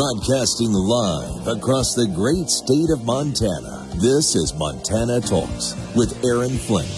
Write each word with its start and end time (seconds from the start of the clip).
Broadcasting 0.00 0.72
live 0.72 1.46
across 1.46 1.92
the 1.92 2.08
great 2.08 2.48
state 2.48 2.88
of 2.88 3.04
Montana, 3.04 3.84
this 4.00 4.32
is 4.32 4.56
Montana 4.56 5.20
Talks 5.20 5.76
with 5.92 6.16
Aaron 6.24 6.56
Flint. 6.56 6.88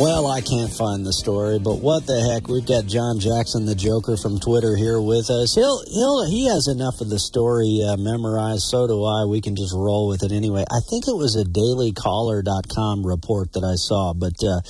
Well, 0.00 0.24
I 0.24 0.40
can't 0.40 0.72
find 0.72 1.04
the 1.04 1.12
story, 1.12 1.60
but 1.60 1.84
what 1.84 2.08
the 2.08 2.16
heck? 2.16 2.48
We've 2.48 2.64
got 2.64 2.88
John 2.88 3.20
Jackson, 3.20 3.68
the 3.68 3.76
Joker 3.76 4.16
from 4.16 4.40
Twitter, 4.40 4.72
here 4.72 5.04
with 5.04 5.28
us. 5.28 5.52
He'll 5.52 5.84
he'll 5.84 6.24
he 6.32 6.48
has 6.48 6.64
enough 6.64 7.04
of 7.04 7.12
the 7.12 7.20
story 7.20 7.84
uh, 7.84 8.00
memorized. 8.00 8.72
So 8.72 8.88
do 8.88 9.04
I. 9.04 9.28
We 9.28 9.44
can 9.44 9.52
just 9.52 9.76
roll 9.76 10.08
with 10.08 10.24
it 10.24 10.32
anyway. 10.32 10.64
I 10.64 10.80
think 10.88 11.04
it 11.04 11.16
was 11.20 11.36
a 11.36 11.44
DailyCaller.com 11.44 13.04
report 13.04 13.52
that 13.52 13.68
I 13.68 13.76
saw, 13.76 14.16
but. 14.16 14.40
Uh, 14.40 14.64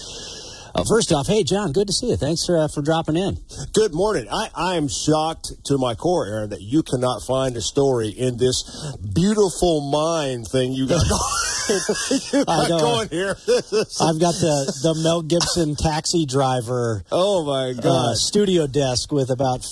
uh, 0.77 0.85
first 0.85 1.11
off, 1.11 1.27
hey 1.27 1.43
John, 1.43 1.73
good 1.73 1.87
to 1.87 1.93
see 1.93 2.11
you. 2.11 2.17
Thanks 2.17 2.45
for 2.45 2.59
uh, 2.59 2.69
for 2.69 2.83
dropping 2.83 3.17
in. 3.17 3.39
Good 3.73 3.95
morning. 3.95 4.29
I, 4.31 4.51
I 4.55 4.77
am 4.77 4.89
shocked 4.89 5.65
to 5.65 5.79
my 5.79 5.95
core, 5.95 6.27
Aaron, 6.27 6.51
that 6.51 6.61
you 6.61 6.83
cannot 6.83 7.23
find 7.23 7.57
a 7.57 7.63
story 7.63 8.09
in 8.09 8.37
this 8.37 8.95
beautiful 9.15 9.91
mind 9.91 10.47
thing 10.47 10.73
you 10.73 10.87
got 10.87 11.03
going, 11.09 12.21
you 12.33 12.45
got 12.45 12.69
going 12.69 13.09
here. 13.09 13.31
I've 14.01 14.21
got 14.21 14.35
the 14.37 14.79
the 14.83 15.01
Mel 15.03 15.23
Gibson 15.23 15.77
taxi 15.77 16.27
driver. 16.27 17.05
Oh 17.11 17.45
my 17.45 17.71
uh, 17.71 17.73
god! 17.73 18.11
Uh, 18.11 18.15
studio 18.15 18.67
desk 18.67 19.13
with 19.13 19.31
about 19.31 19.65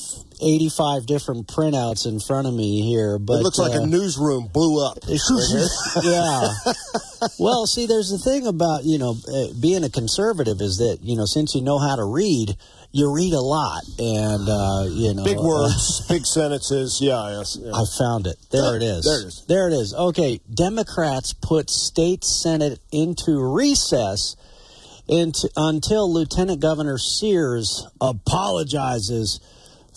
85 0.44 1.06
different 1.06 1.48
printouts 1.48 2.06
in 2.06 2.20
front 2.20 2.46
of 2.46 2.54
me 2.54 2.82
here. 2.82 3.18
But 3.18 3.40
it 3.40 3.42
looks 3.42 3.58
like 3.58 3.74
uh, 3.74 3.82
a 3.82 3.86
newsroom 3.86 4.48
blew 4.52 4.84
up. 4.84 4.98
yeah. 6.02 6.48
well, 7.38 7.66
see, 7.66 7.86
there's 7.86 8.10
the 8.10 8.18
thing 8.18 8.46
about 8.46 8.84
you 8.84 8.98
know 8.98 9.16
uh, 9.28 9.46
being 9.60 9.84
a 9.84 9.90
conservative 9.90 10.60
is 10.60 10.78
that 10.78 10.98
you 11.02 11.16
know 11.16 11.24
since 11.24 11.54
you 11.54 11.62
know 11.62 11.78
how 11.78 11.96
to 11.96 12.04
read, 12.04 12.56
you 12.92 13.12
read 13.12 13.32
a 13.32 13.40
lot, 13.40 13.82
and 13.98 14.48
uh, 14.48 14.84
you 14.90 15.14
know 15.14 15.24
big 15.24 15.38
words, 15.38 16.06
big 16.08 16.26
sentences. 16.26 17.00
Yeah, 17.00 17.38
yes, 17.38 17.58
yeah. 17.60 17.72
I 17.72 17.84
found 17.98 18.26
it. 18.26 18.36
There 18.50 18.76
it 18.76 18.82
is. 18.82 19.04
There 19.04 19.20
it 19.20 19.26
is. 19.26 19.44
There 19.48 19.68
it 19.68 19.72
is. 19.72 19.94
Okay, 19.94 20.40
Democrats 20.52 21.32
put 21.32 21.70
state 21.70 22.24
senate 22.24 22.78
into 22.92 23.40
recess. 23.40 24.36
Into, 25.06 25.50
until 25.54 26.10
Lieutenant 26.10 26.60
Governor 26.60 26.96
Sears 26.96 27.86
apologizes 28.00 29.38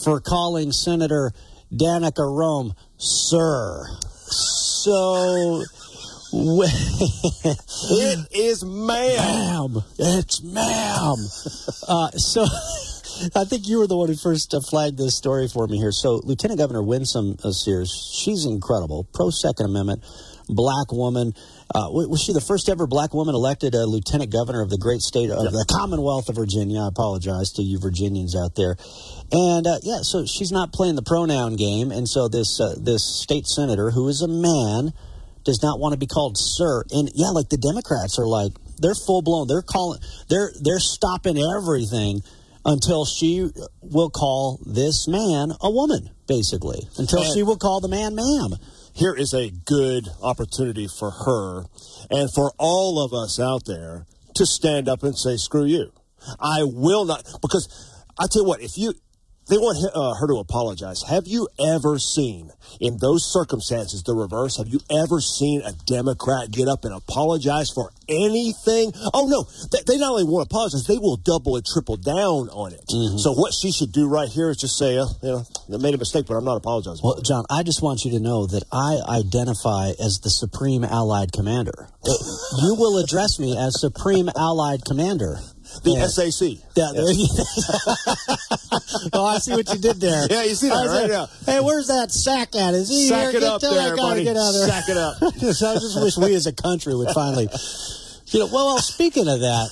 for 0.03 0.19
calling 0.19 0.71
Senator 0.71 1.31
Danica 1.73 2.25
Roem 2.25 2.73
sir. 2.97 3.85
So 4.29 5.63
it 6.33 8.27
is 8.31 8.63
ma'am. 8.63 9.73
ma'am. 9.73 9.83
It's 9.97 10.43
ma'am. 10.43 11.15
uh, 11.87 12.11
so 12.11 12.45
I 13.35 13.45
think 13.45 13.67
you 13.67 13.79
were 13.79 13.87
the 13.87 13.97
one 13.97 14.09
who 14.09 14.15
first 14.15 14.53
uh, 14.53 14.59
flagged 14.59 14.97
this 14.97 15.15
story 15.15 15.47
for 15.47 15.67
me 15.67 15.77
here. 15.77 15.91
So 15.91 16.21
Lieutenant 16.23 16.59
Governor 16.59 16.83
Winsome 16.83 17.37
Sears, 17.51 17.91
she's 18.13 18.45
incredible. 18.45 19.07
Pro 19.13 19.29
Second 19.29 19.67
Amendment, 19.67 20.03
black 20.49 20.91
woman. 20.91 21.33
Uh, 21.73 21.89
was 21.91 22.21
she 22.21 22.31
the 22.31 22.41
first 22.41 22.69
ever 22.69 22.87
black 22.87 23.13
woman 23.13 23.35
elected 23.35 23.75
a 23.75 23.85
lieutenant 23.85 24.31
governor 24.31 24.61
of 24.61 24.69
the 24.69 24.77
great 24.77 25.01
state 25.01 25.29
of 25.29 25.43
yep. 25.43 25.51
the 25.51 25.65
Commonwealth 25.69 26.29
of 26.29 26.35
Virginia? 26.35 26.81
I 26.81 26.87
apologize 26.87 27.51
to 27.53 27.61
you 27.61 27.77
Virginians 27.79 28.35
out 28.35 28.55
there. 28.55 28.77
And 29.31 29.67
uh, 29.67 29.79
yeah, 29.83 29.99
so 30.01 30.25
she's 30.25 30.51
not 30.51 30.71
playing 30.71 30.95
the 30.95 31.03
pronoun 31.03 31.57
game, 31.57 31.91
and 31.91 32.07
so 32.07 32.29
this 32.29 32.59
uh, 32.61 32.75
this 32.79 33.03
state 33.03 33.47
senator 33.47 33.91
who 33.91 34.07
is 34.07 34.21
a 34.21 34.27
man 34.27 34.93
does 35.43 35.61
not 35.61 35.79
want 35.79 35.93
to 35.93 35.99
be 35.99 36.07
called 36.07 36.37
sir. 36.37 36.83
And 36.91 37.09
yeah, 37.13 37.29
like 37.29 37.49
the 37.49 37.57
Democrats 37.57 38.17
are 38.17 38.27
like 38.27 38.53
they're 38.79 38.95
full 38.95 39.21
blown. 39.21 39.47
They're 39.47 39.61
calling. 39.61 39.99
They're 40.29 40.52
they're 40.61 40.79
stopping 40.79 41.37
everything 41.37 42.21
until 42.63 43.05
she 43.05 43.49
will 43.81 44.09
call 44.09 44.59
this 44.65 45.07
man 45.07 45.52
a 45.61 45.71
woman, 45.71 46.09
basically. 46.27 46.87
Until 46.97 47.23
she 47.23 47.43
will 47.43 47.58
call 47.58 47.80
the 47.80 47.87
man 47.87 48.15
ma'am. 48.15 48.55
Here 48.97 49.13
is 49.13 49.31
a 49.31 49.52
good 49.52 50.08
opportunity 50.23 50.87
for 50.87 51.11
her 51.11 51.65
and 52.09 52.33
for 52.33 52.52
all 52.58 52.99
of 52.99 53.13
us 53.13 53.39
out 53.39 53.65
there 53.65 54.08
to 54.35 54.45
stand 54.47 54.89
up 54.89 55.03
and 55.03 55.15
say, 55.15 55.37
screw 55.37 55.65
you. 55.65 55.91
I 56.39 56.63
will 56.63 57.05
not, 57.05 57.23
because 57.41 57.67
I 58.19 58.25
tell 58.31 58.41
you 58.41 58.47
what, 58.47 58.61
if 58.61 58.75
you, 58.75 58.93
they 59.49 59.58
want 59.58 59.80
uh, 59.95 60.13
her 60.19 60.27
to 60.27 60.39
apologize. 60.39 61.03
Have 61.08 61.23
you 61.25 61.47
ever 61.59 61.99
seen, 61.99 62.52
in 62.80 62.97
those 62.97 63.23
circumstances, 63.23 64.03
the 64.03 64.13
reverse? 64.13 64.58
Have 64.58 64.67
you 64.67 64.80
ever 64.91 65.21
seen 65.21 65.61
a 65.61 65.71
Democrat 65.85 66.52
get 66.52 66.67
up 66.67 66.83
and 66.83 66.93
apologize 66.93 67.71
for 67.71 67.91
anything? 68.09 68.91
Oh, 69.13 69.27
no. 69.27 69.47
They, 69.71 69.97
not 69.97 70.11
only 70.11 70.25
want 70.25 70.49
to 70.49 70.53
apologize, 70.53 70.83
they 70.83 70.97
will 70.97 71.15
double 71.15 71.55
and 71.55 71.65
triple 71.65 71.95
down 71.95 72.52
on 72.52 72.73
it. 72.73 72.83
Mm-hmm. 72.91 73.17
So, 73.17 73.33
what 73.33 73.53
she 73.53 73.71
should 73.71 73.91
do 73.91 74.07
right 74.07 74.27
here 74.27 74.49
is 74.49 74.57
just 74.57 74.77
say, 74.77 74.97
uh, 74.97 75.07
you 75.23 75.31
know, 75.31 75.43
I 75.73 75.77
made 75.77 75.95
a 75.95 75.97
mistake, 75.97 76.25
but 76.27 76.36
I'm 76.36 76.45
not 76.45 76.57
apologizing. 76.57 77.02
Well, 77.03 77.21
John, 77.21 77.45
I 77.49 77.63
just 77.63 77.81
want 77.81 78.03
you 78.03 78.11
to 78.11 78.19
know 78.19 78.47
that 78.47 78.63
I 78.71 78.99
identify 79.07 79.95
as 79.95 80.19
the 80.19 80.30
Supreme 80.30 80.83
Allied 80.83 81.31
Commander. 81.31 81.87
you 82.03 82.75
will 82.75 82.99
address 82.99 83.39
me 83.39 83.57
as 83.57 83.80
Supreme 83.80 84.30
Allied 84.36 84.83
Commander. 84.86 85.39
The 85.83 85.92
yeah. 85.92 86.08
SAC. 86.08 86.58
Yeah. 86.76 86.92
oh, 89.14 89.26
I 89.26 89.39
see 89.39 89.54
what 89.54 89.71
you 89.73 89.80
did 89.80 89.99
there. 89.99 90.27
Yeah, 90.30 90.43
you 90.43 90.55
see 90.55 90.70
that 90.70 90.88
right 90.88 91.10
now. 91.10 91.27
Hey, 91.45 91.60
where's 91.60 91.88
that 91.88 92.11
sack 92.11 92.55
at? 92.55 92.73
Is 92.73 92.89
he 92.89 93.08
sack 93.08 93.32
here? 93.32 93.38
it 93.38 93.43
up 93.43 93.61
there, 93.61 93.95
buddy. 93.95 94.23
Get 94.23 94.37
out 94.37 94.52
there. 94.52 94.67
Sack 94.67 94.89
it 94.89 94.98
up. 94.98 95.17
so 95.54 95.71
I 95.71 95.76
just 95.76 96.02
wish 96.02 96.17
we 96.17 96.36
as 96.36 96.48
a 96.48 96.54
country 96.54 96.95
would 96.95 97.10
finally, 97.10 97.48
you 98.27 98.39
know. 98.39 98.48
Well, 98.48 98.66
well, 98.66 98.80
speaking 98.80 99.27
of 99.27 99.39
that, 99.39 99.70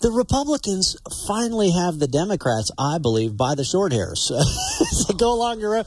the 0.00 0.10
Republicans 0.10 0.96
finally 1.26 1.70
have 1.70 1.98
the 1.98 2.08
Democrats, 2.08 2.70
I 2.78 2.98
believe, 2.98 3.36
by 3.36 3.54
the 3.54 3.64
short 3.64 3.92
hairs. 3.92 4.30
they 5.08 5.14
go 5.14 5.32
along 5.32 5.60
your 5.60 5.84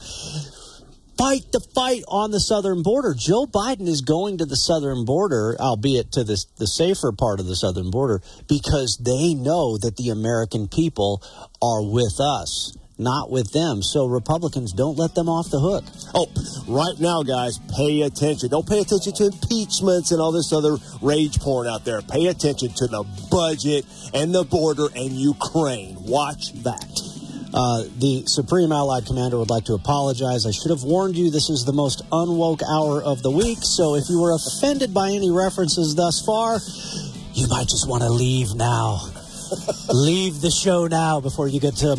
fight 1.22 1.52
the 1.52 1.60
fight 1.60 2.02
on 2.08 2.32
the 2.32 2.40
southern 2.40 2.82
border. 2.82 3.14
Joe 3.16 3.46
Biden 3.46 3.86
is 3.86 4.00
going 4.00 4.38
to 4.38 4.44
the 4.44 4.56
southern 4.56 5.04
border, 5.04 5.54
albeit 5.60 6.10
to 6.12 6.24
the, 6.24 6.44
the 6.58 6.66
safer 6.66 7.12
part 7.12 7.38
of 7.38 7.46
the 7.46 7.54
southern 7.54 7.92
border, 7.92 8.20
because 8.48 8.98
they 8.98 9.34
know 9.34 9.78
that 9.78 9.96
the 9.96 10.08
American 10.08 10.66
people 10.66 11.22
are 11.62 11.82
with 11.82 12.18
us 12.18 12.76
not 12.98 13.30
with 13.30 13.50
them. 13.52 13.82
So 13.82 14.06
Republicans 14.06 14.72
don't 14.72 14.96
let 14.96 15.14
them 15.16 15.28
off 15.28 15.50
the 15.50 15.58
hook. 15.58 15.82
Oh, 16.14 16.28
right 16.68 16.94
now, 17.00 17.24
guys, 17.24 17.58
pay 17.74 18.02
attention. 18.02 18.48
Don't 18.50 18.68
pay 18.68 18.78
attention 18.78 19.12
to 19.14 19.24
impeachments 19.26 20.12
and 20.12 20.20
all 20.20 20.30
this 20.30 20.52
other 20.52 20.76
rage 21.00 21.40
porn 21.40 21.66
out 21.66 21.84
there. 21.84 22.00
Pay 22.02 22.26
attention 22.26 22.68
to 22.68 22.86
the 22.86 23.02
budget 23.28 23.86
and 24.14 24.32
the 24.32 24.44
border 24.44 24.86
and 24.94 25.10
Ukraine. 25.10 25.96
Watch 26.04 26.52
that. 26.62 27.11
Uh, 27.54 27.84
the 28.00 28.24
Supreme 28.26 28.72
Allied 28.72 29.04
Commander 29.04 29.36
would 29.38 29.50
like 29.50 29.64
to 29.66 29.74
apologize. 29.74 30.46
I 30.46 30.52
should 30.52 30.70
have 30.70 30.82
warned 30.82 31.16
you 31.16 31.30
this 31.30 31.50
is 31.50 31.64
the 31.64 31.72
most 31.72 32.00
unwoke 32.10 32.62
hour 32.64 33.02
of 33.02 33.22
the 33.22 33.30
week, 33.30 33.58
so 33.60 33.94
if 33.94 34.08
you 34.08 34.20
were 34.20 34.32
offended 34.32 34.94
by 34.94 35.10
any 35.10 35.30
references 35.30 35.94
thus 35.94 36.22
far, 36.24 36.58
you 37.34 37.46
might 37.48 37.68
just 37.68 37.88
want 37.88 38.02
to 38.02 38.08
leave 38.08 38.54
now. 38.56 39.00
leave 39.92 40.40
the 40.40 40.50
show 40.50 40.86
now 40.86 41.20
before 41.20 41.46
you 41.46 41.60
get 41.60 41.76
to. 41.76 41.96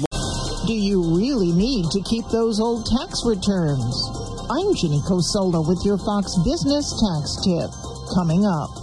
Do 0.66 0.74
you 0.74 1.16
really 1.16 1.52
need 1.52 1.86
to 1.92 2.02
keep 2.10 2.26
those 2.34 2.60
old 2.60 2.90
tax 2.90 3.22
returns? 3.26 3.94
I'm 4.50 4.74
Ginny 4.74 5.02
Cosola 5.06 5.62
with 5.62 5.86
your 5.86 5.98
Fox 6.00 6.34
Business 6.44 6.90
Tax 6.98 7.38
Tip. 7.46 7.70
Coming 8.16 8.46
up. 8.46 8.83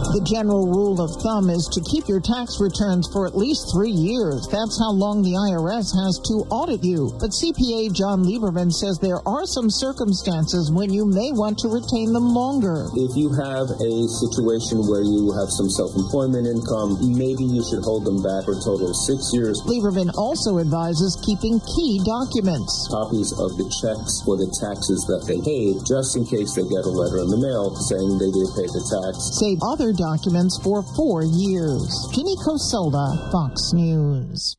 The 0.11 0.27
general 0.27 0.67
rule 0.67 0.99
of 0.99 1.15
thumb 1.23 1.47
is 1.47 1.71
to 1.71 1.79
keep 1.87 2.11
your 2.11 2.19
tax 2.19 2.59
returns 2.59 3.07
for 3.15 3.23
at 3.23 3.31
least 3.31 3.71
three 3.71 3.95
years. 3.95 4.43
That's 4.51 4.75
how 4.75 4.91
long 4.91 5.23
the 5.23 5.39
IRS 5.39 5.87
has 5.95 6.19
to 6.27 6.43
audit 6.51 6.83
you. 6.83 7.15
But 7.15 7.31
CPA 7.31 7.95
John 7.95 8.27
Lieberman 8.27 8.75
says 8.75 8.99
there 8.99 9.23
are 9.23 9.47
some 9.47 9.71
circumstances 9.71 10.67
when 10.67 10.91
you 10.91 11.07
may 11.07 11.31
want 11.31 11.63
to 11.63 11.71
retain 11.71 12.11
them 12.11 12.27
longer. 12.35 12.91
If 12.91 13.15
you 13.15 13.31
have 13.39 13.71
a 13.71 13.93
situation 14.19 14.83
where 14.83 15.07
you 15.07 15.31
have 15.31 15.47
some 15.47 15.71
self 15.71 15.95
employment 15.95 16.43
income, 16.43 16.99
maybe 17.15 17.47
you 17.47 17.63
should 17.71 17.87
hold 17.87 18.03
them 18.03 18.19
back 18.19 18.43
for 18.43 18.59
a 18.59 18.61
total 18.67 18.91
of 18.91 18.97
six 19.07 19.31
years. 19.31 19.63
Lieberman 19.63 20.11
also 20.19 20.59
advises 20.59 21.15
keeping 21.23 21.55
key 21.79 22.03
documents 22.03 22.91
copies 22.91 23.31
of 23.39 23.55
the 23.55 23.63
checks 23.79 24.19
for 24.27 24.35
the 24.35 24.51
taxes 24.59 25.07
that 25.07 25.23
they 25.23 25.39
paid, 25.39 25.79
just 25.87 26.19
in 26.19 26.27
case 26.27 26.51
they 26.51 26.67
get 26.67 26.83
a 26.83 26.91
letter 26.91 27.23
in 27.23 27.31
the 27.31 27.39
mail 27.39 27.71
saying 27.87 28.19
they 28.19 28.27
did 28.27 28.51
pay 28.59 28.67
the 28.67 28.83
tax. 28.91 29.39
Save 29.39 29.63
other 29.63 29.95
documents 30.01 30.57
for 30.63 30.81
four 30.97 31.21
years. 31.21 32.09
Ginny 32.11 32.35
Cosola, 32.43 33.31
Fox 33.31 33.71
News. 33.73 34.57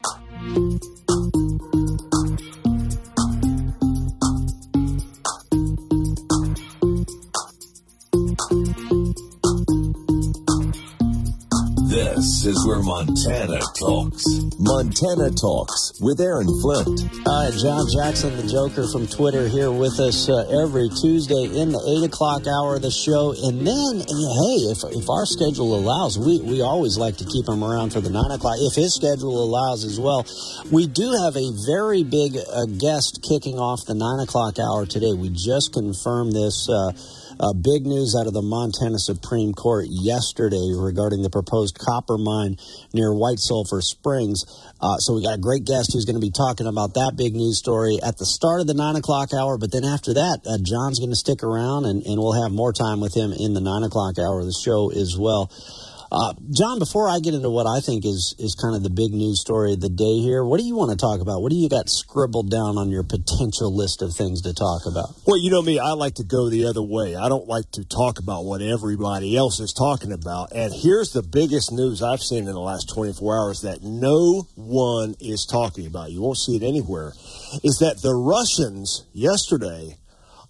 This 12.43 12.59
is 12.59 12.67
where 12.67 12.83
Montana 12.83 13.61
talks. 13.79 14.27
Montana 14.59 15.31
Talks 15.31 15.95
with 16.01 16.19
Aaron 16.21 16.51
Flint. 16.59 17.07
All 17.23 17.47
right, 17.47 17.55
John 17.55 17.87
Jackson, 17.95 18.35
the 18.35 18.51
Joker 18.51 18.91
from 18.91 19.07
Twitter, 19.07 19.47
here 19.47 19.71
with 19.71 20.01
us 20.01 20.29
uh, 20.29 20.51
every 20.51 20.91
Tuesday 20.91 21.47
in 21.55 21.71
the 21.71 21.79
8 22.03 22.11
o'clock 22.11 22.43
hour 22.51 22.75
of 22.75 22.83
the 22.83 22.91
show. 22.91 23.31
And 23.31 23.63
then, 23.63 24.03
hey, 24.03 24.59
if, 24.75 24.83
if 24.91 25.07
our 25.07 25.23
schedule 25.23 25.79
allows, 25.79 26.19
we, 26.19 26.43
we 26.43 26.63
always 26.63 26.99
like 26.99 27.15
to 27.23 27.25
keep 27.31 27.47
him 27.47 27.63
around 27.63 27.93
for 27.93 28.01
the 28.01 28.11
9 28.11 28.19
o'clock, 28.35 28.59
if 28.59 28.75
his 28.75 28.91
schedule 28.91 29.39
allows 29.39 29.85
as 29.85 30.03
well. 30.03 30.27
We 30.67 30.89
do 30.91 31.15
have 31.23 31.39
a 31.39 31.47
very 31.71 32.03
big 32.03 32.35
uh, 32.35 32.67
guest 32.67 33.23
kicking 33.23 33.63
off 33.63 33.87
the 33.87 33.95
9 33.95 34.19
o'clock 34.19 34.59
hour 34.59 34.83
today. 34.83 35.15
We 35.15 35.31
just 35.31 35.71
confirmed 35.71 36.35
this. 36.35 36.67
Uh, 36.67 36.91
uh, 37.43 37.53
big 37.53 37.85
news 37.85 38.15
out 38.15 38.29
of 38.29 38.33
the 38.33 38.41
Montana 38.41 39.03
Supreme 39.03 39.53
Court 39.53 39.87
yesterday 39.91 40.71
regarding 40.79 41.23
the 41.23 41.31
proposed 41.31 41.77
copper 41.77 42.17
mine 42.17 42.57
near 42.95 43.13
White 43.13 43.41
Sulphur 43.41 43.83
Springs. 43.83 44.47
Uh, 44.81 44.97
so 45.03 45.15
we 45.15 45.25
got 45.27 45.35
a 45.35 45.43
great 45.43 45.67
guest 45.67 45.91
who's 45.93 46.07
going 46.07 46.15
to 46.15 46.23
be 46.23 46.31
talking 46.31 46.71
about 46.71 46.95
that 46.95 47.19
big 47.19 47.35
news 47.35 47.59
story 47.59 47.99
at 47.99 48.17
the 48.17 48.27
start 48.27 48.61
of 48.61 48.69
the 48.69 48.79
nine 48.79 48.95
o'clock 48.95 49.35
hour. 49.35 49.59
But 49.59 49.73
then 49.73 49.85
after 49.85 50.15
that, 50.15 50.47
uh, 50.47 50.63
John's 50.63 51.03
going 51.03 51.11
to 51.11 51.19
stick 51.19 51.43
around 51.43 51.85
and, 51.85 52.07
and 52.07 52.23
we'll 52.23 52.41
have 52.41 52.53
more 52.53 52.73
time 52.73 53.01
with 53.01 53.15
him 53.15 53.35
in 53.35 53.55
the 53.55 53.61
nine 53.61 53.83
o'clock 53.83 54.23
hour 54.23 54.39
of 54.39 54.47
the 54.47 54.55
show 54.55 54.95
as 54.95 55.19
well. 55.19 55.51
Uh, 56.13 56.35
John, 56.51 56.79
before 56.79 57.09
I 57.09 57.21
get 57.21 57.33
into 57.33 57.49
what 57.49 57.67
I 57.67 57.81
think 57.81 58.05
is 58.05 58.35
is 58.39 58.55
kind 58.55 58.77
of 58.77 58.83
the 58.83 58.93
big 58.93 59.17
news 59.17 59.41
story 59.41 59.73
of 59.73 59.81
the 59.81 59.89
day 59.89 60.21
here, 60.21 60.45
what 60.45 60.61
do 60.61 60.67
you 60.67 60.77
want 60.77 60.91
to 60.91 60.97
talk 60.99 61.23
about? 61.23 61.41
What 61.41 61.49
do 61.49 61.57
you 61.57 61.71
got 61.71 61.89
scribbled 61.89 62.51
down 62.51 62.77
on 62.77 62.91
your 62.91 63.03
potential 63.03 63.75
list 63.75 64.03
of 64.03 64.13
things 64.13 64.43
to 64.43 64.53
talk 64.53 64.85
about? 64.85 65.17
Well, 65.27 65.41
you 65.41 65.51
know 65.51 65.63
me, 65.63 65.79
I 65.79 65.93
like 65.93 66.17
to 66.17 66.25
go 66.25 66.51
the 66.51 66.67
other 66.67 66.83
way. 66.83 67.17
I 67.17 67.31
don't 67.31 67.49
like 67.49 67.65
to 67.73 67.85
talk 67.89 68.19
about 68.19 68.45
what 68.45 68.61
everybody 68.61 69.39
else 69.39 69.59
is 69.59 69.73
talking 69.73 70.13
about. 70.13 70.53
And 70.53 70.75
here's 70.77 71.17
the 71.17 71.23
biggest 71.23 71.73
news 71.73 72.03
I've 72.03 72.21
seen 72.21 72.45
in 72.45 72.53
the 72.53 72.61
last 72.61 72.93
24 72.93 73.17
hours 73.35 73.61
that 73.63 73.81
no 73.81 74.45
one 74.55 75.17
is 75.19 75.49
talking 75.51 75.87
about. 75.87 76.13
You 76.13 76.21
won't 76.21 76.37
see 76.37 76.57
it 76.57 76.63
anywhere. 76.63 77.15
Is 77.65 77.79
that 77.81 78.03
the 78.03 78.13
Russians 78.13 79.07
yesterday 79.15 79.97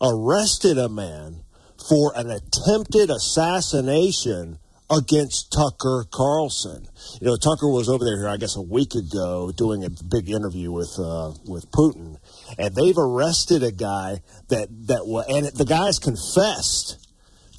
arrested 0.03 0.77
a 0.77 0.89
man 0.89 1.45
for 1.79 2.11
an 2.17 2.31
attempted 2.35 3.11
assassination 3.11 4.59
against 4.93 5.51
Tucker 5.53 6.05
Carlson. 6.13 6.87
You 7.21 7.29
know, 7.29 7.37
Tucker 7.37 7.69
was 7.69 7.89
over 7.89 8.05
there, 8.05 8.19
here 8.19 8.29
I 8.29 8.37
guess, 8.37 8.57
a 8.57 8.63
week 8.63 8.95
ago 8.95 9.51
doing 9.57 9.85
a 9.85 9.91
big 9.91 10.29
interview 10.29 10.71
with 10.71 10.99
uh, 10.99 11.33
with 11.47 11.71
Putin, 11.71 12.19
and 12.59 12.75
they've 12.75 12.99
arrested 12.99 13.63
a 13.63 13.73
guy 13.73 14.23
that 14.49 14.69
that 14.89 15.07
was, 15.07 15.25
and 15.29 15.47
the 15.47 15.65
guy's 15.65 15.99
confessed 15.99 16.99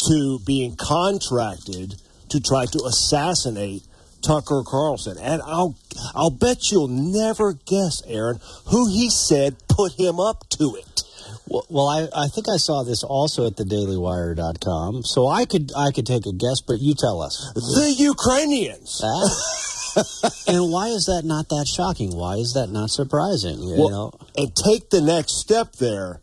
to 0.07 0.39
being 0.45 0.75
contracted 0.75 1.95
to 2.29 2.39
try 2.39 2.65
to 2.65 2.83
assassinate 2.85 3.83
Tucker 4.21 4.63
Carlson. 4.65 5.17
And 5.17 5.41
I'll 5.41 5.75
I'll 6.13 6.29
bet 6.29 6.71
you'll 6.71 6.87
never 6.87 7.53
guess, 7.53 8.03
Aaron, 8.05 8.39
who 8.67 8.87
he 8.87 9.09
said 9.09 9.57
put 9.67 9.93
him 9.93 10.19
up 10.19 10.47
to 10.59 10.75
it. 10.75 11.03
Well, 11.47 11.65
well 11.69 11.87
I, 11.87 12.25
I 12.25 12.27
think 12.27 12.47
I 12.49 12.57
saw 12.57 12.83
this 12.83 13.03
also 13.03 13.47
at 13.47 13.53
thedailywire.com, 13.53 15.03
so 15.03 15.27
I 15.27 15.45
could 15.45 15.71
I 15.75 15.91
could 15.91 16.05
take 16.05 16.25
a 16.25 16.33
guess, 16.33 16.61
but 16.61 16.79
you 16.79 16.93
tell 16.95 17.21
us. 17.21 17.51
The 17.53 17.93
Ukrainians. 17.97 19.01
And 20.47 20.71
why 20.71 20.87
is 20.87 21.05
that 21.05 21.23
not 21.23 21.49
that 21.49 21.67
shocking? 21.67 22.15
Why 22.15 22.35
is 22.35 22.53
that 22.53 22.69
not 22.69 22.89
surprising? 22.89 23.61
You 23.61 23.75
well, 23.77 23.89
know? 23.89 24.11
and 24.35 24.55
take 24.55 24.89
the 24.89 25.01
next 25.01 25.39
step 25.39 25.73
there. 25.73 26.21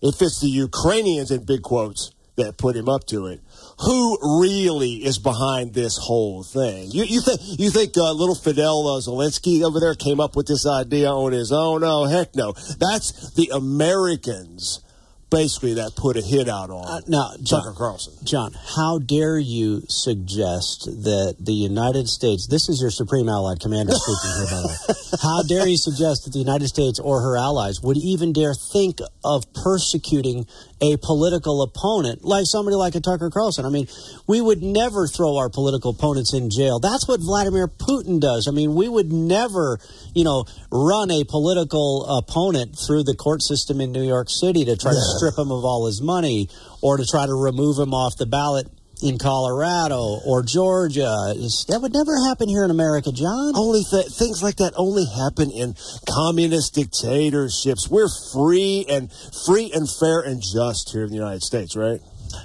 If 0.00 0.22
it's 0.22 0.40
the 0.40 0.48
Ukrainians 0.48 1.30
in 1.30 1.44
big 1.44 1.62
quotes 1.62 2.12
that 2.36 2.56
put 2.56 2.76
him 2.76 2.88
up 2.88 3.04
to 3.08 3.26
it, 3.26 3.40
who 3.80 4.40
really 4.40 5.04
is 5.04 5.18
behind 5.18 5.74
this 5.74 5.96
whole 5.96 6.42
thing? 6.42 6.90
You, 6.90 7.04
you 7.04 7.20
think 7.20 7.40
you 7.42 7.70
think 7.70 7.96
uh, 7.96 8.12
little 8.12 8.34
Fidel 8.34 8.86
uh, 8.88 9.00
Zelensky 9.00 9.62
over 9.62 9.80
there 9.80 9.94
came 9.94 10.20
up 10.20 10.36
with 10.36 10.46
this 10.46 10.66
idea 10.66 11.10
on 11.10 11.32
his 11.32 11.52
own? 11.52 11.82
No, 11.82 12.04
heck 12.04 12.34
no. 12.34 12.52
That's 12.52 13.34
the 13.34 13.50
Americans 13.54 14.82
basically 15.30 15.74
that 15.74 15.94
put 15.96 16.16
a 16.16 16.22
hit 16.22 16.48
out 16.48 16.70
on 16.70 16.86
uh, 16.86 17.00
now, 17.06 17.30
John, 17.42 17.62
Tucker 17.62 17.74
Carlson. 17.76 18.14
John, 18.24 18.52
how 18.76 18.98
dare 18.98 19.38
you 19.38 19.82
suggest 19.88 20.84
that 20.86 21.36
the 21.38 21.52
United 21.52 22.08
States, 22.08 22.46
this 22.46 22.68
is 22.68 22.80
your 22.80 22.90
Supreme 22.90 23.28
Allied 23.28 23.60
Commander 23.60 23.92
speaking 23.94 24.36
here, 24.36 24.46
by 24.46 24.62
the 24.62 24.68
way. 24.68 25.18
How 25.22 25.42
dare 25.42 25.68
you 25.68 25.76
suggest 25.76 26.24
that 26.24 26.32
the 26.32 26.38
United 26.38 26.68
States 26.68 26.98
or 26.98 27.20
her 27.20 27.36
allies 27.36 27.80
would 27.82 27.98
even 27.98 28.32
dare 28.32 28.54
think 28.54 29.00
of 29.24 29.44
persecuting 29.52 30.46
a 30.80 30.96
political 30.98 31.62
opponent 31.62 32.24
like 32.24 32.44
somebody 32.46 32.76
like 32.76 32.94
a 32.94 33.00
Tucker 33.00 33.30
Carlson? 33.30 33.64
I 33.64 33.70
mean, 33.70 33.88
we 34.26 34.40
would 34.40 34.62
never 34.62 35.06
throw 35.06 35.36
our 35.36 35.48
political 35.48 35.90
opponents 35.90 36.34
in 36.34 36.50
jail. 36.50 36.78
That's 36.78 37.08
what 37.08 37.20
Vladimir 37.20 37.68
Putin 37.68 38.20
does. 38.20 38.46
I 38.48 38.52
mean, 38.52 38.74
we 38.74 38.88
would 38.88 39.12
never, 39.12 39.78
you 40.14 40.24
know, 40.24 40.44
run 40.70 41.10
a 41.10 41.24
political 41.24 42.06
opponent 42.06 42.76
through 42.78 43.04
the 43.04 43.14
court 43.14 43.42
system 43.42 43.80
in 43.80 43.92
New 43.92 44.06
York 44.06 44.28
City 44.30 44.64
to 44.64 44.76
try 44.76 44.92
to 44.92 45.00
strip 45.16 45.36
him 45.38 45.50
of 45.50 45.64
all 45.64 45.86
his 45.86 46.00
money 46.00 46.48
or 46.80 46.96
to 46.96 47.04
try 47.04 47.26
to 47.26 47.34
remove 47.34 47.78
him 47.78 47.92
off 47.92 48.16
the 48.16 48.26
ballot 48.26 48.68
in 49.02 49.18
Colorado 49.18 50.20
or 50.26 50.42
Georgia. 50.42 51.34
That 51.68 51.78
would 51.80 51.92
never 51.92 52.16
happen 52.26 52.48
here 52.48 52.64
in 52.64 52.70
America, 52.70 53.12
John. 53.12 53.52
Only 53.56 53.84
th- 53.84 54.08
things 54.08 54.42
like 54.42 54.56
that 54.56 54.72
only 54.76 55.04
happen 55.06 55.50
in 55.50 55.74
communist 56.08 56.74
dictatorships. 56.74 57.88
We're 57.88 58.08
free 58.32 58.86
and 58.88 59.10
free 59.46 59.70
and 59.72 59.88
fair 59.88 60.20
and 60.20 60.42
just 60.42 60.90
here 60.92 61.04
in 61.04 61.10
the 61.10 61.16
United 61.16 61.42
States, 61.42 61.76
right? 61.76 62.00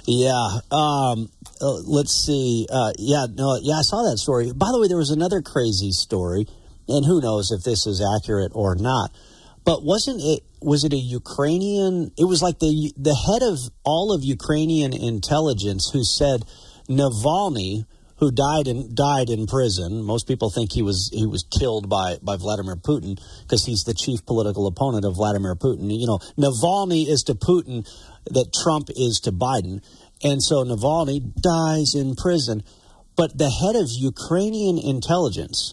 Yeah. 0.06 0.60
Um, 0.70 1.30
uh, 1.60 1.80
let's 1.86 2.24
see. 2.24 2.66
Uh, 2.70 2.92
yeah. 2.98 3.26
No. 3.30 3.58
Yeah. 3.60 3.78
I 3.78 3.82
saw 3.82 4.08
that 4.10 4.18
story. 4.18 4.52
By 4.52 4.68
the 4.72 4.80
way, 4.80 4.88
there 4.88 4.96
was 4.96 5.10
another 5.10 5.42
crazy 5.42 5.90
story, 5.90 6.46
and 6.88 7.04
who 7.04 7.20
knows 7.20 7.50
if 7.50 7.62
this 7.64 7.86
is 7.86 8.02
accurate 8.02 8.52
or 8.54 8.74
not. 8.74 9.10
But 9.64 9.82
wasn't 9.82 10.20
it? 10.22 10.42
Was 10.60 10.84
it 10.84 10.92
a 10.92 10.96
Ukrainian? 10.96 12.12
It 12.18 12.24
was 12.24 12.42
like 12.42 12.58
the 12.58 12.92
the 12.96 13.14
head 13.14 13.42
of 13.42 13.58
all 13.84 14.12
of 14.12 14.22
Ukrainian 14.22 14.92
intelligence 14.92 15.90
who 15.92 16.04
said 16.04 16.44
Navalny, 16.88 17.86
who 18.18 18.30
died 18.30 18.68
in 18.68 18.94
died 18.94 19.30
in 19.30 19.46
prison. 19.46 20.02
Most 20.02 20.28
people 20.28 20.50
think 20.50 20.72
he 20.72 20.82
was 20.82 21.10
he 21.12 21.26
was 21.26 21.44
killed 21.58 21.88
by 21.88 22.18
by 22.22 22.36
Vladimir 22.36 22.76
Putin 22.76 23.18
because 23.42 23.64
he's 23.64 23.84
the 23.84 23.94
chief 23.94 24.24
political 24.26 24.66
opponent 24.66 25.04
of 25.04 25.16
Vladimir 25.16 25.54
Putin. 25.54 25.98
You 25.98 26.06
know, 26.06 26.18
Navalny 26.36 27.08
is 27.08 27.22
to 27.24 27.34
Putin 27.34 27.88
that 28.30 28.52
Trump 28.52 28.90
is 28.90 29.20
to 29.24 29.32
Biden, 29.32 29.82
and 30.22 30.42
so 30.42 30.62
Navalny 30.64 31.20
dies 31.40 31.94
in 31.94 32.16
prison. 32.16 32.62
But 33.16 33.38
the 33.38 33.50
head 33.50 33.76
of 33.76 33.88
Ukrainian 33.90 34.76
intelligence 34.76 35.72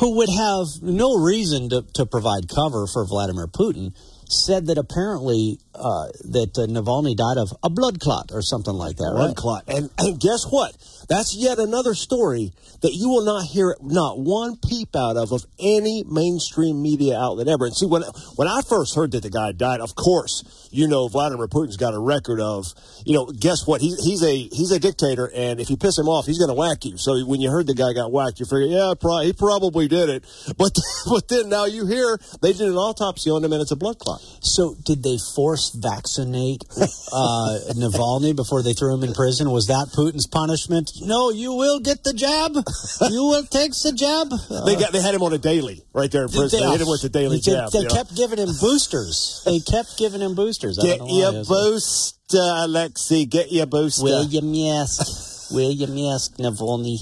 who 0.00 0.16
would 0.16 0.30
have 0.30 0.66
no 0.82 1.16
reason 1.16 1.68
to, 1.68 1.84
to 1.94 2.06
provide 2.06 2.48
cover 2.48 2.86
for 2.86 3.04
Vladimir 3.04 3.46
Putin, 3.46 3.94
said 4.28 4.66
that 4.66 4.78
apparently 4.78 5.58
uh, 5.74 6.08
that 6.24 6.56
uh, 6.56 6.66
Navalny 6.66 7.14
died 7.14 7.36
of 7.36 7.52
a 7.62 7.68
blood 7.68 8.00
clot 8.00 8.30
or 8.32 8.40
something 8.40 8.72
like 8.72 8.96
that. 8.96 9.12
Blood 9.12 9.26
right? 9.28 9.36
clot, 9.36 9.64
and, 9.68 9.90
and 9.98 10.18
guess 10.18 10.44
what? 10.48 10.74
That's 11.10 11.34
yet 11.34 11.58
another 11.58 11.94
story 11.94 12.52
that 12.82 12.94
you 12.94 13.08
will 13.08 13.24
not 13.24 13.44
hear 13.44 13.76
not 13.82 14.20
one 14.20 14.56
peep 14.56 14.94
out 14.94 15.16
of 15.16 15.32
of 15.32 15.44
any 15.58 16.04
mainstream 16.04 16.80
media 16.80 17.18
outlet 17.18 17.48
ever. 17.48 17.66
And 17.66 17.74
see, 17.74 17.84
when 17.84 18.02
when 18.36 18.46
I 18.46 18.60
first 18.62 18.94
heard 18.94 19.10
that 19.12 19.24
the 19.24 19.30
guy 19.30 19.50
died, 19.50 19.80
of 19.80 19.96
course, 19.96 20.68
you 20.70 20.86
know 20.86 21.08
Vladimir 21.08 21.48
Putin's 21.48 21.76
got 21.76 21.94
a 21.94 21.98
record 21.98 22.40
of, 22.40 22.66
you 23.04 23.14
know, 23.14 23.26
guess 23.26 23.66
what? 23.66 23.80
He's 23.80 23.98
he's 24.04 24.22
a 24.22 24.36
he's 24.36 24.70
a 24.70 24.78
dictator, 24.78 25.28
and 25.34 25.58
if 25.58 25.68
you 25.68 25.76
piss 25.76 25.98
him 25.98 26.08
off, 26.08 26.26
he's 26.26 26.38
going 26.38 26.48
to 26.48 26.54
whack 26.54 26.84
you. 26.84 26.96
So 26.96 27.18
when 27.26 27.40
you 27.40 27.50
heard 27.50 27.66
the 27.66 27.74
guy 27.74 27.92
got 27.92 28.12
whacked, 28.12 28.38
you 28.38 28.46
figure, 28.46 28.68
yeah, 28.68 28.94
pro- 28.98 29.22
he 29.22 29.32
probably 29.32 29.88
did 29.88 30.08
it. 30.08 30.24
But 30.56 30.78
but 31.10 31.26
then 31.26 31.48
now 31.48 31.64
you 31.64 31.86
hear 31.86 32.20
they 32.40 32.52
did 32.52 32.68
an 32.68 32.76
autopsy 32.76 33.30
on 33.30 33.42
him, 33.42 33.52
and 33.52 33.60
it's 33.60 33.72
a 33.72 33.76
blood 33.76 33.98
clot. 33.98 34.20
So 34.42 34.76
did 34.86 35.02
they 35.02 35.18
force 35.34 35.74
vaccinate 35.74 36.62
uh, 36.78 37.58
Navalny 37.74 38.36
before 38.36 38.62
they 38.62 38.74
threw 38.74 38.94
him 38.94 39.02
in 39.02 39.12
prison? 39.12 39.50
Was 39.50 39.66
that 39.66 39.88
Putin's 39.92 40.28
punishment? 40.28 40.92
No, 41.02 41.30
you 41.30 41.54
will 41.54 41.80
get 41.80 42.04
the 42.04 42.12
jab. 42.12 42.52
You 43.10 43.22
will 43.24 43.44
take 43.44 43.72
the 43.72 43.92
jab. 43.92 44.28
Uh, 44.32 44.64
they 44.64 44.76
got 44.76 44.92
they 44.92 45.00
had 45.00 45.14
him 45.14 45.22
on 45.22 45.32
a 45.32 45.38
daily 45.38 45.82
right 45.92 46.10
there 46.10 46.22
in 46.22 46.28
prison. 46.28 46.60
They, 46.60 46.66
they 46.66 46.72
hit 46.72 46.80
him 46.82 46.88
with 46.88 47.02
the 47.02 47.08
daily 47.08 47.36
they, 47.38 47.52
jab. 47.52 47.72
They 47.72 47.86
kept 47.86 48.14
giving 48.14 48.38
him 48.38 48.50
boosters. 48.60 49.42
They 49.44 49.58
kept 49.58 49.96
giving 49.98 50.20
him 50.20 50.34
boosters. 50.34 50.78
Get 50.78 51.00
your 51.06 51.44
booster, 51.44 52.38
Alexei. 52.38 53.24
Get 53.24 53.50
your 53.50 53.66
booster. 53.66 54.04
Mask. 54.42 55.52
Wear 55.52 55.70
your 55.70 55.88
mask, 55.88 56.36
Navalny. 56.36 56.98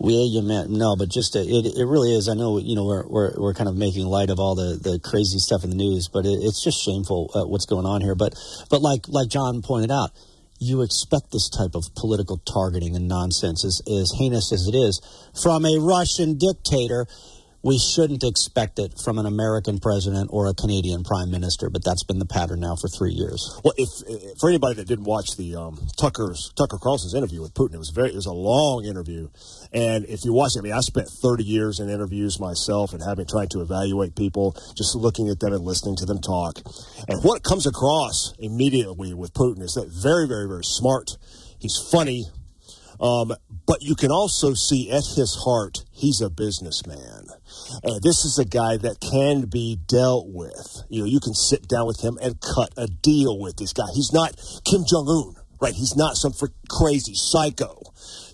Mask. 0.00 0.70
No, 0.70 0.96
but 0.96 1.08
just 1.08 1.36
uh, 1.36 1.40
it, 1.40 1.76
it 1.76 1.84
really 1.84 2.14
is. 2.14 2.28
I 2.28 2.34
know 2.34 2.58
you 2.58 2.74
know 2.74 2.84
we're, 2.84 3.06
we're 3.06 3.32
we're 3.36 3.54
kind 3.54 3.68
of 3.68 3.76
making 3.76 4.06
light 4.06 4.30
of 4.30 4.38
all 4.38 4.54
the, 4.54 4.78
the 4.80 4.98
crazy 4.98 5.38
stuff 5.38 5.64
in 5.64 5.70
the 5.70 5.76
news, 5.76 6.08
but 6.08 6.26
it, 6.26 6.38
it's 6.42 6.62
just 6.62 6.82
shameful 6.82 7.30
uh, 7.34 7.46
what's 7.46 7.66
going 7.66 7.86
on 7.86 8.00
here. 8.00 8.14
But 8.14 8.34
but 8.70 8.82
like 8.82 9.08
like 9.08 9.28
John 9.28 9.62
pointed 9.62 9.90
out 9.90 10.10
you 10.58 10.82
expect 10.82 11.32
this 11.32 11.48
type 11.48 11.74
of 11.74 11.94
political 11.94 12.38
targeting 12.38 12.96
and 12.96 13.08
nonsense, 13.08 13.64
as, 13.64 13.82
as 13.86 14.12
heinous 14.18 14.52
as 14.52 14.66
it 14.66 14.74
is, 14.74 15.00
from 15.42 15.64
a 15.64 15.78
Russian 15.78 16.38
dictator 16.38 17.06
we 17.64 17.78
shouldn't 17.78 18.22
expect 18.22 18.78
it 18.78 19.00
from 19.02 19.18
an 19.18 19.24
American 19.24 19.80
president 19.80 20.28
or 20.30 20.46
a 20.46 20.54
Canadian 20.54 21.02
prime 21.02 21.30
minister, 21.30 21.70
but 21.70 21.82
that's 21.82 22.04
been 22.04 22.18
the 22.18 22.26
pattern 22.26 22.60
now 22.60 22.76
for 22.76 22.88
three 22.88 23.12
years. 23.12 23.58
Well, 23.64 23.72
if, 23.78 23.88
if 24.06 24.38
for 24.38 24.50
anybody 24.50 24.74
that 24.74 24.86
didn't 24.86 25.06
watch 25.06 25.36
the 25.38 25.56
um, 25.56 25.80
Tucker's 25.96 26.52
Tucker 26.56 26.76
Carlson's 26.76 27.14
interview 27.14 27.40
with 27.40 27.54
Putin, 27.54 27.74
it 27.74 27.78
was 27.78 27.88
very 27.88 28.10
it 28.10 28.14
was 28.14 28.26
a 28.26 28.32
long 28.32 28.84
interview, 28.84 29.30
and 29.72 30.04
if 30.04 30.24
you 30.24 30.34
watch 30.34 30.52
it, 30.56 30.58
I 30.58 30.62
mean, 30.62 30.72
I 30.74 30.80
spent 30.80 31.08
30 31.08 31.42
years 31.42 31.80
in 31.80 31.88
interviews 31.88 32.38
myself 32.38 32.92
and 32.92 33.02
having 33.02 33.26
trying 33.26 33.48
to 33.48 33.62
evaluate 33.62 34.14
people, 34.14 34.54
just 34.76 34.94
looking 34.94 35.30
at 35.30 35.40
them 35.40 35.54
and 35.54 35.64
listening 35.64 35.96
to 35.96 36.04
them 36.04 36.20
talk, 36.20 36.60
and 37.08 37.24
what 37.24 37.42
comes 37.42 37.66
across 37.66 38.34
immediately 38.38 39.14
with 39.14 39.32
Putin 39.32 39.62
is 39.62 39.72
that 39.72 39.88
very, 39.88 40.28
very, 40.28 40.46
very 40.46 40.64
smart. 40.64 41.16
He's 41.58 41.80
funny. 41.90 42.26
Um, 43.00 43.34
but 43.66 43.82
you 43.82 43.94
can 43.94 44.10
also 44.10 44.54
see 44.54 44.90
at 44.90 45.04
his 45.16 45.36
heart, 45.44 45.84
he's 45.90 46.20
a 46.20 46.30
businessman. 46.30 47.26
And 47.82 48.02
this 48.02 48.24
is 48.24 48.38
a 48.38 48.44
guy 48.44 48.76
that 48.78 49.00
can 49.00 49.46
be 49.46 49.78
dealt 49.86 50.26
with. 50.28 50.82
You 50.88 51.00
know, 51.00 51.06
you 51.06 51.20
can 51.20 51.34
sit 51.34 51.66
down 51.66 51.86
with 51.86 52.00
him 52.00 52.18
and 52.22 52.40
cut 52.40 52.72
a 52.76 52.86
deal 52.86 53.38
with 53.38 53.56
this 53.56 53.72
guy. 53.72 53.86
He's 53.94 54.12
not 54.12 54.36
Kim 54.64 54.84
Jong 54.86 55.08
Un, 55.08 55.42
right? 55.60 55.74
He's 55.74 55.96
not 55.96 56.16
some 56.16 56.32
crazy 56.68 57.14
psycho. 57.14 57.80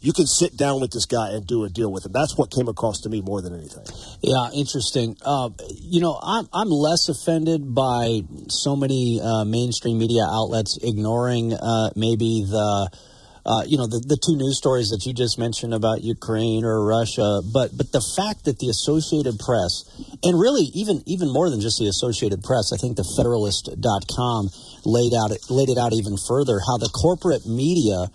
You 0.00 0.12
can 0.12 0.26
sit 0.26 0.56
down 0.56 0.80
with 0.80 0.92
this 0.92 1.06
guy 1.06 1.30
and 1.30 1.46
do 1.46 1.64
a 1.64 1.68
deal 1.68 1.92
with 1.92 2.06
him. 2.06 2.12
That's 2.12 2.36
what 2.36 2.50
came 2.50 2.68
across 2.68 3.02
to 3.02 3.08
me 3.08 3.20
more 3.20 3.42
than 3.42 3.54
anything. 3.54 3.84
Yeah, 4.22 4.50
interesting. 4.54 5.16
Uh, 5.24 5.50
you 5.74 6.00
know, 6.00 6.18
I'm 6.22 6.48
I'm 6.52 6.70
less 6.70 7.08
offended 7.08 7.74
by 7.74 8.22
so 8.48 8.74
many 8.76 9.20
uh, 9.22 9.44
mainstream 9.44 9.98
media 9.98 10.24
outlets 10.24 10.78
ignoring 10.82 11.52
uh, 11.52 11.90
maybe 11.94 12.44
the 12.48 12.90
uh, 13.46 13.64
you 13.66 13.78
know, 13.78 13.86
the, 13.86 14.00
the 14.00 14.20
two 14.20 14.36
news 14.36 14.58
stories 14.58 14.90
that 14.90 15.06
you 15.06 15.14
just 15.14 15.38
mentioned 15.38 15.72
about 15.72 16.02
Ukraine 16.02 16.64
or 16.64 16.84
Russia, 16.84 17.40
but 17.52 17.72
but 17.76 17.92
the 17.92 18.04
fact 18.16 18.44
that 18.44 18.58
the 18.58 18.68
Associated 18.68 19.38
Press, 19.40 19.88
and 20.22 20.38
really 20.38 20.68
even 20.76 21.02
even 21.06 21.32
more 21.32 21.48
than 21.48 21.60
just 21.60 21.78
the 21.78 21.88
Associated 21.88 22.42
Press, 22.44 22.72
I 22.72 22.76
think 22.76 22.96
the 22.96 23.08
Federalist.com 23.16 24.50
laid 24.84 25.16
out 25.16 25.32
laid 25.48 25.68
it 25.72 25.78
out 25.78 25.92
even 25.92 26.16
further 26.16 26.60
how 26.60 26.76
the 26.76 26.92
corporate 26.92 27.46
media 27.46 28.12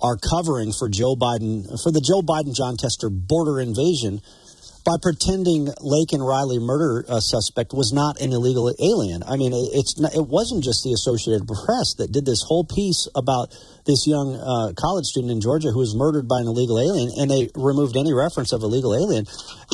are 0.00 0.16
covering 0.16 0.72
for 0.76 0.88
Joe 0.88 1.16
Biden 1.16 1.64
for 1.82 1.90
the 1.90 2.04
Joe 2.04 2.20
Biden 2.20 2.54
Jon 2.54 2.76
Tester 2.76 3.08
border 3.10 3.60
invasion 3.60 4.20
by 4.88 4.96
pretending 5.02 5.66
Laken 5.84 6.24
Riley 6.24 6.58
murder 6.58 7.04
uh, 7.08 7.20
suspect 7.20 7.74
was 7.74 7.92
not 7.92 8.20
an 8.20 8.32
illegal 8.32 8.72
alien. 8.80 9.22
I 9.22 9.36
mean, 9.36 9.52
it, 9.52 9.76
it's 9.76 10.00
not, 10.00 10.14
it 10.14 10.26
wasn't 10.26 10.64
just 10.64 10.80
the 10.82 10.92
Associated 10.96 11.46
Press 11.46 11.92
that 11.98 12.08
did 12.10 12.24
this 12.24 12.40
whole 12.40 12.64
piece 12.64 13.08
about 13.14 13.52
this 13.88 14.06
young 14.06 14.36
uh, 14.36 14.76
college 14.76 15.06
student 15.06 15.32
in 15.32 15.40
Georgia 15.40 15.72
who 15.72 15.80
was 15.80 15.96
murdered 15.96 16.28
by 16.28 16.40
an 16.40 16.46
illegal 16.46 16.78
alien, 16.78 17.10
and 17.16 17.30
they 17.30 17.48
removed 17.56 17.96
any 17.96 18.12
reference 18.12 18.52
of 18.52 18.62
illegal 18.62 18.94
alien. 18.94 19.24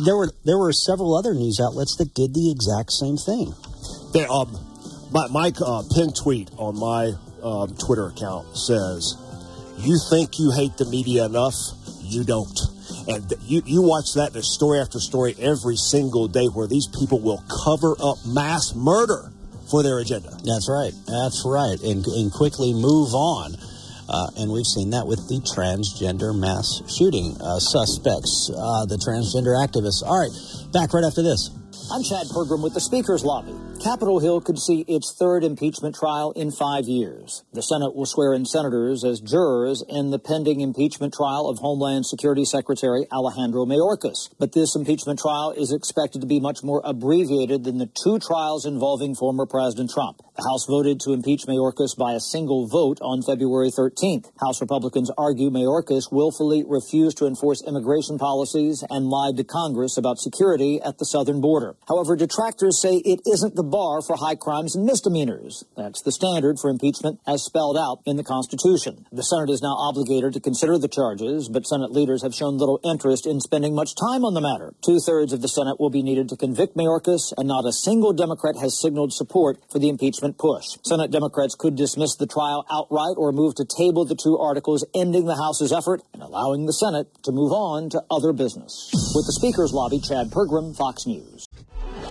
There 0.06 0.16
were 0.16 0.30
there 0.46 0.56
were 0.56 0.72
several 0.72 1.18
other 1.18 1.34
news 1.34 1.60
outlets 1.60 1.96
that 1.96 2.14
did 2.14 2.32
the 2.32 2.50
exact 2.54 2.92
same 2.92 3.18
thing. 3.18 3.52
They, 4.14 4.24
um, 4.24 4.54
my, 5.10 5.26
my 5.28 5.52
uh, 5.58 5.82
pinned 5.92 6.14
tweet 6.14 6.48
on 6.56 6.78
my 6.78 7.12
um, 7.42 7.74
Twitter 7.74 8.06
account 8.06 8.56
says, 8.56 9.18
"You 9.82 9.98
think 10.08 10.38
you 10.38 10.54
hate 10.54 10.78
the 10.78 10.86
media 10.86 11.26
enough? 11.26 11.58
You 12.00 12.22
don't." 12.22 12.56
And 13.06 13.34
you, 13.42 13.60
you 13.66 13.82
watch 13.82 14.14
that, 14.14 14.32
there's 14.32 14.54
story 14.54 14.80
after 14.80 14.98
story 14.98 15.34
every 15.38 15.76
single 15.76 16.26
day 16.26 16.46
where 16.46 16.66
these 16.66 16.86
people 16.86 17.20
will 17.20 17.44
cover 17.64 17.92
up 18.00 18.16
mass 18.24 18.72
murder 18.74 19.30
for 19.70 19.82
their 19.82 19.98
agenda. 19.98 20.30
That's 20.44 20.70
right. 20.70 20.92
That's 21.06 21.44
right. 21.44 21.76
And, 21.82 22.06
and 22.06 22.32
quickly 22.32 22.72
move 22.72 23.12
on. 23.12 23.56
Uh, 24.08 24.28
and 24.36 24.50
we've 24.50 24.66
seen 24.66 24.90
that 24.90 25.06
with 25.06 25.28
the 25.28 25.40
transgender 25.40 26.36
mass 26.36 26.82
shooting 26.88 27.36
uh, 27.40 27.58
suspects, 27.58 28.50
uh, 28.52 28.84
the 28.86 28.96
transgender 29.00 29.56
activists. 29.56 30.02
All 30.04 30.20
right, 30.20 30.32
back 30.72 30.92
right 30.92 31.04
after 31.04 31.22
this. 31.22 31.50
I'm 31.90 32.02
Chad 32.02 32.26
Pergram 32.28 32.62
with 32.62 32.74
the 32.74 32.80
Speaker's 32.80 33.24
Lobby. 33.24 33.54
Capitol 33.84 34.18
Hill 34.18 34.40
could 34.40 34.58
see 34.58 34.82
its 34.88 35.14
third 35.20 35.44
impeachment 35.44 35.94
trial 35.94 36.32
in 36.32 36.50
five 36.50 36.88
years. 36.88 37.44
The 37.52 37.60
Senate 37.60 37.94
will 37.94 38.06
swear 38.06 38.32
in 38.32 38.46
senators 38.46 39.04
as 39.04 39.20
jurors 39.20 39.84
in 39.86 40.08
the 40.08 40.18
pending 40.18 40.62
impeachment 40.62 41.12
trial 41.12 41.50
of 41.50 41.58
Homeland 41.58 42.06
Security 42.06 42.46
Secretary 42.46 43.04
Alejandro 43.12 43.66
Mayorkas. 43.66 44.32
But 44.38 44.52
this 44.52 44.74
impeachment 44.74 45.20
trial 45.20 45.52
is 45.52 45.70
expected 45.70 46.22
to 46.22 46.26
be 46.26 46.40
much 46.40 46.64
more 46.64 46.80
abbreviated 46.82 47.64
than 47.64 47.76
the 47.76 47.92
two 47.92 48.18
trials 48.18 48.64
involving 48.64 49.14
former 49.14 49.44
President 49.44 49.90
Trump. 49.90 50.24
The 50.34 50.48
House 50.48 50.64
voted 50.64 50.98
to 51.00 51.12
impeach 51.12 51.44
Mayorkas 51.44 51.92
by 51.92 52.14
a 52.14 52.24
single 52.24 52.66
vote 52.66 52.98
on 53.02 53.20
February 53.20 53.68
13th. 53.68 54.32
House 54.40 54.62
Republicans 54.62 55.10
argue 55.18 55.50
Mayorkas 55.50 56.10
willfully 56.10 56.64
refused 56.66 57.18
to 57.18 57.26
enforce 57.26 57.62
immigration 57.62 58.16
policies 58.16 58.82
and 58.88 59.12
lied 59.12 59.36
to 59.36 59.44
Congress 59.44 59.98
about 59.98 60.16
security 60.16 60.80
at 60.80 60.96
the 60.96 61.04
southern 61.04 61.42
border. 61.42 61.76
However, 61.86 62.16
detractors 62.16 62.80
say 62.80 63.04
it 63.04 63.20
isn't 63.28 63.54
the 63.54 63.73
bar 63.74 64.00
for 64.00 64.14
high 64.14 64.36
crimes 64.36 64.76
and 64.76 64.86
misdemeanors. 64.86 65.64
That's 65.76 66.00
the 66.00 66.12
standard 66.12 66.60
for 66.60 66.70
impeachment 66.70 67.18
as 67.26 67.42
spelled 67.42 67.76
out 67.76 67.98
in 68.06 68.14
the 68.14 68.22
Constitution. 68.22 69.04
The 69.10 69.26
Senate 69.26 69.50
is 69.50 69.66
now 69.66 69.74
obligated 69.74 70.32
to 70.34 70.38
consider 70.38 70.78
the 70.78 70.86
charges, 70.86 71.48
but 71.48 71.66
Senate 71.66 71.90
leaders 71.90 72.22
have 72.22 72.36
shown 72.36 72.56
little 72.56 72.78
interest 72.84 73.26
in 73.26 73.40
spending 73.40 73.74
much 73.74 73.96
time 73.98 74.24
on 74.24 74.34
the 74.34 74.40
matter. 74.40 74.74
Two 74.86 75.00
thirds 75.00 75.32
of 75.32 75.42
the 75.42 75.48
Senate 75.48 75.80
will 75.80 75.90
be 75.90 76.04
needed 76.04 76.28
to 76.28 76.36
convict 76.36 76.76
Mayorkas, 76.76 77.34
and 77.36 77.48
not 77.48 77.66
a 77.66 77.72
single 77.72 78.12
Democrat 78.12 78.54
has 78.62 78.80
signaled 78.80 79.12
support 79.12 79.58
for 79.72 79.80
the 79.80 79.88
impeachment 79.88 80.38
push. 80.38 80.78
Senate 80.86 81.10
Democrats 81.10 81.56
could 81.58 81.74
dismiss 81.74 82.14
the 82.14 82.30
trial 82.30 82.64
outright 82.70 83.18
or 83.18 83.32
move 83.32 83.56
to 83.56 83.66
table 83.66 84.04
the 84.04 84.14
two 84.14 84.38
articles, 84.38 84.86
ending 84.94 85.26
the 85.26 85.34
House's 85.34 85.72
effort 85.72 86.00
and 86.12 86.22
allowing 86.22 86.66
the 86.66 86.78
Senate 86.78 87.08
to 87.24 87.32
move 87.32 87.50
on 87.50 87.90
to 87.90 88.04
other 88.08 88.32
business. 88.32 88.94
With 89.18 89.26
the 89.26 89.34
Speaker's 89.34 89.72
lobby, 89.74 89.98
Chad 89.98 90.30
Pergram, 90.30 90.76
Fox 90.76 91.08
News. 91.08 91.48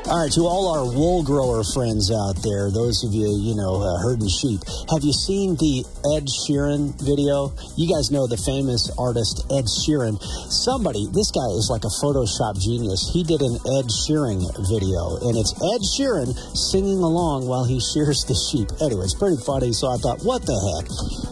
All 0.03 0.19
right, 0.19 0.36
to 0.36 0.43
all 0.43 0.67
our 0.67 0.83
wool 0.83 1.24
grower 1.24 1.63
friends 1.63 2.12
out 2.12 2.36
there, 2.43 2.67
those 2.67 3.07
of 3.07 3.15
you, 3.15 3.24
you 3.39 3.55
know, 3.55 3.79
uh, 3.79 4.03
herding 4.03 4.27
sheep, 4.27 4.60
have 4.91 5.00
you 5.00 5.15
seen 5.15 5.55
the 5.55 5.88
Ed 6.12 6.27
Sheeran 6.27 6.91
video? 7.00 7.55
You 7.79 7.88
guys 7.88 8.12
know 8.12 8.27
the 8.27 8.36
famous 8.36 8.91
artist 9.00 9.48
Ed 9.48 9.63
Sheeran. 9.63 10.19
Somebody, 10.51 11.07
this 11.15 11.31
guy 11.31 11.48
is 11.55 11.72
like 11.72 11.88
a 11.88 11.93
Photoshop 12.03 12.60
genius. 12.60 13.15
He 13.15 13.24
did 13.24 13.39
an 13.48 13.55
Ed 13.79 13.88
Sheeran 14.03 14.43
video, 14.67 15.24
and 15.24 15.39
it's 15.39 15.55
Ed 15.72 15.81
Sheeran 15.95 16.36
singing 16.51 17.00
along 17.00 17.48
while 17.48 17.63
he 17.63 17.79
shears 17.79 18.27
the 18.27 18.36
sheep. 18.51 18.75
Anyway, 18.83 19.07
it's 19.07 19.15
pretty 19.15 19.39
funny, 19.39 19.72
so 19.72 19.88
I 19.88 19.95
thought, 20.03 20.19
what 20.27 20.43
the 20.43 20.60
heck? 20.60 20.83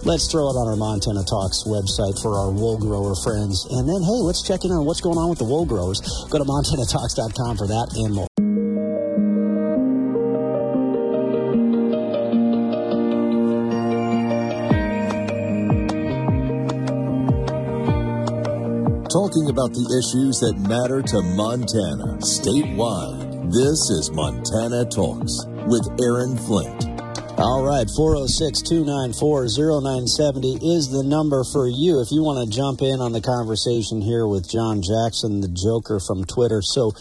Let's 0.07 0.31
throw 0.31 0.47
it 0.47 0.55
on 0.55 0.71
our 0.71 0.79
Montana 0.79 1.27
Talks 1.27 1.67
website 1.67 2.15
for 2.23 2.39
our 2.39 2.47
wool 2.47 2.79
grower 2.79 3.19
friends. 3.19 3.67
And 3.67 3.83
then, 3.83 3.99
hey, 3.99 4.19
let's 4.23 4.47
check 4.47 4.63
in 4.63 4.71
on 4.71 4.87
what's 4.87 5.03
going 5.03 5.19
on 5.19 5.27
with 5.27 5.43
the 5.43 5.49
wool 5.51 5.67
growers. 5.67 5.99
Go 6.31 6.39
to 6.39 6.47
montanatalks.com 6.47 7.59
for 7.59 7.67
that 7.67 7.91
and 7.99 8.15
more. 8.15 8.30
Talking 19.11 19.49
about 19.49 19.75
the 19.75 19.83
issues 19.91 20.39
that 20.39 20.55
matter 20.71 21.03
to 21.03 21.19
Montana 21.35 22.15
statewide. 22.23 23.51
This 23.51 23.91
is 23.91 24.07
Montana 24.07 24.87
Talks 24.87 25.43
with 25.67 25.83
Aaron 25.99 26.39
Flint. 26.39 26.87
All 27.35 27.59
right, 27.59 27.83
406 27.91 28.63
294 28.63 29.51
0970 29.51 30.63
is 30.63 30.95
the 30.95 31.03
number 31.03 31.43
for 31.43 31.67
you 31.67 31.99
if 31.99 32.07
you 32.07 32.23
want 32.23 32.39
to 32.39 32.47
jump 32.47 32.79
in 32.79 33.03
on 33.03 33.11
the 33.11 33.19
conversation 33.19 33.99
here 33.99 34.23
with 34.23 34.47
John 34.47 34.79
Jackson, 34.79 35.43
the 35.43 35.51
Joker 35.51 35.99
from 35.99 36.23
Twitter. 36.23 36.63
So, 36.63 36.95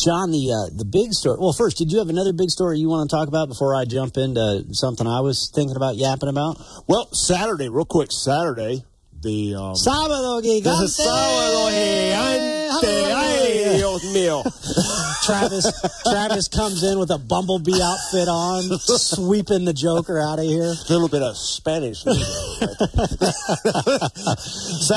John, 0.00 0.32
the 0.32 0.48
uh, 0.48 0.72
the 0.72 0.88
big 0.88 1.12
story. 1.12 1.36
Well, 1.40 1.52
first, 1.52 1.76
did 1.76 1.92
you 1.92 1.98
have 2.00 2.08
another 2.08 2.32
big 2.32 2.48
story 2.48 2.80
you 2.80 2.88
want 2.88 3.10
to 3.10 3.12
talk 3.12 3.28
about 3.28 3.52
before 3.52 3.76
I 3.76 3.84
jump 3.84 4.16
into 4.16 4.64
something 4.72 5.04
I 5.04 5.20
was 5.20 5.52
thinking 5.52 5.76
about 5.76 6.00
yapping 6.00 6.32
about? 6.32 6.56
Well, 6.88 7.12
Saturday, 7.12 7.68
real 7.68 7.84
quick, 7.84 8.08
Saturday, 8.12 8.88
um, 9.28 9.74
sábado 9.76 10.40
gigante. 10.40 10.88
sábado 10.88 11.68
gigante. 11.70 13.12
Ay, 13.14 13.76
Dios 13.76 14.02
mío. 14.04 14.42
Travis 15.24 15.70
Travis 16.04 16.48
comes 16.48 16.82
in 16.82 16.98
with 16.98 17.10
a 17.10 17.18
bumblebee 17.18 17.80
outfit 17.82 18.28
on, 18.28 18.62
sweeping 18.78 19.64
the 19.64 19.72
Joker 19.72 20.18
out 20.18 20.38
of 20.38 20.44
here. 20.44 20.62
A 20.62 20.92
little 20.92 21.08
bit 21.08 21.22
of 21.22 21.36
Spanish. 21.36 22.02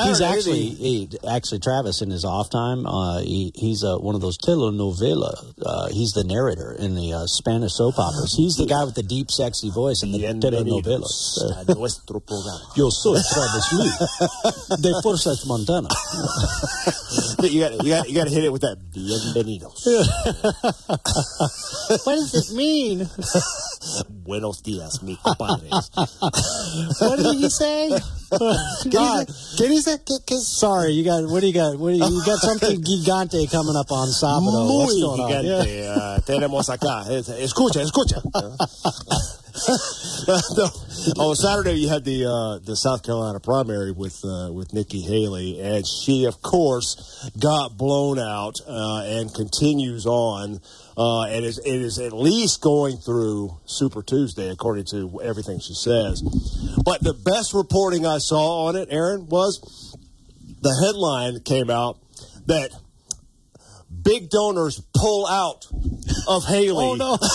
he's 0.04 0.20
actually 0.20 0.68
he, 0.70 1.08
actually 1.28 1.58
Travis 1.60 2.02
in 2.02 2.10
his 2.10 2.24
off 2.24 2.50
time. 2.50 2.86
Uh, 2.86 3.20
he, 3.20 3.52
he's 3.54 3.84
uh, 3.84 3.98
one 3.98 4.14
of 4.14 4.20
those 4.20 4.38
telenovela. 4.38 5.54
Uh, 5.64 5.88
he's 5.88 6.12
the 6.12 6.24
narrator 6.24 6.72
in 6.72 6.94
the 6.94 7.12
uh, 7.12 7.26
Spanish 7.26 7.74
soap 7.74 7.98
operas. 7.98 8.34
He's 8.34 8.56
the 8.56 8.66
guy 8.66 8.84
with 8.84 8.94
the 8.94 9.02
deep, 9.02 9.30
sexy 9.30 9.70
voice 9.70 10.02
in 10.02 10.12
the 10.12 10.18
telenovelas. 10.18 11.38
Yo 12.76 12.90
soy 12.90 13.18
Travis 13.32 13.72
Lee 13.72 13.90
de 14.80 15.02
Fuerzas 15.02 15.46
Montana. 15.46 15.88
you 17.42 17.60
got 17.60 17.84
you 17.84 17.90
got 17.90 18.08
you 18.08 18.14
got 18.14 18.24
to 18.24 18.34
hit 18.34 18.44
it 18.44 18.52
with 18.52 18.62
that 18.62 18.78
bienvenidos. 18.92 19.84
what 22.04 22.14
does 22.16 22.34
it 22.34 22.54
mean? 22.56 23.08
Buenos 24.24 24.62
dias, 24.62 25.02
mi 25.02 25.16
compadres. 25.22 25.90
what 25.94 27.16
did 27.18 27.36
he 27.36 27.50
say? 27.50 27.90
God, 28.90 29.26
can 29.56 29.72
you 29.72 29.80
say? 29.80 29.98
Can, 29.98 30.18
can, 30.26 30.38
Sorry, 30.40 30.92
you 30.92 31.04
got 31.04 31.28
what 31.28 31.40
do 31.40 31.46
you 31.46 31.52
got? 31.52 31.78
What 31.78 31.90
do 31.90 31.96
you, 31.96 32.04
you 32.04 32.24
got 32.24 32.38
something 32.38 32.82
gigante 32.88 33.50
coming 33.50 33.76
up 33.76 33.92
on 33.92 34.08
Sabado? 34.08 34.66
muy 34.66 34.84
What's 34.84 35.00
going 35.00 35.20
on? 35.20 35.44
Yeah. 35.44 35.92
Uh, 35.94 36.20
tenemos 36.20 36.68
acá. 36.68 37.04
Escucha, 37.38 37.82
escucha. 37.82 38.22
on 41.16 41.36
Saturday 41.36 41.74
you 41.74 41.88
had 41.88 42.04
the 42.04 42.24
uh, 42.24 42.58
the 42.64 42.74
South 42.74 43.04
Carolina 43.04 43.38
primary 43.38 43.92
with 43.92 44.24
uh, 44.24 44.50
with 44.52 44.72
Nikki 44.72 45.00
Haley, 45.00 45.60
and 45.60 45.86
she 45.86 46.24
of 46.24 46.42
course 46.42 47.30
got 47.38 47.76
blown 47.76 48.18
out 48.18 48.60
uh, 48.66 49.04
and 49.06 49.32
continues 49.32 50.06
on, 50.06 50.60
uh, 50.98 51.22
and 51.26 51.44
is 51.44 51.58
it 51.58 51.68
is 51.68 52.00
at 52.00 52.12
least 52.12 52.62
going 52.62 52.96
through 52.96 53.56
Super 53.64 54.02
Tuesday 54.02 54.50
according 54.50 54.86
to 54.86 55.20
everything 55.22 55.60
she 55.60 55.74
says. 55.74 56.20
But 56.84 57.04
the 57.04 57.14
best 57.14 57.54
reporting 57.54 58.04
I 58.04 58.18
saw 58.18 58.66
on 58.66 58.74
it, 58.74 58.88
Aaron, 58.90 59.28
was 59.28 59.96
the 60.62 60.74
headline 60.84 61.38
came 61.44 61.70
out 61.70 61.98
that 62.46 62.70
big 64.02 64.30
donors 64.30 64.82
pull 64.94 65.28
out 65.28 65.68
of 66.26 66.44
Haley. 66.44 66.86
Oh 66.86 66.94
no! 66.96 67.18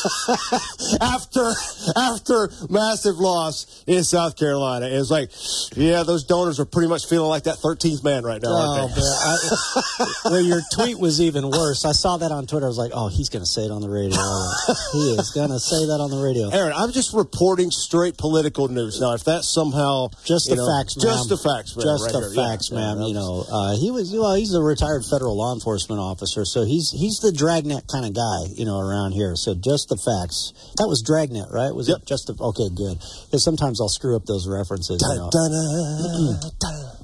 after 1.00 1.52
after 1.96 2.50
massive 2.68 3.18
loss 3.18 3.82
in 3.86 4.04
South 4.04 4.36
Carolina. 4.36 4.86
It 4.86 4.98
was 4.98 5.10
like, 5.10 5.30
yeah, 5.76 6.02
those 6.02 6.24
donors 6.24 6.60
are 6.60 6.64
pretty 6.64 6.88
much 6.88 7.06
feeling 7.08 7.28
like 7.28 7.44
that 7.44 7.56
13th 7.58 8.02
man 8.04 8.24
right 8.24 8.40
now, 8.42 8.48
Oh, 8.50 8.80
aren't 8.82 8.94
they? 8.94 9.00
man. 9.00 9.10
I, 9.22 10.30
well, 10.30 10.40
your 10.40 10.60
tweet 10.72 10.98
was 10.98 11.20
even 11.20 11.50
worse. 11.50 11.84
I 11.84 11.92
saw 11.92 12.16
that 12.18 12.30
on 12.32 12.46
Twitter. 12.46 12.66
I 12.66 12.68
was 12.68 12.78
like, 12.78 12.92
oh, 12.94 13.08
he's 13.08 13.28
going 13.28 13.42
to 13.42 13.48
say 13.50 13.62
it 13.64 13.70
on 13.70 13.80
the 13.82 13.88
radio. 13.88 14.16
he 14.92 15.14
is 15.18 15.30
going 15.30 15.50
to 15.50 15.58
say 15.60 15.86
that 15.86 15.98
on 16.00 16.10
the 16.10 16.22
radio. 16.22 16.48
Aaron, 16.50 16.72
I'm 16.76 16.92
just 16.92 17.12
reporting 17.14 17.70
straight 17.70 18.16
political 18.16 18.68
news. 18.68 19.00
Now, 19.00 19.14
if 19.14 19.24
that's 19.24 19.52
somehow 19.52 20.08
Just 20.24 20.48
the 20.48 20.56
know, 20.56 20.66
facts, 20.66 20.94
just 20.94 21.28
the 21.28 21.36
facts, 21.36 21.76
man, 21.76 21.84
Just 21.86 22.04
right 22.04 22.12
the 22.12 22.20
here. 22.32 22.44
Facts, 22.44 22.70
yeah, 22.70 22.78
ma'am. 22.78 22.98
that 22.98 23.08
you 23.08 23.14
know, 23.14 23.44
uh, 23.50 23.76
he 23.76 23.90
was, 23.90 24.12
well, 24.12 24.34
he's 24.34 24.54
a 24.54 24.62
retired 24.62 25.04
federal 25.04 25.36
law 25.36 25.52
enforcement 25.54 26.00
officer, 26.00 26.44
so 26.44 26.64
he's 26.64 26.90
he's 26.90 27.18
the 27.18 27.32
dragnet 27.32 27.84
kind 27.90 28.04
of 28.06 28.14
guy, 28.14 28.52
you 28.54 28.64
know, 28.64 28.78
around 28.78 29.12
here. 29.12 29.34
So 29.36 29.54
just 29.54 29.89
the 29.90 29.98
facts. 29.98 30.54
That 30.78 30.86
was 30.88 31.02
dragnet, 31.04 31.50
right? 31.52 31.74
Was 31.74 31.88
Yep. 31.90 31.98
it 31.98 32.06
just 32.06 32.26
the, 32.30 32.34
okay? 32.40 32.70
Good. 32.70 32.96
Because 33.26 33.44
sometimes 33.44 33.80
I'll 33.80 33.92
screw 33.92 34.16
up 34.16 34.24
those 34.24 34.46
references. 34.48 35.02
You 35.02 35.16
know. 35.18 35.28
Da-da-da. 35.28 36.96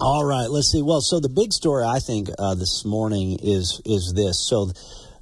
All 0.00 0.24
right, 0.24 0.50
let's 0.50 0.70
see. 0.70 0.82
Well, 0.82 1.00
so 1.00 1.20
the 1.20 1.28
big 1.28 1.52
story 1.52 1.84
I 1.84 1.98
think 1.98 2.28
uh, 2.38 2.54
this 2.54 2.84
morning 2.84 3.38
is 3.42 3.80
is 3.84 4.12
this. 4.14 4.42
So 4.46 4.66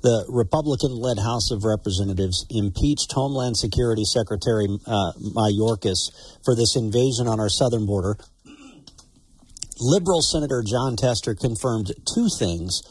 the 0.03 0.25
Republican-led 0.29 1.19
House 1.21 1.51
of 1.53 1.63
Representatives 1.65 2.45
impeached 2.51 3.13
Homeland 3.13 3.57
Security 3.57 4.05
Secretary 4.05 4.67
uh, 4.87 5.13
Mayorkas 5.21 6.11
for 6.45 6.57
this 6.57 6.75
invasion 6.75 7.29
on 7.29 7.39
our 7.39 7.49
southern 7.49 7.87
border. 7.87 8.17
Liberal 9.79 10.23
Senator 10.23 10.63
Jon 10.67 10.97
Tester 10.97 11.35
confirmed 11.35 11.93
two 12.15 12.29
things 12.39 12.83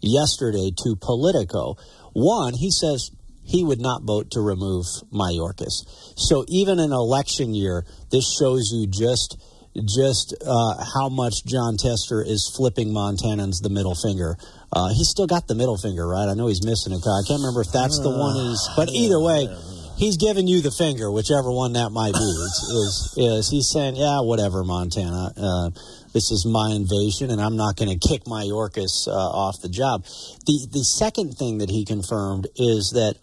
yesterday 0.00 0.70
to 0.84 0.94
Politico. 0.96 1.76
One, 2.12 2.54
he 2.54 2.70
says 2.70 3.10
he 3.44 3.64
would 3.64 3.80
not 3.80 4.02
vote 4.02 4.30
to 4.32 4.40
remove 4.40 4.86
Mayorkas. 5.12 5.84
So 6.16 6.44
even 6.48 6.78
in 6.78 6.92
election 6.92 7.54
year, 7.54 7.84
this 8.10 8.24
shows 8.38 8.70
you 8.72 8.86
just 8.86 9.36
just 9.74 10.34
uh, 10.46 10.84
how 10.94 11.08
much 11.08 11.44
Jon 11.44 11.76
Tester 11.76 12.22
is 12.22 12.50
flipping 12.56 12.94
Montanans 12.94 13.60
the 13.60 13.70
middle 13.70 13.96
finger. 13.96 14.36
Uh, 14.72 14.88
he's 14.94 15.08
still 15.08 15.26
got 15.26 15.48
the 15.48 15.54
middle 15.54 15.76
finger, 15.76 16.06
right? 16.06 16.28
I 16.28 16.34
know 16.34 16.46
he's 16.46 16.64
missing 16.64 16.92
a 16.92 16.96
I 16.96 17.22
can't 17.26 17.40
remember 17.40 17.62
if 17.62 17.72
that's 17.72 17.98
the 17.98 18.10
one 18.10 18.36
he's. 18.36 18.62
But 18.76 18.90
either 18.90 19.18
way, 19.18 19.48
he's 19.96 20.16
giving 20.16 20.46
you 20.46 20.60
the 20.60 20.70
finger, 20.70 21.10
whichever 21.10 21.50
one 21.50 21.72
that 21.74 21.90
might 21.90 22.14
be. 22.14 22.18
Is, 22.18 23.14
is 23.18 23.50
he's 23.50 23.68
saying, 23.68 23.96
yeah, 23.96 24.20
whatever, 24.20 24.62
Montana. 24.62 25.32
Uh, 25.36 25.70
this 26.12 26.30
is 26.30 26.46
my 26.46 26.70
invasion, 26.70 27.30
and 27.30 27.40
I'm 27.40 27.56
not 27.56 27.76
going 27.76 27.90
to 27.90 27.98
kick 27.98 28.24
Mayorkas 28.24 29.08
uh, 29.08 29.10
off 29.10 29.60
the 29.60 29.68
job. 29.68 30.04
The 30.46 30.68
the 30.70 30.84
second 30.84 31.34
thing 31.34 31.58
that 31.58 31.70
he 31.70 31.84
confirmed 31.84 32.46
is 32.54 32.92
that 32.94 33.18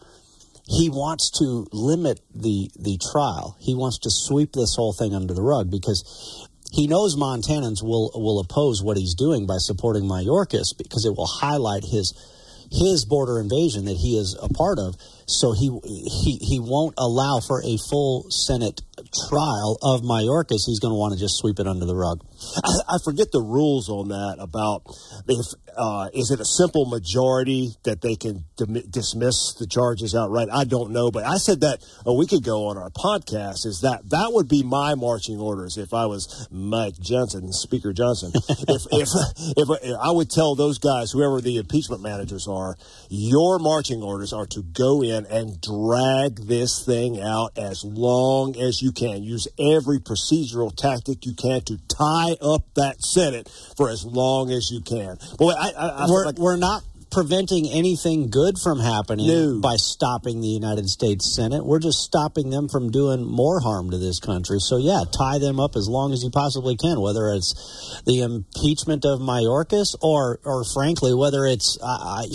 he 0.72 0.90
wants 0.90 1.30
to 1.40 1.68
limit 1.74 2.22
the 2.34 2.72
the 2.80 2.98
trial. 3.12 3.58
He 3.60 3.76
wants 3.76 4.00
to 4.00 4.10
sweep 4.10 4.54
this 4.54 4.76
whole 4.76 4.94
thing 4.94 5.14
under 5.14 5.34
the 5.34 5.42
rug 5.42 5.70
because 5.70 6.48
he 6.72 6.88
knows 6.88 7.18
Montanans 7.18 7.84
will 7.84 8.12
will 8.16 8.40
oppose 8.40 8.82
what 8.82 8.98
he's 8.98 9.14
doing 9.14 9.46
by 9.46 9.58
supporting 9.58 10.04
Mayorkas 10.04 10.78
because 10.78 11.06
it 11.06 11.16
will 11.16 11.28
highlight 11.28 11.84
his 11.84 12.14
his 12.72 13.04
border 13.04 13.40
invasion 13.40 13.84
that 13.86 13.98
he 13.98 14.18
is 14.18 14.38
a 14.42 14.48
part 14.48 14.80
of. 14.80 14.96
So 15.32 15.54
he 15.54 15.72
he 15.86 16.38
he 16.42 16.60
won't 16.60 16.96
allow 16.98 17.40
for 17.40 17.62
a 17.64 17.78
full 17.90 18.28
Senate 18.30 18.82
trial 19.30 19.78
of 19.82 20.02
Mayorkas. 20.02 20.68
He's 20.68 20.80
going 20.80 20.92
to 20.92 21.00
want 21.00 21.14
to 21.14 21.20
just 21.20 21.38
sweep 21.38 21.60
it 21.60 21.68
under 21.68 21.86
the 21.86 21.96
rug. 21.96 22.22
I, 22.64 22.96
I 22.96 22.98
forget 23.04 23.32
the 23.32 23.42
rules 23.42 23.90
on 23.90 24.10
that 24.10 24.38
about 24.40 24.84
if 25.28 25.46
uh, 25.78 26.10
is 26.14 26.32
it 26.32 26.40
a 26.40 26.46
simple 26.46 26.86
majority 26.86 27.76
that 27.84 28.02
they 28.02 28.16
can 28.16 28.46
dim- 28.58 28.90
dismiss 28.90 29.56
the 29.60 29.68
charges 29.68 30.16
outright. 30.16 30.50
I 30.52 30.66
don't 30.66 30.92
know, 30.92 31.12
but 31.12 31.24
I 31.24 31.38
said 31.38 31.62
that 31.62 31.80
a 32.06 32.14
week 32.14 32.32
ago 32.32 32.68
on 32.68 32.78
our 32.78 32.90
podcast. 32.90 33.66
Is 33.66 33.82
that 33.84 34.10
that 34.10 34.32
would 34.34 34.48
be 34.48 34.64
my 34.64 34.96
marching 34.96 35.40
orders 35.40 35.78
if 35.78 35.94
I 35.94 36.06
was 36.06 36.48
Mike 36.52 37.00
Johnson, 37.00 37.52
Speaker 37.54 37.94
Johnson. 37.94 38.32
if, 38.50 38.84
if 38.92 39.08
if 39.58 39.68
if 39.84 39.98
I 40.02 40.12
would 40.12 40.30
tell 40.30 40.56
those 40.56 40.78
guys, 40.78 41.12
whoever 41.12 41.42
the 41.42 41.58
impeachment 41.58 42.02
managers 42.02 42.48
are, 42.48 42.76
your 43.10 43.60
marching 43.60 44.04
orders 44.04 44.34
are 44.34 44.46
to 44.48 44.64
go 44.64 45.04
in 45.04 45.21
and 45.30 45.60
drag 45.62 46.48
this 46.48 46.84
thing 46.86 47.22
out 47.22 47.58
as 47.58 47.84
long 47.84 48.56
as 48.58 48.82
you 48.82 48.92
can. 48.92 49.24
Use 49.24 49.48
every 49.60 50.00
procedural 50.00 50.76
tactic 50.76 51.26
you 51.26 51.34
can 51.34 51.62
to 51.62 51.78
tie 51.88 52.36
up 52.42 52.64
that 52.76 53.04
Senate 53.04 53.50
for 53.78 53.90
as 53.90 54.06
long 54.06 54.52
as 54.52 54.72
you 54.72 54.82
can. 54.82 55.18
Boy, 55.38 55.52
I, 55.52 55.72
I, 55.72 55.88
I 55.88 56.06
we're, 56.10 56.26
like, 56.26 56.38
we're 56.38 56.58
not 56.58 56.84
preventing 57.12 57.68
anything 57.70 58.30
good 58.30 58.58
from 58.58 58.80
happening 58.80 59.28
No. 59.28 59.60
by 59.60 59.76
stopping 59.76 60.40
the 60.40 60.48
United 60.48 60.90
States 60.90 61.36
Senate. 61.36 61.66
We're 61.66 61.80
just 61.80 62.00
stopping 62.00 62.50
them 62.50 62.70
from 62.70 62.90
doing 62.90 63.24
more 63.26 63.60
harm 63.60 63.92
to 63.92 63.98
this 63.98 64.20
country. 64.20 64.60
So 64.60 64.78
yeah, 64.78 65.04
tie 65.12 65.38
them 65.38 65.60
up 65.60 65.76
as 65.76 65.90
long 65.90 66.14
as 66.14 66.24
you 66.24 66.32
possibly 66.32 66.78
can, 66.78 67.02
whether 67.02 67.28
it's 67.28 68.02
the 68.06 68.22
impeachment 68.22 69.04
of 69.04 69.20
Mayorkas 69.20 69.96
or, 70.02 70.40
or 70.46 70.64
frankly, 70.74 71.14
whether 71.14 71.46
it's 71.46 71.78
I. 71.84 72.02
I 72.22 72.26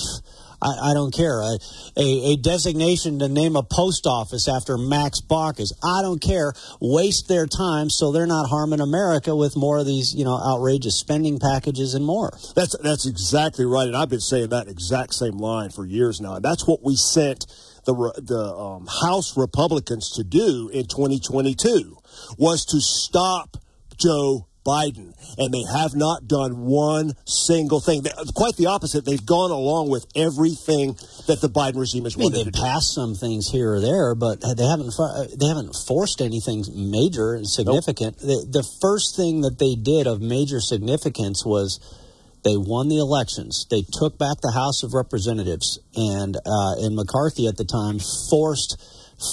I, 0.61 0.91
I 0.91 0.95
don't 0.95 1.13
care. 1.15 1.41
A, 1.41 1.59
a, 1.97 2.33
a 2.33 2.37
designation 2.37 3.19
to 3.19 3.29
name 3.29 3.57
a 3.57 3.63
post 3.63 4.07
office 4.07 4.49
after 4.49 4.79
Max 4.79 5.21
Baucus. 5.21 5.73
I 5.83 6.03
don't 6.03 6.21
care. 6.21 6.53
Waste 6.81 7.29
their 7.29 7.47
time 7.47 7.91
so 7.91 8.13
they're 8.13 8.27
not 8.27 8.49
harming 8.49 8.81
America 8.81 9.35
with 9.35 9.57
more 9.57 9.79
of 9.79 9.87
these, 9.87 10.15
you 10.15 10.25
know, 10.25 10.39
outrageous 10.39 10.97
spending 10.99 11.39
packages 11.39 11.95
and 11.95 12.05
more. 12.05 12.37
That's 12.55 12.77
that's 12.79 13.07
exactly 13.07 13.65
right, 13.65 13.87
and 13.87 13.97
I've 13.97 14.11
been 14.11 14.21
saying 14.21 14.51
that 14.51 14.69
exact 14.69 15.15
same 15.15 15.39
line 15.39 15.71
for 15.71 15.85
years 15.85 16.21
now. 16.21 16.37
And 16.37 16.45
that's 16.45 16.67
what 16.67 16.83
we 16.83 16.97
sent 16.97 17.47
the 17.85 17.95
the 18.23 18.55
um, 18.55 18.87
House 18.87 19.37
Republicans 19.37 20.11
to 20.13 20.25
do 20.25 20.69
in 20.73 20.87
2022 20.87 21.97
was 22.37 22.65
to 22.67 22.81
stop 22.81 23.57
Joe 23.97 24.46
Biden, 24.67 25.15
and 25.39 25.55
they 25.55 25.63
have 25.73 25.95
not 25.95 26.27
done 26.27 26.67
one 26.67 27.15
single 27.25 27.81
thing. 27.81 28.03
They- 28.03 28.11
Quite 28.35 28.57
the 28.57 28.67
opposite. 28.67 29.05
They've 29.05 29.25
gone 29.25 29.51
along 29.53 29.89
with 29.91 30.05
everything 30.17 30.97
that 31.29 31.41
the 31.41 31.49
Biden 31.49 31.77
regime 31.79 32.05
has 32.05 32.17
I 32.17 32.19
mean, 32.19 32.25
wanted 32.25 32.39
to 32.39 32.45
they've 32.45 32.53
do. 32.53 32.61
passed 32.61 32.93
some 32.95 33.15
things 33.15 33.49
here 33.49 33.75
or 33.75 33.81
there, 33.81 34.15
but 34.15 34.41
they 34.41 34.67
haven't 34.67 34.93
they 35.39 35.47
haven't 35.47 35.75
forced 35.87 36.21
anything 36.21 36.65
major 36.75 37.35
and 37.35 37.47
significant. 37.49 38.19
The, 38.19 38.45
the 38.51 38.67
first 38.83 39.17
thing 39.17 39.43
that 39.43 39.59
they 39.59 39.75
did 39.77 40.07
of 40.07 40.21
major 40.21 40.61
significance 40.61 41.45
was 41.47 41.79
they 42.45 42.57
won 42.57 42.89
the 42.89 42.99
elections. 42.99 43.67
They 43.71 43.83
took 43.99 44.19
back 44.19 44.41
the 44.41 44.53
House 44.53 44.83
of 44.83 44.95
Representatives, 44.95 45.79
and 45.97 46.37
uh, 46.37 46.75
and 46.79 46.95
McCarthy 46.95 47.47
at 47.47 47.57
the 47.57 47.65
time 47.65 47.99
forced. 48.31 48.77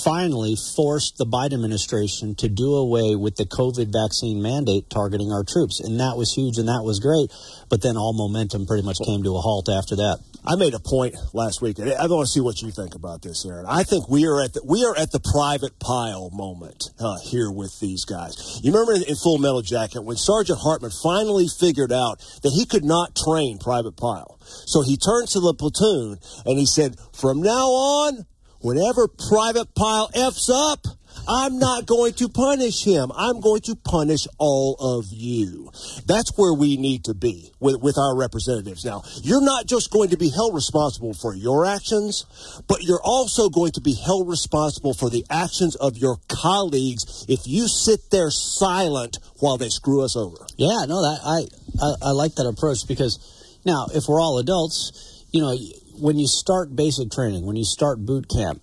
Finally, 0.03 0.55
forced 0.75 1.17
the 1.17 1.25
Biden 1.25 1.53
administration 1.53 2.35
to 2.35 2.47
do 2.47 2.75
away 2.75 3.15
with 3.15 3.35
the 3.35 3.45
COVID 3.45 3.91
vaccine 3.91 4.41
mandate 4.41 4.89
targeting 4.89 5.31
our 5.31 5.43
troops, 5.43 5.81
and 5.81 5.99
that 5.99 6.15
was 6.15 6.33
huge 6.33 6.57
and 6.57 6.69
that 6.69 6.83
was 6.83 6.99
great. 6.99 7.29
But 7.69 7.81
then 7.81 7.97
all 7.97 8.13
momentum 8.13 8.65
pretty 8.65 8.83
much 8.83 8.97
came 9.05 9.23
to 9.23 9.35
a 9.35 9.41
halt 9.41 9.67
after 9.67 9.97
that. 9.97 10.19
I 10.45 10.55
made 10.55 10.73
a 10.73 10.79
point 10.79 11.15
last 11.33 11.61
week, 11.61 11.79
and 11.79 11.91
I 11.91 12.05
want 12.07 12.27
to 12.27 12.31
see 12.31 12.41
what 12.41 12.61
you 12.61 12.71
think 12.71 12.95
about 12.95 13.21
this, 13.21 13.45
Aaron. 13.45 13.65
I 13.67 13.83
think 13.83 14.09
we 14.09 14.25
are 14.25 14.41
at 14.41 14.53
the 14.53 14.61
we 14.63 14.83
are 14.83 14.95
at 14.97 15.11
the 15.11 15.19
private 15.19 15.79
Pyle 15.79 16.29
moment 16.31 16.89
uh, 16.99 17.17
here 17.23 17.49
with 17.49 17.79
these 17.79 18.03
guys. 18.03 18.59
You 18.61 18.71
remember 18.71 18.93
in, 18.93 19.03
in 19.03 19.15
Full 19.15 19.37
Metal 19.37 19.61
Jacket 19.61 20.03
when 20.03 20.17
Sergeant 20.17 20.59
Hartman 20.59 20.91
finally 20.91 21.47
figured 21.47 21.91
out 21.91 22.19
that 22.43 22.51
he 22.51 22.65
could 22.65 22.83
not 22.83 23.15
train 23.15 23.57
Private 23.57 23.95
Pyle, 23.95 24.37
so 24.43 24.81
he 24.81 24.97
turned 24.97 25.29
to 25.29 25.39
the 25.39 25.53
platoon 25.53 26.19
and 26.45 26.59
he 26.59 26.65
said, 26.65 26.97
"From 27.13 27.41
now 27.41 27.67
on, 27.67 28.25
whenever 28.63 29.07
Private 29.07 29.75
Pyle 29.75 30.09
f's 30.15 30.49
up." 30.49 30.87
I'm 31.27 31.57
not 31.57 31.85
going 31.85 32.13
to 32.13 32.27
punish 32.27 32.83
him. 32.83 33.11
I'm 33.15 33.39
going 33.39 33.61
to 33.61 33.75
punish 33.75 34.27
all 34.37 34.75
of 34.75 35.05
you. 35.11 35.71
That's 36.05 36.37
where 36.37 36.53
we 36.53 36.75
need 36.75 37.05
to 37.05 37.13
be 37.13 37.51
with, 37.59 37.81
with 37.81 37.97
our 37.97 38.17
representatives. 38.17 38.83
Now, 38.83 39.03
you're 39.21 39.43
not 39.43 39.65
just 39.65 39.89
going 39.91 40.09
to 40.09 40.17
be 40.17 40.29
held 40.29 40.53
responsible 40.53 41.13
for 41.13 41.33
your 41.33 41.65
actions, 41.65 42.25
but 42.67 42.83
you're 42.83 43.01
also 43.03 43.49
going 43.49 43.71
to 43.73 43.81
be 43.81 43.93
held 43.93 44.27
responsible 44.27 44.93
for 44.93 45.09
the 45.09 45.25
actions 45.29 45.75
of 45.75 45.97
your 45.97 46.17
colleagues 46.27 47.25
if 47.29 47.47
you 47.47 47.67
sit 47.67 48.11
there 48.11 48.29
silent 48.29 49.19
while 49.39 49.57
they 49.57 49.69
screw 49.69 50.01
us 50.01 50.15
over. 50.15 50.45
Yeah, 50.57 50.85
no, 50.87 51.01
that 51.01 51.19
I, 51.23 51.47
I, 51.81 52.09
I 52.09 52.11
like 52.11 52.35
that 52.35 52.47
approach 52.47 52.79
because 52.87 53.59
now 53.65 53.87
if 53.93 54.05
we're 54.09 54.19
all 54.19 54.39
adults, 54.39 55.25
you 55.31 55.41
know, 55.41 55.55
when 55.99 56.17
you 56.17 56.27
start 56.27 56.75
basic 56.75 57.11
training, 57.11 57.45
when 57.45 57.55
you 57.55 57.65
start 57.65 58.03
boot 58.03 58.27
camp, 58.29 58.61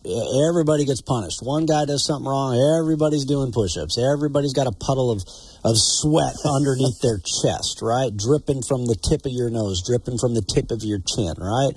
everybody 0.48 0.84
gets 0.84 1.00
punished. 1.00 1.38
One 1.42 1.66
guy 1.66 1.84
does 1.84 2.04
something 2.04 2.28
wrong, 2.28 2.58
everybody's 2.80 3.24
doing 3.24 3.52
push-ups. 3.52 3.98
Everybody's 3.98 4.52
got 4.52 4.66
a 4.66 4.72
puddle 4.72 5.10
of 5.10 5.22
of 5.62 5.76
sweat 5.76 6.34
underneath 6.44 7.00
their 7.02 7.18
chest, 7.18 7.80
right? 7.82 8.10
Dripping 8.16 8.62
from 8.62 8.86
the 8.86 8.96
tip 8.96 9.26
of 9.26 9.32
your 9.32 9.50
nose, 9.50 9.82
dripping 9.86 10.18
from 10.18 10.34
the 10.34 10.42
tip 10.42 10.70
of 10.70 10.82
your 10.82 10.98
chin, 10.98 11.34
right? 11.38 11.74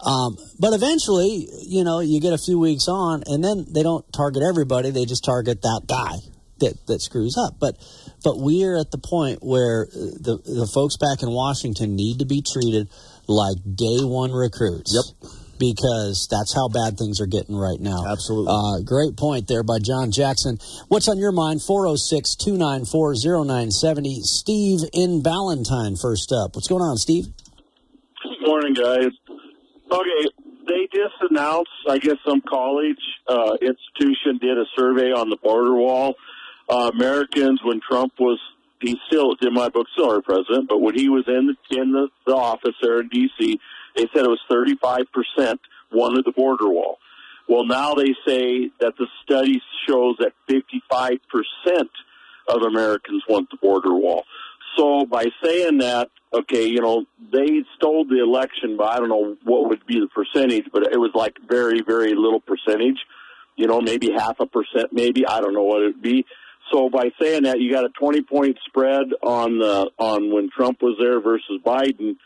Um, 0.00 0.36
but 0.58 0.74
eventually, 0.74 1.48
you 1.66 1.82
know, 1.82 2.00
you 2.00 2.20
get 2.20 2.32
a 2.32 2.38
few 2.38 2.58
weeks 2.58 2.86
on, 2.88 3.24
and 3.26 3.42
then 3.42 3.66
they 3.68 3.82
don't 3.82 4.04
target 4.12 4.42
everybody; 4.42 4.90
they 4.90 5.04
just 5.04 5.24
target 5.24 5.62
that 5.62 5.82
guy 5.86 6.14
that 6.60 6.74
that 6.86 7.02
screws 7.02 7.36
up. 7.36 7.58
But 7.58 7.76
but 8.22 8.38
we're 8.38 8.78
at 8.78 8.90
the 8.90 8.98
point 8.98 9.40
where 9.42 9.86
the 9.90 10.38
the 10.44 10.70
folks 10.72 10.96
back 10.96 11.22
in 11.22 11.30
Washington 11.30 11.96
need 11.96 12.20
to 12.20 12.26
be 12.26 12.42
treated 12.42 12.88
like 13.28 13.56
day 13.62 14.00
one 14.02 14.32
recruits. 14.32 14.92
Yep. 14.94 15.32
Because 15.58 16.28
that's 16.30 16.54
how 16.54 16.68
bad 16.68 16.96
things 16.96 17.20
are 17.20 17.26
getting 17.26 17.56
right 17.56 17.80
now. 17.80 18.06
Absolutely. 18.06 18.54
Uh, 18.54 18.80
great 18.84 19.16
point 19.16 19.48
there 19.48 19.64
by 19.64 19.80
John 19.80 20.12
Jackson. 20.12 20.58
What's 20.86 21.08
on 21.08 21.18
your 21.18 21.32
mind? 21.32 21.62
406 21.62 22.36
294 22.36 23.14
0970. 23.44 24.20
Steve 24.22 24.78
in 24.92 25.20
Ballantine, 25.20 25.96
first 25.96 26.30
up. 26.30 26.54
What's 26.54 26.68
going 26.68 26.82
on, 26.82 26.96
Steve? 26.96 27.26
Good 28.22 28.46
morning, 28.46 28.72
guys. 28.72 29.10
Okay, 29.90 30.28
they 30.68 30.86
just 30.92 31.14
announced, 31.28 31.70
I 31.88 31.98
guess 31.98 32.16
some 32.24 32.40
college 32.42 33.00
uh, 33.26 33.56
institution 33.60 34.38
did 34.40 34.58
a 34.58 34.64
survey 34.76 35.10
on 35.12 35.28
the 35.30 35.36
border 35.42 35.74
wall. 35.74 36.14
Uh, 36.68 36.90
Americans, 36.94 37.60
when 37.64 37.80
Trump 37.80 38.12
was, 38.20 38.38
he 38.80 38.96
still, 39.08 39.34
in 39.40 39.54
my 39.54 39.68
book, 39.68 39.86
still 39.92 40.10
our 40.10 40.22
president, 40.22 40.68
but 40.68 40.80
when 40.80 40.94
he 40.96 41.08
was 41.08 41.24
in 41.26 41.54
the, 41.70 41.80
in 41.80 41.92
the, 41.92 42.08
the 42.26 42.34
office 42.34 42.74
there 42.80 43.00
in 43.00 43.08
D.C., 43.08 43.60
they 43.96 44.06
said 44.14 44.24
it 44.24 44.28
was 44.28 44.40
35% 44.50 45.58
wanted 45.92 46.24
the 46.24 46.32
border 46.32 46.68
wall. 46.68 46.98
Well, 47.48 47.64
now 47.64 47.94
they 47.94 48.14
say 48.26 48.70
that 48.80 48.94
the 48.98 49.06
study 49.24 49.62
shows 49.88 50.16
that 50.18 50.32
55% 50.48 51.18
of 52.48 52.62
Americans 52.62 53.22
want 53.28 53.50
the 53.50 53.56
border 53.56 53.94
wall. 53.94 54.24
So 54.76 55.06
by 55.06 55.26
saying 55.42 55.78
that, 55.78 56.10
okay, 56.32 56.66
you 56.66 56.80
know, 56.80 57.06
they 57.32 57.62
stole 57.76 58.04
the 58.04 58.22
election, 58.22 58.76
but 58.76 58.84
I 58.84 58.98
don't 58.98 59.08
know 59.08 59.36
what 59.44 59.68
would 59.68 59.86
be 59.86 59.98
the 59.98 60.08
percentage, 60.08 60.66
but 60.72 60.84
it 60.92 60.98
was 60.98 61.10
like 61.14 61.36
very, 61.48 61.82
very 61.82 62.14
little 62.14 62.40
percentage. 62.40 62.98
You 63.56 63.66
know, 63.66 63.80
maybe 63.80 64.12
half 64.12 64.38
a 64.40 64.46
percent, 64.46 64.92
maybe 64.92 65.26
I 65.26 65.40
don't 65.40 65.54
know 65.54 65.64
what 65.64 65.82
it 65.82 65.86
would 65.86 66.02
be. 66.02 66.26
So 66.72 66.90
by 66.90 67.10
saying 67.20 67.44
that, 67.44 67.60
you 67.60 67.72
got 67.72 67.84
a 67.84 67.90
20 67.90 68.22
point 68.22 68.58
spread 68.66 69.06
on 69.22 69.58
the 69.58 69.90
on 69.98 70.32
when 70.32 70.50
Trump 70.54 70.82
was 70.82 70.96
there 70.98 71.20
versus 71.20 71.60
Biden. 71.64 72.16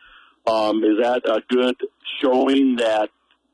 Um, 0.46 0.82
is 0.82 0.98
that 1.00 1.22
a 1.24 1.42
good 1.48 1.76
showing 2.20 2.76
that 2.76 3.10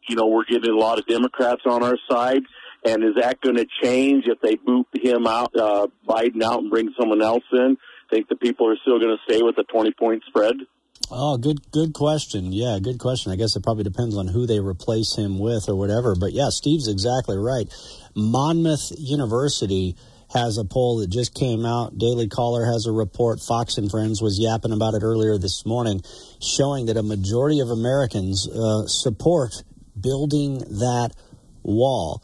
you 0.09 0.17
know 0.17 0.27
we're 0.27 0.45
getting 0.45 0.71
a 0.71 0.79
lot 0.79 0.99
of 0.99 1.07
Democrats 1.07 1.63
on 1.67 1.83
our 1.83 1.97
side? 2.11 2.43
And 2.85 3.03
is 3.03 3.17
that 3.17 3.41
going 3.41 3.57
to 3.57 3.67
change 3.83 4.27
if 4.27 4.41
they 4.41 4.55
boot 4.55 4.87
him 4.95 5.27
out, 5.27 5.55
uh, 5.57 5.89
Biden 6.09 6.43
out, 6.43 6.61
and 6.61 6.71
bring 6.71 6.95
someone 6.99 7.21
else 7.21 7.45
in? 7.53 7.77
Think 8.09 8.29
the 8.29 8.37
people 8.37 8.69
are 8.69 8.77
still 8.83 9.01
going 9.01 9.17
to 9.17 9.23
stay 9.31 9.43
with 9.43 9.57
the 9.57 9.65
20 9.65 9.93
point 9.93 10.23
spread? 10.29 10.55
Oh, 11.11 11.39
good, 11.39 11.71
good 11.71 11.95
question. 11.95 12.53
Yeah, 12.53 12.79
good 12.81 12.99
question. 12.99 13.33
I 13.33 13.37
guess 13.37 13.57
it 13.57 13.63
probably 13.63 13.85
depends 13.85 14.17
on 14.17 14.29
who 14.29 14.47
they 14.47 14.61
replace 14.61 15.17
him 15.17 15.39
with 15.39 15.69
or 15.69 15.75
whatever. 15.75 16.15
But 16.15 16.33
yeah, 16.33 16.49
Steve's 16.51 16.89
exactly 16.89 17.37
right. 17.37 17.67
Monmouth 18.15 18.93
University 18.99 19.97
has 20.33 20.59
a 20.59 20.65
poll 20.65 20.99
that 20.99 21.09
just 21.09 21.35
came 21.35 21.65
out. 21.65 21.97
Daily 21.99 22.29
Caller 22.29 22.65
has 22.65 22.87
a 22.87 22.93
report. 22.93 23.41
Fox 23.41 23.79
and 23.79 23.91
Friends 23.91 24.21
was 24.21 24.39
yapping 24.39 24.73
about 24.73 24.95
it 24.95 25.03
earlier 25.03 25.39
this 25.39 25.65
morning, 25.65 26.03
showing 26.41 26.87
that 26.87 26.97
a 26.97 27.03
majority 27.03 27.61
of 27.61 27.71
Americans 27.71 28.49
uh, 28.49 28.87
support 28.87 29.53
building 29.99 30.59
that 30.59 31.11
wall. 31.63 32.23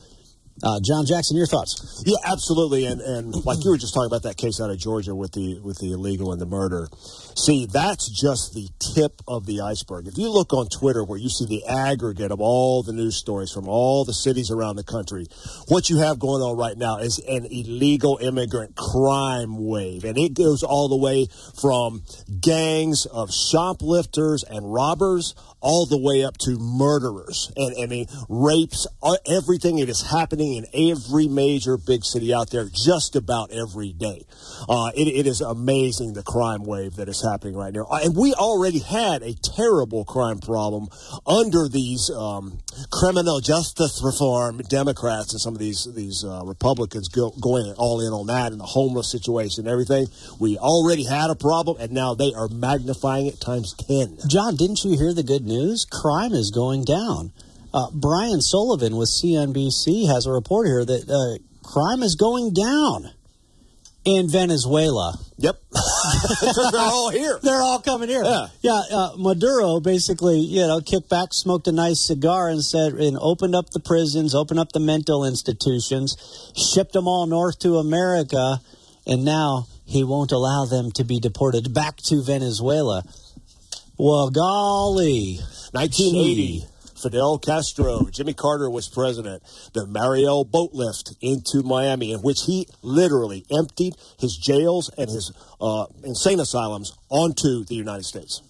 Uh, 0.62 0.80
John 0.84 1.04
Jackson, 1.04 1.36
your 1.36 1.46
thoughts? 1.46 2.02
Yeah, 2.06 2.16
absolutely. 2.24 2.86
And 2.86 3.00
and 3.00 3.34
like 3.44 3.58
you 3.64 3.70
were 3.70 3.76
just 3.76 3.92
talking 3.92 4.06
about 4.06 4.22
that 4.22 4.36
case 4.36 4.60
out 4.60 4.70
of 4.70 4.78
Georgia 4.78 5.14
with 5.14 5.32
the 5.32 5.60
with 5.60 5.78
the 5.78 5.92
illegal 5.92 6.32
and 6.32 6.40
the 6.40 6.46
murder. 6.46 6.88
See, 7.36 7.66
that's 7.66 8.08
just 8.08 8.54
the 8.54 8.68
tip 8.94 9.20
of 9.26 9.46
the 9.46 9.60
iceberg. 9.60 10.06
If 10.06 10.18
you 10.18 10.30
look 10.30 10.52
on 10.52 10.68
Twitter 10.68 11.04
where 11.04 11.18
you 11.18 11.28
see 11.28 11.46
the 11.46 11.66
aggregate 11.66 12.30
of 12.30 12.40
all 12.40 12.82
the 12.82 12.92
news 12.92 13.16
stories 13.16 13.50
from 13.50 13.68
all 13.68 14.04
the 14.04 14.14
cities 14.14 14.50
around 14.50 14.76
the 14.76 14.84
country, 14.84 15.26
what 15.68 15.90
you 15.90 15.98
have 15.98 16.18
going 16.18 16.42
on 16.42 16.56
right 16.56 16.76
now 16.76 16.98
is 16.98 17.18
an 17.18 17.46
illegal 17.46 18.18
immigrant 18.20 18.76
crime 18.76 19.66
wave. 19.66 20.04
And 20.04 20.16
it 20.16 20.34
goes 20.34 20.62
all 20.62 20.88
the 20.88 20.96
way 20.96 21.26
from 21.60 22.02
gangs 22.40 23.06
of 23.06 23.30
shoplifters 23.32 24.44
and 24.44 24.72
robbers 24.72 25.34
all 25.60 25.86
the 25.86 25.98
way 25.98 26.22
up 26.22 26.36
to 26.36 26.58
murderers 26.58 27.50
and 27.56 27.74
I 27.82 27.86
mean 27.86 28.06
rapes, 28.28 28.86
uh, 29.02 29.16
everything. 29.26 29.78
It 29.78 29.88
is 29.88 30.02
happening 30.02 30.54
in 30.54 30.92
every 30.92 31.26
major 31.26 31.78
big 31.78 32.04
city 32.04 32.34
out 32.34 32.50
there, 32.50 32.66
just 32.70 33.16
about 33.16 33.50
every 33.50 33.92
day. 33.92 34.26
Uh, 34.68 34.90
it, 34.94 35.08
it 35.08 35.26
is 35.26 35.40
amazing 35.40 36.12
the 36.12 36.22
crime 36.22 36.64
wave 36.64 36.96
that 36.96 37.08
is 37.08 37.23
happening 37.24 37.56
right 37.56 37.72
now, 37.72 37.86
and 37.90 38.14
we 38.14 38.34
already 38.34 38.78
had 38.78 39.22
a 39.22 39.34
terrible 39.34 40.04
crime 40.04 40.38
problem 40.38 40.88
under 41.26 41.68
these 41.68 42.10
um, 42.10 42.58
criminal 42.92 43.40
justice 43.40 44.00
reform 44.04 44.58
Democrats 44.68 45.32
and 45.32 45.40
some 45.40 45.54
of 45.54 45.58
these 45.58 45.88
these 45.94 46.24
uh, 46.24 46.42
Republicans 46.44 47.08
go, 47.08 47.30
going 47.40 47.72
all 47.78 48.00
in 48.00 48.12
on 48.12 48.26
that 48.26 48.52
and 48.52 48.60
the 48.60 48.64
homeless 48.64 49.10
situation 49.10 49.66
and 49.66 49.72
everything. 49.72 50.06
We 50.38 50.58
already 50.58 51.04
had 51.04 51.30
a 51.30 51.34
problem, 51.34 51.78
and 51.80 51.90
now 51.90 52.14
they 52.14 52.32
are 52.34 52.48
magnifying 52.48 53.26
it 53.26 53.40
times 53.40 53.74
ten. 53.74 54.18
John, 54.28 54.56
didn't 54.56 54.84
you 54.84 54.96
hear 54.96 55.12
the 55.12 55.24
good 55.24 55.42
news? 55.42 55.54
news, 55.54 55.84
crime 55.84 56.32
is 56.32 56.50
going 56.50 56.84
down. 56.84 57.32
Uh, 57.72 57.86
Brian 57.92 58.40
Sullivan 58.40 58.96
with 58.96 59.08
CNBC 59.08 60.06
has 60.06 60.26
a 60.26 60.30
report 60.30 60.66
here 60.66 60.84
that 60.84 61.08
uh, 61.08 61.42
crime 61.66 62.02
is 62.02 62.14
going 62.14 62.52
down 62.52 63.10
in 64.04 64.28
Venezuela. 64.30 65.18
Yep. 65.38 65.56
they're 66.72 66.80
all 66.80 67.10
here. 67.10 67.38
They're 67.42 67.62
all 67.62 67.80
coming 67.80 68.08
here. 68.08 68.22
Yeah. 68.24 68.46
Yeah. 68.62 68.82
Uh, 68.90 69.12
Maduro 69.16 69.80
basically, 69.80 70.38
you 70.38 70.66
know, 70.66 70.80
kicked 70.80 71.08
back, 71.08 71.28
smoked 71.32 71.66
a 71.68 71.72
nice 71.72 72.00
cigar, 72.00 72.48
and 72.48 72.64
said, 72.64 72.94
and 72.94 73.16
opened 73.20 73.54
up 73.54 73.70
the 73.70 73.80
prisons, 73.80 74.34
opened 74.34 74.60
up 74.60 74.72
the 74.72 74.80
mental 74.80 75.24
institutions, 75.24 76.16
shipped 76.56 76.92
them 76.92 77.08
all 77.08 77.26
north 77.26 77.58
to 77.60 77.76
America, 77.76 78.60
and 79.06 79.24
now 79.24 79.66
he 79.86 80.04
won't 80.04 80.32
allow 80.32 80.64
them 80.64 80.90
to 80.92 81.04
be 81.04 81.20
deported 81.20 81.74
back 81.74 81.96
to 81.96 82.22
Venezuela. 82.22 83.04
Well, 83.96 84.30
golly. 84.30 85.38
1980. 85.72 86.34
Gee. 86.34 86.64
Fidel 87.04 87.38
Castro, 87.38 88.08
Jimmy 88.10 88.32
Carter 88.32 88.70
was 88.70 88.88
president, 88.88 89.42
the 89.74 89.86
Mariel 89.86 90.42
boat 90.44 90.70
lift 90.72 91.14
into 91.20 91.62
Miami, 91.62 92.12
in 92.12 92.20
which 92.20 92.44
he 92.46 92.66
literally 92.80 93.44
emptied 93.52 93.92
his 94.18 94.34
jails 94.36 94.88
and 94.96 95.10
his 95.10 95.30
uh, 95.60 95.84
insane 96.02 96.40
asylums 96.40 96.96
onto 97.10 97.64
the 97.64 97.74
United 97.74 98.04
States. 98.04 98.40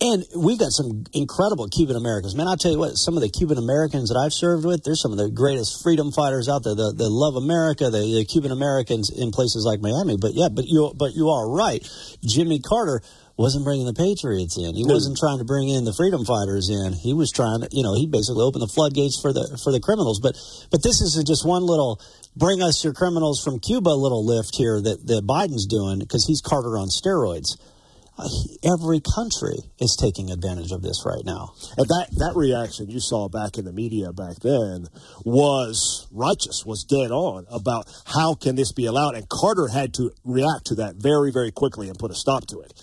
And 0.00 0.24
we've 0.36 0.58
got 0.58 0.72
some 0.72 1.04
incredible 1.12 1.68
Cuban 1.68 1.94
Americans. 1.94 2.34
Man, 2.34 2.48
I'll 2.48 2.56
tell 2.56 2.72
you 2.72 2.78
what, 2.78 2.98
some 2.98 3.16
of 3.16 3.22
the 3.22 3.30
Cuban 3.30 3.56
Americans 3.56 4.10
that 4.10 4.18
I've 4.18 4.32
served 4.32 4.66
with, 4.66 4.82
they're 4.82 4.96
some 4.96 5.12
of 5.12 5.18
the 5.18 5.30
greatest 5.30 5.82
freedom 5.82 6.10
fighters 6.10 6.48
out 6.48 6.64
there. 6.64 6.74
They, 6.74 7.06
love 7.06 7.36
America, 7.36 7.88
the, 7.88 8.02
the 8.02 8.26
Cuban 8.26 8.50
Americans 8.50 9.10
in 9.10 9.30
places 9.30 9.64
like 9.64 9.80
Miami. 9.80 10.18
But 10.20 10.34
yeah, 10.34 10.48
but 10.50 10.66
you, 10.66 10.92
but 10.96 11.14
you 11.14 11.30
are 11.30 11.48
right. 11.48 11.86
Jimmy 12.26 12.58
Carter 12.58 13.00
wasn't 13.36 13.64
bringing 13.64 13.86
the 13.86 13.94
Patriots 13.94 14.58
in. 14.58 14.74
He 14.74 14.84
wasn't 14.84 15.16
trying 15.16 15.38
to 15.38 15.44
bring 15.44 15.68
in 15.68 15.84
the 15.84 15.94
freedom 15.94 16.24
fighters 16.24 16.68
in. 16.68 16.92
He 16.92 17.14
was 17.14 17.32
trying 17.32 17.62
to, 17.62 17.68
you 17.72 17.82
know, 17.82 17.94
he 17.94 18.06
basically 18.06 18.42
opened 18.42 18.62
the 18.62 18.72
floodgates 18.72 19.18
for 19.20 19.32
the 19.32 19.58
for 19.64 19.72
the 19.72 19.80
criminals. 19.80 20.20
But 20.20 20.36
but 20.70 20.82
this 20.82 21.00
is 21.00 21.16
just 21.26 21.46
one 21.46 21.62
little 21.62 22.00
bring 22.36 22.62
us 22.62 22.84
your 22.84 22.92
criminals 22.92 23.42
from 23.42 23.58
Cuba 23.58 23.90
little 23.90 24.24
lift 24.24 24.56
here 24.56 24.80
that 24.80 25.06
that 25.06 25.26
Biden's 25.26 25.66
doing 25.66 25.98
because 25.98 26.26
he's 26.26 26.40
Carter 26.40 26.76
on 26.76 26.88
steroids. 26.88 27.56
Uh, 28.18 28.28
every 28.62 29.00
country 29.00 29.56
is 29.80 29.96
taking 29.98 30.30
advantage 30.30 30.70
of 30.70 30.82
this 30.82 31.02
right 31.06 31.24
now. 31.24 31.54
And 31.78 31.88
that 31.88 32.08
that 32.18 32.36
reaction 32.36 32.90
you 32.90 33.00
saw 33.00 33.30
back 33.30 33.56
in 33.56 33.64
the 33.64 33.72
media 33.72 34.12
back 34.12 34.36
then 34.44 34.88
was 35.24 36.06
righteous, 36.12 36.62
was 36.66 36.84
dead 36.84 37.10
on 37.10 37.46
about 37.50 37.88
how 38.04 38.34
can 38.34 38.54
this 38.54 38.70
be 38.70 38.84
allowed, 38.84 39.14
and 39.14 39.26
Carter 39.30 39.68
had 39.68 39.94
to 39.94 40.12
react 40.24 40.66
to 40.66 40.74
that 40.76 40.96
very 40.96 41.32
very 41.32 41.50
quickly 41.50 41.88
and 41.88 41.98
put 41.98 42.10
a 42.10 42.14
stop 42.14 42.46
to 42.48 42.60
it 42.60 42.76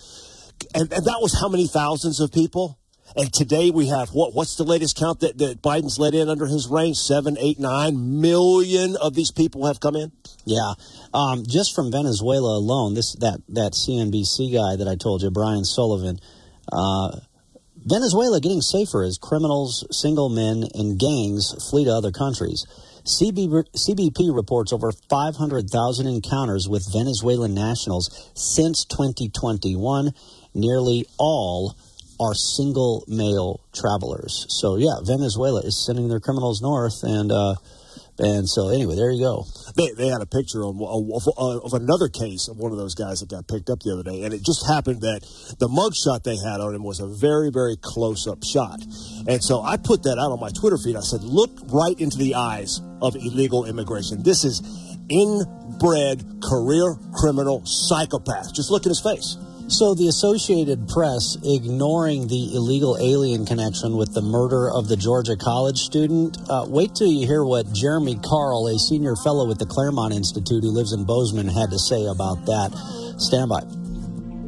and, 0.74 0.92
and 0.92 1.04
that 1.04 1.18
was 1.20 1.38
how 1.40 1.48
many 1.48 1.66
thousands 1.66 2.20
of 2.20 2.32
people? 2.32 2.78
And 3.16 3.32
today 3.32 3.70
we 3.70 3.88
have 3.88 4.10
what? 4.10 4.34
What's 4.34 4.54
the 4.56 4.62
latest 4.62 4.96
count 4.96 5.20
that, 5.20 5.38
that 5.38 5.62
Biden's 5.62 5.98
let 5.98 6.14
in 6.14 6.28
under 6.28 6.46
his 6.46 6.68
reign? 6.68 6.94
Seven, 6.94 7.36
eight, 7.40 7.58
nine 7.58 8.20
million 8.20 8.96
of 8.96 9.14
these 9.14 9.32
people 9.32 9.66
have 9.66 9.80
come 9.80 9.96
in. 9.96 10.12
Yeah, 10.44 10.74
um, 11.12 11.42
just 11.46 11.74
from 11.74 11.90
Venezuela 11.90 12.56
alone, 12.56 12.94
this 12.94 13.16
that 13.16 13.40
that 13.48 13.72
CNBC 13.72 14.54
guy 14.54 14.76
that 14.76 14.86
I 14.88 14.94
told 14.94 15.22
you, 15.22 15.30
Brian 15.30 15.64
Sullivan. 15.64 16.20
Uh, 16.72 17.18
Venezuela 17.84 18.40
getting 18.40 18.60
safer 18.60 19.02
as 19.02 19.16
criminals, 19.16 19.86
single 19.90 20.28
men, 20.28 20.64
and 20.74 20.98
gangs 20.98 21.54
flee 21.70 21.86
to 21.86 21.90
other 21.90 22.12
countries. 22.12 22.66
CB, 23.04 23.64
CBP 23.74 24.34
reports 24.34 24.72
over 24.72 24.92
500,000 24.92 26.06
encounters 26.06 26.68
with 26.68 26.92
Venezuelan 26.92 27.54
nationals 27.54 28.30
since 28.34 28.84
2021. 28.84 30.12
Nearly 30.54 31.06
all 31.18 31.76
are 32.18 32.34
single 32.34 33.04
male 33.08 33.60
travelers. 33.72 34.46
So, 34.60 34.76
yeah, 34.76 35.00
Venezuela 35.02 35.60
is 35.60 35.84
sending 35.86 36.08
their 36.08 36.20
criminals 36.20 36.60
north, 36.60 37.02
and 37.02 37.32
uh, 37.32 37.54
and 38.20 38.46
so, 38.46 38.68
anyway, 38.68 38.96
there 38.96 39.10
you 39.10 39.24
go. 39.24 39.46
They, 39.76 39.92
they 39.96 40.08
had 40.08 40.20
a 40.20 40.26
picture 40.26 40.62
of, 40.62 40.76
of, 40.82 41.24
of, 41.38 41.72
another 41.72 42.08
case 42.08 42.48
of 42.48 42.58
one 42.58 42.70
of 42.70 42.76
those 42.76 42.94
guys 42.94 43.20
that 43.20 43.30
got 43.30 43.48
picked 43.48 43.70
up 43.70 43.80
the 43.80 43.92
other 43.92 44.02
day, 44.02 44.24
and 44.24 44.34
it 44.34 44.44
just 44.44 44.68
happened 44.68 45.00
that 45.00 45.24
the 45.58 45.68
mugshot 45.68 46.22
they 46.22 46.36
had 46.36 46.60
on 46.60 46.74
him 46.74 46.84
was 46.84 47.00
a 47.00 47.08
very, 47.08 47.48
very 47.50 47.76
close 47.80 48.28
up 48.28 48.44
shot. 48.44 48.76
And 49.26 49.42
so 49.42 49.62
I 49.62 49.78
put 49.78 50.02
that 50.02 50.20
out 50.20 50.32
on 50.32 50.38
my 50.38 50.50
Twitter 50.50 50.76
feed. 50.76 50.96
I 50.96 51.00
said, 51.00 51.24
look 51.24 51.50
right 51.72 51.98
into 51.98 52.18
the 52.18 52.34
eyes 52.34 52.82
of 53.00 53.16
illegal 53.16 53.64
immigration. 53.64 54.22
This 54.22 54.44
is 54.44 54.60
inbred 55.08 56.44
career 56.44 57.00
criminal 57.16 57.62
psychopath. 57.64 58.52
Just 58.52 58.70
look 58.70 58.84
at 58.84 58.90
his 58.90 59.00
face. 59.00 59.40
So 59.70 59.94
the 59.94 60.08
Associated 60.08 60.88
Press 60.88 61.38
ignoring 61.46 62.26
the 62.26 62.58
illegal 62.58 62.98
alien 62.98 63.46
connection 63.46 63.96
with 63.96 64.12
the 64.12 64.20
murder 64.20 64.68
of 64.68 64.88
the 64.88 64.96
Georgia 64.96 65.36
college 65.36 65.78
student. 65.78 66.36
Uh, 66.50 66.66
wait 66.66 66.96
till 66.96 67.06
you 67.06 67.24
hear 67.24 67.44
what 67.44 67.70
Jeremy 67.72 68.18
Carl, 68.18 68.66
a 68.66 68.76
senior 68.80 69.14
fellow 69.22 69.46
with 69.46 69.62
the 69.62 69.70
Claremont 69.70 70.12
Institute 70.12 70.66
who 70.66 70.74
lives 70.74 70.92
in 70.92 71.06
Bozeman, 71.06 71.46
had 71.46 71.70
to 71.70 71.78
say 71.78 72.02
about 72.10 72.42
that. 72.50 72.74
Stand 73.22 73.46
by. 73.46 73.62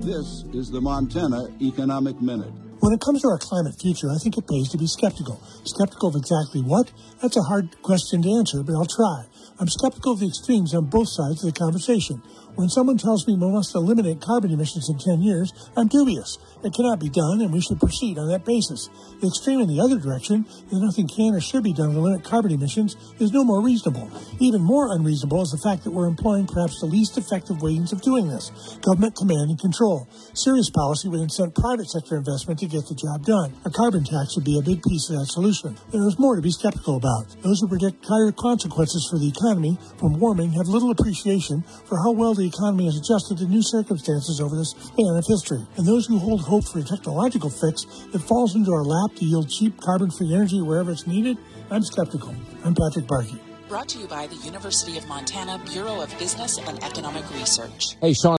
This 0.03 0.43
is 0.59 0.75
the 0.75 0.81
Montana 0.81 1.55
Economic 1.63 2.21
Minute. 2.21 2.51
When 2.83 2.93
it 2.93 3.01
comes 3.01 3.23
to 3.23 3.29
our 3.29 3.39
climate 3.39 3.79
future, 3.79 4.11
I 4.11 4.19
think 4.19 4.37
it 4.37 4.51
pays 4.51 4.75
to 4.75 4.77
be 4.77 4.89
skeptical. 4.89 5.39
Skeptical 5.63 6.09
of 6.09 6.17
exactly 6.17 6.67
what? 6.67 6.91
That's 7.23 7.39
a 7.39 7.47
hard 7.47 7.81
question 7.83 8.27
to 8.27 8.31
answer, 8.43 8.65
but 8.65 8.75
I'll 8.75 8.91
try. 8.91 9.31
I'm 9.61 9.69
skeptical 9.69 10.15
of 10.15 10.19
the 10.19 10.27
extremes 10.27 10.75
on 10.75 10.91
both 10.91 11.07
sides 11.07 11.47
of 11.47 11.55
the 11.55 11.57
conversation. 11.57 12.21
When 12.55 12.69
someone 12.69 12.99
tells 12.99 13.27
me 13.27 13.35
we 13.35 13.51
must 13.51 13.75
eliminate 13.75 14.21
carbon 14.21 14.53
emissions 14.53 14.91
in 14.91 14.99
10 14.99 15.23
years, 15.23 15.53
I'm 15.75 15.89
dubious. 15.89 16.37
It 16.63 16.75
cannot 16.75 17.01
be 17.01 17.09
done, 17.09 17.41
and 17.41 17.53
we 17.53 17.63
should 17.63 17.81
proceed 17.81 18.19
on 18.19 18.29
that 18.29 18.45
basis. 18.45 18.91
The 19.21 19.29
extreme 19.29 19.61
in 19.61 19.69
the 19.69 19.81
other 19.81 19.99
direction, 19.99 20.45
that 20.69 20.85
nothing 20.85 21.09
can 21.09 21.35
or 21.35 21.41
should 21.41 21.65
be 21.65 21.73
done 21.73 21.95
to 21.95 22.01
limit 22.01 22.25
carbon 22.25 22.53
emissions, 22.53 22.95
is 23.19 23.33
no 23.33 23.43
more 23.43 23.65
reasonable. 23.65 24.11
Even 24.39 24.61
more 24.61 24.93
unreasonable 24.93 25.41
is 25.41 25.51
the 25.51 25.65
fact 25.65 25.85
that 25.85 25.93
we're 25.93 26.07
employing 26.07 26.47
perhaps 26.47 26.79
the 26.81 26.87
least 26.87 27.17
effective 27.17 27.63
ways 27.63 27.91
of 27.91 28.03
doing 28.03 28.29
this 28.29 28.53
government 28.85 29.17
command 29.17 29.49
and 29.49 29.59
control. 29.59 30.07
Serious 30.35 30.69
policy 30.69 31.09
would 31.09 31.21
incent 31.21 31.55
private 31.55 31.89
sector 31.89 32.17
investment 32.17 32.61
to 32.61 32.67
get 32.67 32.85
the 32.87 32.95
job 32.95 33.25
done. 33.25 33.57
A 33.65 33.71
carbon 33.71 34.05
tax 34.05 34.37
would 34.37 34.45
be 34.45 34.59
a 34.59 34.63
big 34.63 34.83
piece 34.83 35.09
of 35.09 35.17
that 35.17 35.33
solution. 35.33 35.79
There 35.91 36.07
is 36.07 36.19
more 36.19 36.37
to 36.37 36.43
be 36.43 36.53
skeptical 36.53 36.97
about. 36.97 37.33
Those 37.41 37.61
who 37.61 37.69
predict 37.69 38.05
higher 38.05 38.31
consequences 38.31 39.09
for 39.09 39.19
the 39.19 39.33
economy 39.33 39.79
from 39.97 40.21
warming 40.21 40.53
have 40.53 40.69
little 40.69 40.91
appreciation 40.91 41.65
for 41.89 41.97
how 41.97 42.13
well 42.13 42.35
the 42.35 42.42
economy 42.47 42.87
has 42.87 42.97
adjusted 42.97 43.39
to 43.39 43.47
new 43.47 43.63
circumstances 43.63 44.41
over 44.41 44.57
this 44.57 44.71
span 44.71 45.17
of 45.17 45.27
history. 45.27 45.65
And 45.77 45.87
those 45.87 46.07
who 46.07 46.19
hold 46.19 46.43
hope 46.43 46.65
for 46.65 46.79
a 46.81 46.83
technological 46.83 47.51
fix 47.51 47.85
that 48.13 48.21
falls 48.21 48.55
into 48.55 48.73
our 48.73 48.85
lap 48.85 49.17
to 49.17 49.25
yield 49.25 49.49
cheap 49.51 49.81
carbon 49.81 50.11
free 50.11 50.35
energy 50.35 50.61
wherever 50.61 50.91
it's 50.91 51.07
needed, 51.07 51.39
I'm 51.71 51.83
skeptical. 51.83 52.35
I'm 52.65 52.75
Patrick 52.75 53.07
Barkey. 53.07 53.39
Brought 53.69 53.89
to 53.91 53.99
you 53.99 54.07
by 54.07 54.27
the 54.27 54.37
University 54.37 54.99
of 54.99 55.07
Montana 55.09 55.59
Bureau 55.71 56.03
of 56.03 56.17
Business 56.19 56.59
and 56.59 56.83
Economic 56.85 57.25
Research. 57.35 57.97
Hey, 58.01 58.13
Sean. 58.13 58.37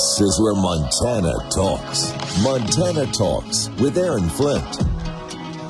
This 0.00 0.20
is 0.22 0.40
where 0.40 0.54
Montana 0.54 1.34
talks. 1.50 2.08
Montana 2.42 3.04
Talks 3.12 3.68
with 3.80 3.98
Aaron 3.98 4.30
Flint. 4.30 4.64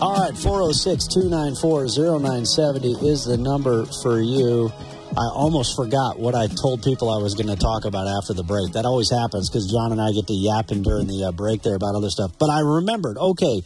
All 0.00 0.22
right, 0.22 0.38
406 0.38 1.08
294 1.08 1.88
0970 2.20 3.08
is 3.08 3.24
the 3.24 3.36
number 3.36 3.86
for 4.04 4.20
you. 4.20 4.70
I 5.18 5.26
almost 5.34 5.74
forgot 5.74 6.20
what 6.20 6.36
I 6.36 6.46
told 6.46 6.84
people 6.84 7.10
I 7.10 7.20
was 7.20 7.34
going 7.34 7.48
to 7.48 7.56
talk 7.56 7.84
about 7.84 8.06
after 8.06 8.32
the 8.32 8.44
break. 8.44 8.70
That 8.74 8.84
always 8.84 9.10
happens 9.10 9.50
because 9.50 9.68
John 9.68 9.90
and 9.90 10.00
I 10.00 10.12
get 10.12 10.28
to 10.28 10.32
yapping 10.32 10.84
during 10.84 11.08
the 11.08 11.24
uh, 11.24 11.32
break 11.32 11.62
there 11.62 11.74
about 11.74 11.96
other 11.96 12.10
stuff. 12.10 12.30
But 12.38 12.50
I 12.50 12.60
remembered, 12.60 13.18
okay, 13.18 13.62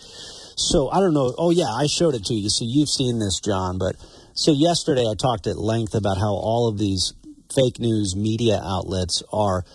so 0.57 0.89
I 0.89 1.01
don't 1.01 1.13
know. 1.13 1.35
Oh, 1.37 1.51
yeah, 1.51 1.69
I 1.69 1.89
showed 1.89 2.15
it 2.15 2.25
to 2.25 2.35
you. 2.35 2.49
So 2.49 2.65
you've 2.67 2.89
seen 2.89 3.19
this, 3.19 3.39
John. 3.39 3.77
But 3.77 3.97
so 4.33 4.51
yesterday 4.51 5.05
I 5.05 5.13
talked 5.15 5.47
at 5.47 5.59
length 5.59 5.95
about 5.95 6.17
how 6.17 6.33
all 6.33 6.69
of 6.69 6.79
these 6.79 7.13
fake 7.55 7.79
news 7.79 8.17
media 8.17 8.63
outlets 8.65 9.23
are 9.31 9.67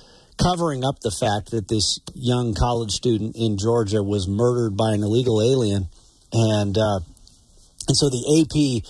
covering 0.42 0.84
up 0.86 1.00
the 1.02 1.12
fact 1.12 1.52
that 1.52 1.68
this 1.68 2.00
young 2.16 2.54
college 2.54 2.92
student 2.92 3.36
in 3.36 3.58
Georgia 3.58 4.02
was 4.02 4.28
murdered 4.28 4.78
by 4.78 4.94
an 4.94 5.04
illegal 5.04 5.42
alien 5.42 5.88
and 6.32 6.78
uh, 6.78 7.00
and 7.88 7.98
so 7.98 8.10
the 8.10 8.24
AP 8.42 8.86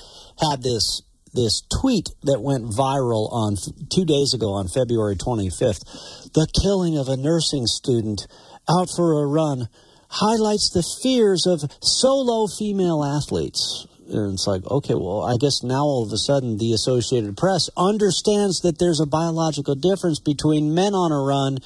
had 0.50 0.62
this 0.62 1.02
this 1.34 1.62
tweet 1.82 2.10
that 2.24 2.42
went 2.42 2.66
viral 2.66 3.32
on 3.32 3.56
two 3.90 4.06
days 4.06 4.34
ago 4.34 4.54
on 4.54 4.68
February 4.68 5.16
25th. 5.16 6.34
The 6.34 6.48
killing 6.62 6.98
of 6.98 7.08
a 7.08 7.18
nursing 7.18 7.68
student 7.68 8.28
out 8.68 8.90
for 8.96 9.22
a 9.22 9.28
run 9.28 9.70
highlights 10.10 10.72
the 10.74 10.84
fears 11.04 11.46
of 11.46 11.70
solo 11.82 12.48
female 12.48 13.04
athletes. 13.04 13.88
And 14.10 14.34
it's 14.34 14.48
like, 14.48 14.66
okay, 14.66 14.96
well, 14.96 15.22
I 15.22 15.38
guess 15.38 15.64
now 15.64 15.84
all 15.84 16.04
of 16.04 16.12
a 16.12 16.18
sudden 16.18 16.58
the 16.58 16.74
Associated 16.74 17.38
Press 17.38 17.70
understands 17.78 18.62
that 18.62 18.80
there's 18.80 19.00
a 19.00 19.06
biological 19.06 19.76
difference 19.76 20.20
between 20.20 20.74
men 20.74 20.94
on 20.94 21.12
a 21.12 21.22
run 21.22 21.60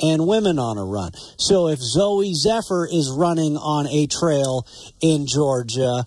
and 0.00 0.26
women 0.26 0.58
on 0.58 0.78
a 0.78 0.84
run. 0.84 1.12
So 1.36 1.68
if 1.68 1.78
Zooey 1.80 2.34
Zephyr 2.34 2.88
is 2.90 3.10
running 3.10 3.56
on 3.56 3.86
a 3.86 4.06
trail 4.06 4.66
in 5.00 5.26
Georgia, 5.26 6.04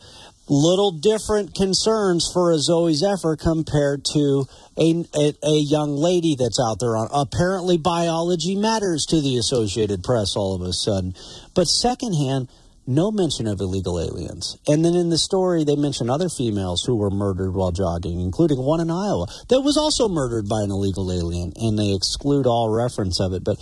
little 0.50 0.92
different 0.92 1.56
concerns 1.56 2.30
for 2.32 2.52
a 2.52 2.56
Zooey 2.56 2.94
Zephyr 2.94 3.36
compared 3.36 4.04
to 4.14 4.46
a, 4.78 5.06
a, 5.16 5.34
a, 5.44 5.60
young 5.60 5.96
lady 5.96 6.36
that's 6.36 6.60
out 6.60 6.80
there 6.80 6.98
on. 6.98 7.08
Apparently, 7.14 7.78
biology 7.78 8.56
matters 8.56 9.06
to 9.06 9.22
the 9.22 9.38
Associated 9.38 10.04
Press 10.04 10.36
all 10.36 10.56
of 10.56 10.62
a 10.62 10.74
sudden. 10.74 11.14
But 11.54 11.68
secondhand, 11.68 12.50
no 12.86 13.12
mention 13.12 13.48
of 13.48 13.62
illegal 13.62 14.00
aliens. 14.00 14.58
And 14.68 14.84
then 14.84 14.94
in 14.94 15.10
the 15.10 15.18
story, 15.18 15.64
they 15.64 15.76
mention 15.76 16.10
other 16.10 16.30
females 16.30 16.84
who 16.84 16.96
were 16.96 17.10
murdered 17.10 17.54
while 17.54 17.72
jogging, 17.72 18.20
including 18.20 18.58
one 18.58 18.82
in 18.82 18.92
Iowa 18.92 19.28
that 19.50 19.62
was 19.62 19.78
also 19.78 20.10
murdered 20.10 20.50
by 20.50 20.62
an 20.64 20.72
illegal 20.72 21.12
alien, 21.12 21.54
and 21.56 21.80
they 21.80 21.94
exclude 21.94 22.46
all 22.46 22.70
reference 22.70 23.20
of 23.20 23.34
it. 23.34 23.44
But 23.44 23.58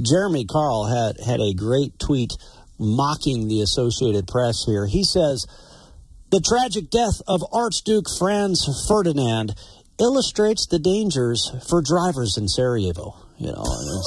Jeremy 0.00 0.44
Carl 0.44 0.86
had, 0.86 1.16
had 1.24 1.40
a 1.40 1.54
great 1.54 1.98
tweet 1.98 2.32
mocking 2.78 3.48
the 3.48 3.60
Associated 3.60 4.26
Press 4.26 4.64
here. 4.66 4.86
He 4.86 5.04
says, 5.04 5.46
The 6.30 6.40
tragic 6.40 6.90
death 6.90 7.22
of 7.28 7.44
Archduke 7.52 8.06
Franz 8.18 8.66
Ferdinand 8.88 9.54
illustrates 10.00 10.66
the 10.66 10.80
dangers 10.80 11.52
for 11.68 11.80
drivers 11.80 12.36
in 12.36 12.48
Sarajevo. 12.48 13.23
You 13.38 13.52
know, 13.52 14.02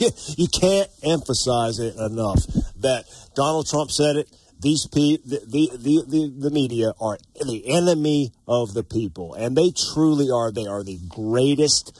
you 0.36 0.48
can't 0.48 0.90
emphasize 1.02 1.78
it 1.78 1.94
enough 1.96 2.44
that 2.80 3.04
Donald 3.34 3.68
Trump 3.68 3.90
said 3.90 4.16
it. 4.16 4.28
These 4.60 4.86
pe- 4.86 5.18
the, 5.24 5.40
the, 5.46 5.70
the, 6.06 6.32
the, 6.38 6.50
media 6.50 6.92
are 7.00 7.18
the 7.44 7.64
enemy 7.66 8.30
of 8.46 8.74
the 8.74 8.84
people, 8.84 9.34
and 9.34 9.56
they 9.56 9.72
truly 9.92 10.30
are. 10.30 10.52
They 10.52 10.66
are 10.66 10.84
the 10.84 11.00
greatest 11.08 11.98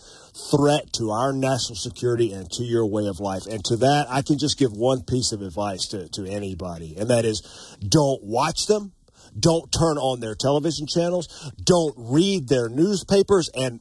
threat 0.50 0.92
to 0.94 1.10
our 1.10 1.32
national 1.32 1.76
security 1.76 2.32
and 2.32 2.48
to 2.52 2.62
your 2.62 2.86
way 2.86 3.06
of 3.06 3.18
life. 3.18 3.46
And 3.50 3.64
to 3.64 3.76
that, 3.78 4.06
I 4.08 4.22
can 4.22 4.38
just 4.38 4.58
give 4.58 4.72
one 4.72 5.02
piece 5.02 5.32
of 5.32 5.42
advice 5.42 5.88
to, 5.88 6.08
to 6.10 6.24
anybody, 6.24 6.94
and 6.96 7.10
that 7.10 7.24
is 7.24 7.42
don't 7.86 8.22
watch 8.22 8.66
them. 8.66 8.92
Don't 9.38 9.72
turn 9.72 9.98
on 9.98 10.20
their 10.20 10.34
television 10.34 10.86
channels. 10.86 11.26
Don't 11.64 11.94
read 11.96 12.48
their 12.48 12.68
newspapers. 12.68 13.48
And 13.54 13.80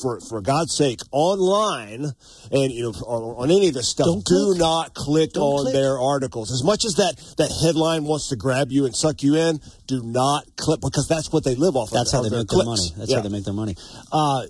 for 0.00 0.20
for 0.20 0.40
God's 0.40 0.74
sake, 0.76 1.00
online 1.12 2.12
and 2.52 2.72
you 2.72 2.82
know 2.82 2.90
on, 3.06 3.44
on 3.44 3.50
any 3.50 3.68
of 3.68 3.74
this 3.74 3.88
stuff, 3.88 4.06
Don't 4.06 4.24
do 4.24 4.46
click. 4.52 4.58
not 4.58 4.94
click 4.94 5.32
Don't 5.32 5.42
on 5.42 5.62
click. 5.64 5.74
their 5.74 5.98
articles. 5.98 6.50
As 6.52 6.62
much 6.64 6.84
as 6.84 6.94
that 6.94 7.16
that 7.38 7.50
headline 7.62 8.04
wants 8.04 8.28
to 8.28 8.36
grab 8.36 8.70
you 8.70 8.84
and 8.86 8.94
suck 8.96 9.22
you 9.22 9.36
in, 9.36 9.60
do 9.86 10.02
not 10.02 10.44
click 10.56 10.80
because 10.80 11.06
that's 11.08 11.32
what 11.32 11.44
they 11.44 11.54
live 11.54 11.76
off 11.76 11.90
That's 11.90 12.12
of. 12.12 12.18
how 12.18 12.22
they 12.22 12.28
their 12.30 12.40
make 12.40 12.48
their 12.48 12.64
money. 12.64 12.90
That's 12.96 13.10
Yeah. 13.10 13.16
how 13.16 13.22
they 13.22 13.28
make 13.28 13.44
their 13.44 13.54
money. 13.54 13.76
Uh, 14.12 14.42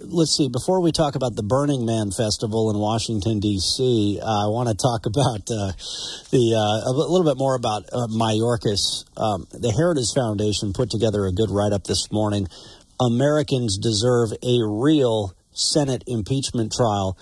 let's 0.00 0.36
see. 0.36 0.48
Before 0.48 0.80
we 0.80 0.92
talk 0.92 1.14
about 1.16 1.34
the 1.36 1.42
Burning 1.42 1.84
Man 1.86 2.10
Festival 2.10 2.70
in 2.70 2.78
Washington 2.78 3.40
D.C., 3.40 4.20
uh, 4.22 4.24
I 4.24 4.48
want 4.48 4.68
to 4.68 4.74
talk 4.74 5.06
about 5.06 5.42
uh, 5.50 5.72
the 6.30 6.54
uh, 6.54 6.90
a 6.90 6.92
little 6.92 7.24
bit 7.24 7.38
more 7.38 7.54
about 7.56 7.84
uh, 7.92 8.06
Mayorkas. 8.08 9.04
Um, 9.16 9.46
the 9.52 9.72
Heritage 9.72 10.12
Foundation 10.14 10.72
put 10.72 10.90
together 10.90 11.24
a 11.26 11.32
good 11.32 11.50
write 11.50 11.72
up 11.72 11.84
this 11.84 12.10
morning. 12.12 12.46
Americans 13.00 13.78
deserve 13.78 14.32
a 14.42 14.58
real 14.62 15.34
Senate 15.52 16.04
impeachment 16.06 16.72
trial 16.72 17.16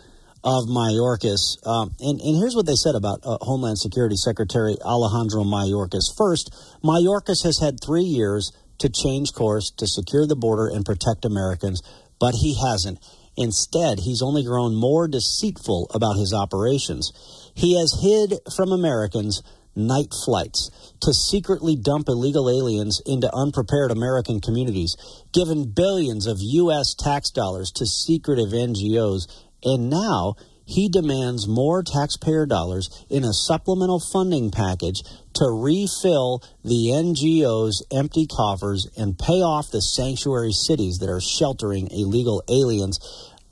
of 0.45 0.65
Mayorkas. 0.69 1.57
Um, 1.67 1.97
and, 2.01 2.21
and, 2.21 2.37
here's 2.37 2.55
what 2.55 2.67
they 2.67 2.75
said 2.75 2.95
about 2.95 3.21
uh, 3.25 3.39
Homeland 3.41 3.79
Security 3.79 4.17
Secretary 4.17 4.77
Alejandro 4.85 5.43
Mayorkas. 5.43 6.13
First, 6.17 6.53
Mayorkas 6.85 7.43
has 7.45 7.59
had 7.61 7.79
three 7.81 8.05
years 8.05 8.53
to 8.79 8.91
change 8.91 9.33
course 9.33 9.71
to 9.79 9.87
secure 9.87 10.27
the 10.27 10.37
border 10.37 10.69
and 10.69 10.85
protect 10.85 11.25
Americans, 11.25 11.81
but 12.21 12.35
he 12.35 12.61
hasn't. 12.61 12.99
Instead, 13.37 14.01
he's 14.01 14.23
only 14.23 14.45
grown 14.45 14.75
more 14.75 15.09
deceitful 15.09 15.91
about 15.95 16.17
his 16.17 16.35
operations. 16.35 17.11
He 17.55 17.79
has 17.79 17.99
hid 18.03 18.39
from 18.55 18.71
Americans 18.71 19.43
night 19.77 20.13
flights 20.25 20.71
to 21.01 21.13
secretly 21.13 21.77
dump 21.77 22.09
illegal 22.09 22.49
aliens 22.49 23.01
into 23.07 23.35
unprepared 23.35 23.91
American 23.91 24.41
communities, 24.41 24.97
given 25.33 25.73
billions 25.75 26.27
of 26.27 26.39
U.S. 26.41 26.95
tax 26.95 27.31
dollars 27.31 27.71
to 27.73 27.87
secretive 27.87 28.51
NGOs, 28.51 29.27
and 29.65 29.91
now 29.91 30.35
he 30.67 30.89
demands 30.89 31.47
more 31.47 31.83
taxpayer 31.83 32.47
dollars 32.47 33.05
in 33.11 33.25
a 33.25 33.33
supplemental 33.33 34.01
funding 34.01 34.51
package 34.51 35.03
to 35.35 35.45
refill 35.45 36.43
the 36.65 36.91
NGO's 36.93 37.85
empty 37.93 38.27
coffers 38.27 38.89
and 38.97 39.19
pay 39.19 39.43
off 39.43 39.71
the 39.71 39.83
sanctuary 39.83 40.53
cities 40.53 40.99
that 40.99 41.11
are 41.11 41.21
sheltering 41.21 41.89
illegal 41.91 42.43
aliens. 42.49 42.99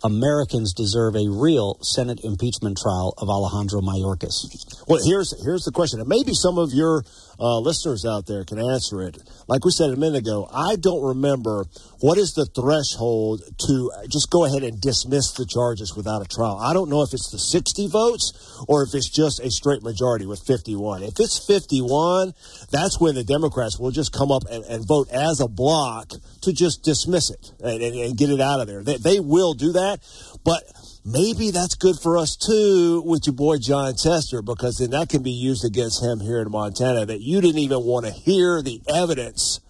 Americans 0.04 0.74
deserve 0.74 1.14
a 1.14 1.28
real 1.28 1.78
Senate 1.82 2.20
impeachment 2.24 2.78
trial 2.78 3.14
of 3.18 3.28
Alejandro 3.28 3.80
Mayorkas. 3.80 4.46
Well, 4.88 5.00
here's 5.04 5.32
here's 5.44 5.64
the 5.64 5.72
question, 5.72 6.00
and 6.00 6.08
maybe 6.08 6.32
some 6.34 6.58
of 6.58 6.72
your 6.72 7.04
uh, 7.42 7.58
listeners 7.58 8.06
out 8.06 8.26
there 8.26 8.44
can 8.44 8.60
answer 8.60 9.02
it. 9.02 9.18
Like 9.48 9.64
we 9.64 9.72
said 9.72 9.90
a 9.90 9.96
minute 9.96 10.18
ago, 10.18 10.48
I 10.54 10.76
don't 10.76 11.02
remember 11.02 11.66
what 11.98 12.16
is 12.16 12.34
the 12.34 12.46
threshold 12.46 13.42
to 13.66 13.90
just 14.08 14.30
go 14.30 14.44
ahead 14.44 14.62
and 14.62 14.80
dismiss 14.80 15.32
the 15.32 15.44
charges 15.44 15.96
without 15.96 16.22
a 16.22 16.28
trial. 16.28 16.56
I 16.62 16.72
don't 16.72 16.88
know 16.88 17.02
if 17.02 17.12
it's 17.12 17.30
the 17.32 17.38
60 17.38 17.88
votes 17.88 18.32
or 18.68 18.84
if 18.84 18.94
it's 18.94 19.10
just 19.10 19.40
a 19.40 19.50
straight 19.50 19.82
majority 19.82 20.24
with 20.24 20.40
51. 20.46 21.02
If 21.02 21.18
it's 21.18 21.44
51, 21.44 22.32
that's 22.70 23.00
when 23.00 23.16
the 23.16 23.24
Democrats 23.24 23.76
will 23.78 23.90
just 23.90 24.12
come 24.12 24.30
up 24.30 24.44
and, 24.48 24.64
and 24.64 24.86
vote 24.86 25.10
as 25.10 25.40
a 25.40 25.48
block 25.48 26.12
to 26.42 26.52
just 26.52 26.84
dismiss 26.84 27.30
it 27.30 27.52
and, 27.58 27.82
and, 27.82 27.96
and 27.96 28.16
get 28.16 28.30
it 28.30 28.40
out 28.40 28.60
of 28.60 28.68
there. 28.68 28.84
They, 28.84 28.98
they 28.98 29.20
will 29.20 29.54
do 29.54 29.72
that, 29.72 29.98
but 30.44 30.62
maybe 31.04 31.50
that's 31.50 31.74
good 31.74 31.96
for 31.98 32.16
us 32.16 32.36
too 32.36 33.02
with 33.04 33.26
your 33.26 33.34
boy 33.34 33.58
Jon 33.58 33.94
Tester 33.94 34.42
because 34.42 34.78
then 34.78 34.90
that 34.90 35.08
can 35.08 35.22
be 35.22 35.32
used 35.32 35.64
against 35.64 36.02
him 36.02 36.20
here 36.20 36.40
in 36.40 36.50
Montana 36.50 37.06
that 37.06 37.20
you 37.20 37.40
didn't 37.40 37.58
even 37.58 37.84
want 37.84 38.06
to 38.06 38.12
hear 38.12 38.62
the 38.62 38.80
evidence 38.88 39.60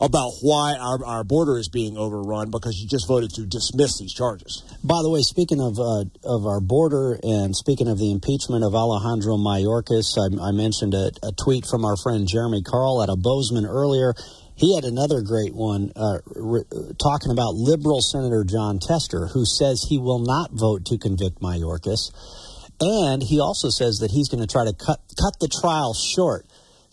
about 0.00 0.32
why 0.42 0.76
our, 0.76 1.04
our 1.04 1.24
border 1.24 1.58
is 1.58 1.68
being 1.68 1.96
overrun 1.96 2.50
because 2.50 2.80
you 2.80 2.88
just 2.88 3.06
voted 3.06 3.30
to 3.34 3.46
dismiss 3.46 3.98
these 3.98 4.12
charges. 4.12 4.62
By 4.82 5.02
the 5.02 5.10
way, 5.10 5.22
speaking 5.22 5.60
of 5.60 5.78
uh, 5.78 6.04
of 6.24 6.46
our 6.46 6.60
border 6.60 7.18
and 7.22 7.54
speaking 7.54 7.88
of 7.88 7.98
the 7.98 8.10
impeachment 8.10 8.64
of 8.64 8.74
Alejandro 8.74 9.36
Mayorkas, 9.36 10.18
I, 10.18 10.48
I 10.48 10.50
mentioned 10.52 10.94
a, 10.94 11.10
a, 11.22 11.32
tweet 11.32 11.66
from 11.66 11.84
our 11.84 11.96
friend 11.96 12.26
Jeremy 12.26 12.62
Carl 12.62 13.02
at 13.02 13.08
a 13.08 13.16
Bozeman 13.16 13.66
earlier. 13.66 14.14
He 14.56 14.74
had 14.74 14.84
another 14.84 15.20
great 15.20 15.54
one 15.54 15.92
uh, 15.94 16.18
re- 16.34 16.64
talking 16.96 17.30
about 17.30 17.54
liberal 17.54 18.00
Senator 18.00 18.42
Jon 18.42 18.78
Tester, 18.80 19.28
who 19.28 19.44
says 19.44 19.84
he 19.88 19.98
will 19.98 20.24
not 20.24 20.50
vote 20.52 20.86
to 20.86 20.96
convict 20.96 21.40
Mayorkas. 21.40 22.08
And 22.80 23.22
he 23.22 23.38
also 23.38 23.68
says 23.68 23.98
that 24.00 24.10
he's 24.10 24.28
going 24.28 24.40
to 24.40 24.50
try 24.50 24.64
to 24.64 24.72
cut, 24.72 25.00
cut 25.20 25.36
the 25.40 25.48
trial 25.60 25.92
short 25.92 26.46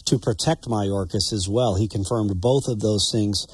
to 0.06 0.20
protect 0.20 0.66
Mayorkas 0.66 1.32
as 1.32 1.48
well. 1.50 1.76
He 1.76 1.88
confirmed 1.88 2.40
both 2.40 2.68
of 2.68 2.82
those 2.82 3.10
things 3.12 3.48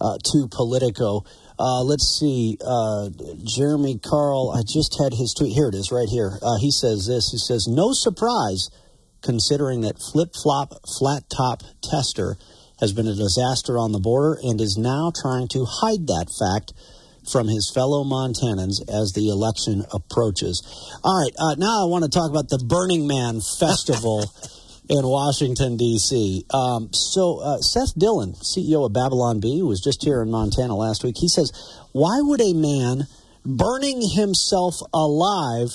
uh, 0.00 0.16
to 0.32 0.48
Politico. 0.48 1.24
Uh, 1.58 1.84
let's 1.84 2.16
see. 2.18 2.56
Uh, 2.64 3.10
Jeremy 3.44 4.00
Carl, 4.00 4.56
I 4.56 4.64
just 4.64 4.96
had 4.96 5.12
his 5.12 5.34
tweet. 5.36 5.52
Here 5.52 5.68
it 5.68 5.74
is, 5.74 5.92
right 5.92 6.08
here. 6.08 6.38
Uh, 6.40 6.56
he 6.58 6.70
says 6.70 7.04
this. 7.04 7.28
He 7.28 7.36
says, 7.36 7.68
No 7.68 7.92
surprise, 7.92 8.72
considering 9.20 9.82
that 9.82 10.00
flip 10.00 10.32
flop, 10.42 10.72
flat 10.96 11.28
top 11.28 11.60
tester 11.84 12.36
has 12.80 12.92
been 12.92 13.06
a 13.06 13.14
disaster 13.14 13.78
on 13.78 13.92
the 13.92 14.00
border 14.00 14.38
and 14.42 14.60
is 14.60 14.76
now 14.78 15.12
trying 15.14 15.48
to 15.48 15.66
hide 15.68 16.06
that 16.06 16.32
fact 16.38 16.72
from 17.30 17.48
his 17.48 17.70
fellow 17.72 18.02
Montanans 18.02 18.80
as 18.88 19.12
the 19.12 19.28
election 19.28 19.84
approaches. 19.92 20.62
All 21.04 21.22
right, 21.22 21.34
uh, 21.38 21.54
now 21.56 21.82
I 21.82 21.86
want 21.86 22.04
to 22.04 22.10
talk 22.10 22.30
about 22.30 22.48
the 22.48 22.58
Burning 22.58 23.06
Man 23.06 23.40
Festival 23.40 24.24
in 24.88 25.06
Washington, 25.06 25.76
D.C. 25.76 26.44
Um, 26.52 26.90
so, 26.92 27.38
uh, 27.38 27.58
Seth 27.58 27.96
Dillon, 27.96 28.32
CEO 28.32 28.84
of 28.84 28.92
Babylon 28.92 29.38
Bee, 29.38 29.58
who 29.58 29.68
was 29.68 29.80
just 29.80 30.02
here 30.02 30.22
in 30.22 30.30
Montana 30.30 30.74
last 30.74 31.04
week, 31.04 31.16
he 31.18 31.28
says, 31.28 31.52
Why 31.92 32.20
would 32.20 32.40
a 32.40 32.54
man 32.54 33.06
burning 33.44 34.02
himself 34.02 34.76
alive 34.92 35.70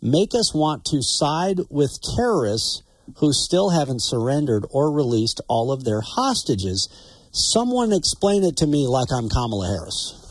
make 0.00 0.34
us 0.34 0.54
want 0.54 0.84
to 0.86 1.02
side 1.02 1.60
with 1.68 1.98
terrorists 2.16 2.82
who 3.18 3.32
still 3.32 3.70
haven't 3.70 4.02
surrendered 4.02 4.64
or 4.70 4.92
released 4.92 5.40
all 5.48 5.72
of 5.72 5.84
their 5.84 6.00
hostages. 6.00 6.88
Someone 7.32 7.92
explain 7.92 8.44
it 8.44 8.56
to 8.58 8.66
me 8.66 8.86
like 8.86 9.08
I'm 9.12 9.28
Kamala 9.28 9.66
Harris. 9.66 10.14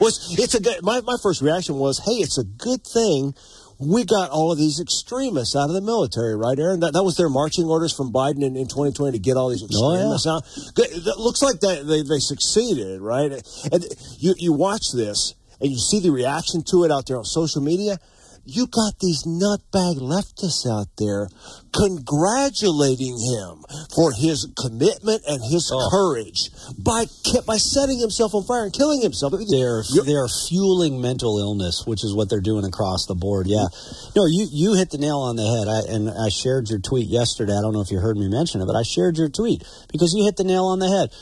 well, 0.00 0.12
it's, 0.38 0.54
a 0.54 0.60
good, 0.60 0.82
my, 0.82 1.00
my 1.00 1.16
first 1.22 1.40
reaction 1.40 1.76
was, 1.76 1.98
hey, 2.04 2.20
it's 2.20 2.38
a 2.38 2.44
good 2.44 2.84
thing 2.84 3.34
we 3.78 4.04
got 4.04 4.30
all 4.30 4.50
of 4.50 4.58
these 4.58 4.80
extremists 4.80 5.54
out 5.54 5.68
of 5.68 5.74
the 5.74 5.80
military, 5.80 6.34
right, 6.34 6.58
Aaron? 6.58 6.80
That, 6.80 6.94
that 6.94 7.04
was 7.04 7.16
their 7.16 7.28
marching 7.28 7.66
orders 7.66 7.94
from 7.94 8.12
Biden 8.12 8.42
in, 8.42 8.56
in 8.56 8.66
2020 8.66 9.12
to 9.12 9.18
get 9.22 9.36
all 9.36 9.50
these 9.50 9.62
extremists 9.62 10.26
oh, 10.26 10.42
yeah. 10.76 10.82
out. 10.82 10.96
It 10.96 11.16
looks 11.18 11.42
like 11.42 11.60
that 11.60 11.86
they, 11.86 12.02
they 12.02 12.18
succeeded, 12.18 13.00
right? 13.00 13.30
And 13.70 13.86
you, 14.18 14.34
you 14.36 14.52
watch 14.52 14.90
this 14.92 15.34
and 15.60 15.70
you 15.70 15.78
see 15.78 16.00
the 16.00 16.10
reaction 16.10 16.62
to 16.70 16.84
it 16.84 16.90
out 16.90 17.06
there 17.06 17.18
on 17.18 17.24
social 17.24 17.62
media 17.62 17.98
you 18.48 18.66
got 18.66 18.98
these 18.98 19.24
nutbag 19.24 20.00
leftists 20.00 20.64
out 20.64 20.88
there 20.96 21.28
congratulating 21.76 23.12
him 23.20 23.60
for 23.94 24.12
his 24.16 24.48
commitment 24.56 25.20
and 25.28 25.44
his 25.44 25.70
oh. 25.70 25.84
courage 25.92 26.48
by 26.80 27.04
by 27.44 27.58
setting 27.58 27.98
himself 28.00 28.34
on 28.34 28.44
fire 28.44 28.64
and 28.64 28.72
killing 28.72 29.02
himself. 29.02 29.34
They're 29.50 29.84
they're 30.04 30.28
fueling 30.48 31.00
mental 31.00 31.38
illness, 31.38 31.84
which 31.84 32.02
is 32.02 32.14
what 32.14 32.30
they're 32.30 32.40
doing 32.40 32.64
across 32.64 33.04
the 33.04 33.14
board. 33.14 33.46
Yeah, 33.46 33.68
no, 34.16 34.24
you 34.24 34.48
you 34.50 34.72
hit 34.74 34.90
the 34.90 34.98
nail 34.98 35.20
on 35.20 35.36
the 35.36 35.44
head. 35.44 35.68
I, 35.68 35.84
and 35.92 36.08
I 36.08 36.30
shared 36.30 36.70
your 36.70 36.80
tweet 36.80 37.06
yesterday. 37.06 37.52
I 37.52 37.60
don't 37.60 37.74
know 37.74 37.82
if 37.82 37.90
you 37.90 38.00
heard 38.00 38.16
me 38.16 38.28
mention 38.28 38.62
it, 38.62 38.66
but 38.66 38.76
I 38.76 38.82
shared 38.82 39.18
your 39.18 39.28
tweet 39.28 39.62
because 39.92 40.14
you 40.16 40.24
hit 40.24 40.36
the 40.36 40.48
nail 40.48 40.64
on 40.64 40.78
the 40.78 40.88
head. 40.88 41.12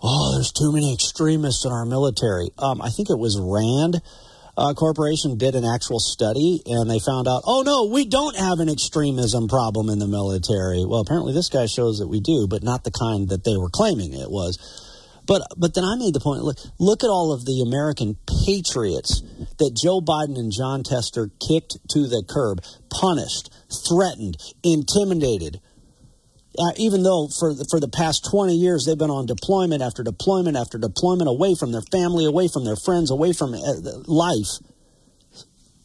Oh, 0.00 0.34
there's 0.34 0.52
too 0.52 0.70
many 0.70 0.94
extremists 0.94 1.64
in 1.64 1.72
our 1.72 1.84
military. 1.84 2.50
Um, 2.56 2.80
I 2.80 2.90
think 2.90 3.10
it 3.10 3.18
was 3.18 3.34
Rand 3.34 4.00
uh, 4.58 4.74
Corporation 4.74 5.38
did 5.38 5.54
an 5.54 5.64
actual 5.64 6.00
study 6.00 6.62
and 6.66 6.90
they 6.90 6.98
found 6.98 7.28
out, 7.28 7.42
oh 7.46 7.62
no, 7.62 7.86
we 7.86 8.04
don't 8.04 8.36
have 8.36 8.58
an 8.58 8.68
extremism 8.68 9.46
problem 9.46 9.88
in 9.88 10.00
the 10.00 10.08
military. 10.08 10.84
Well, 10.84 11.00
apparently 11.00 11.32
this 11.32 11.48
guy 11.48 11.66
shows 11.66 11.98
that 11.98 12.08
we 12.08 12.18
do, 12.18 12.48
but 12.50 12.64
not 12.64 12.82
the 12.82 12.90
kind 12.90 13.28
that 13.28 13.44
they 13.44 13.56
were 13.56 13.70
claiming 13.70 14.12
it 14.12 14.30
was. 14.30 14.58
But 15.28 15.42
but 15.56 15.74
then 15.74 15.84
I 15.84 15.94
made 15.96 16.14
the 16.14 16.20
point. 16.20 16.42
Look, 16.42 16.56
look 16.80 17.04
at 17.04 17.10
all 17.10 17.32
of 17.32 17.44
the 17.44 17.62
American 17.62 18.16
patriots 18.46 19.22
that 19.58 19.78
Joe 19.80 20.00
Biden 20.00 20.38
and 20.38 20.50
Jon 20.50 20.82
Tester 20.82 21.30
kicked 21.38 21.76
to 21.92 22.08
the 22.08 22.24
curb, 22.26 22.64
punished, 22.90 23.52
threatened, 23.86 24.38
intimidated, 24.64 25.60
uh, 26.58 26.72
even 26.76 27.02
though 27.02 27.28
for 27.28 27.54
the, 27.54 27.64
for 27.70 27.78
the 27.78 27.88
past 27.88 28.26
20 28.30 28.54
years 28.54 28.84
they've 28.84 28.98
been 28.98 29.10
on 29.10 29.26
deployment 29.26 29.80
after 29.80 30.02
deployment 30.02 30.56
after 30.56 30.76
deployment 30.76 31.28
away 31.28 31.54
from 31.54 31.70
their 31.72 31.86
family, 31.92 32.24
away 32.24 32.48
from 32.48 32.64
their 32.64 32.76
friends, 32.76 33.10
away 33.10 33.32
from 33.32 33.54
uh, 33.54 33.58
life. 34.06 34.58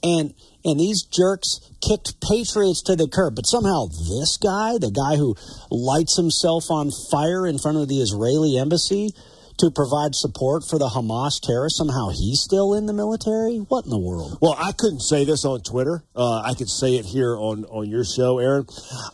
And 0.04 0.34
and 0.66 0.80
these 0.80 1.04
jerks 1.04 1.60
kicked 1.82 2.20
patriots 2.22 2.82
to 2.84 2.96
the 2.96 3.08
curb. 3.08 3.36
But 3.36 3.46
somehow 3.46 3.88
this 3.88 4.38
guy, 4.38 4.78
the 4.80 4.92
guy 4.92 5.18
who 5.18 5.36
lights 5.70 6.16
himself 6.16 6.72
on 6.72 6.90
fire 7.12 7.46
in 7.46 7.60
front 7.60 7.78
of 7.78 7.88
the 7.88 8.00
Israeli 8.00 8.58
embassy, 8.58 9.12
to 9.58 9.72
provide 9.72 10.16
support 10.16 10.64
for 10.64 10.78
the 10.80 10.90
Hamas 10.90 11.40
terrorists. 11.42 11.78
Somehow 11.78 12.10
he's 12.10 12.40
still 12.40 12.74
in 12.74 12.86
the 12.86 12.94
military. 12.94 13.58
What 13.58 13.86
in 13.86 13.92
the 13.92 14.00
world? 14.00 14.38
Well, 14.42 14.56
I 14.58 14.72
couldn't 14.72 15.02
say 15.02 15.26
this 15.26 15.46
on 15.46 15.62
Twitter. 15.62 16.04
Uh, 16.16 16.42
I 16.42 16.54
could 16.54 16.70
say 16.70 16.96
it 16.96 17.06
here 17.06 17.36
on 17.36 17.66
on 17.66 17.90
your 17.90 18.04
show, 18.04 18.40
Aaron. 18.40 18.66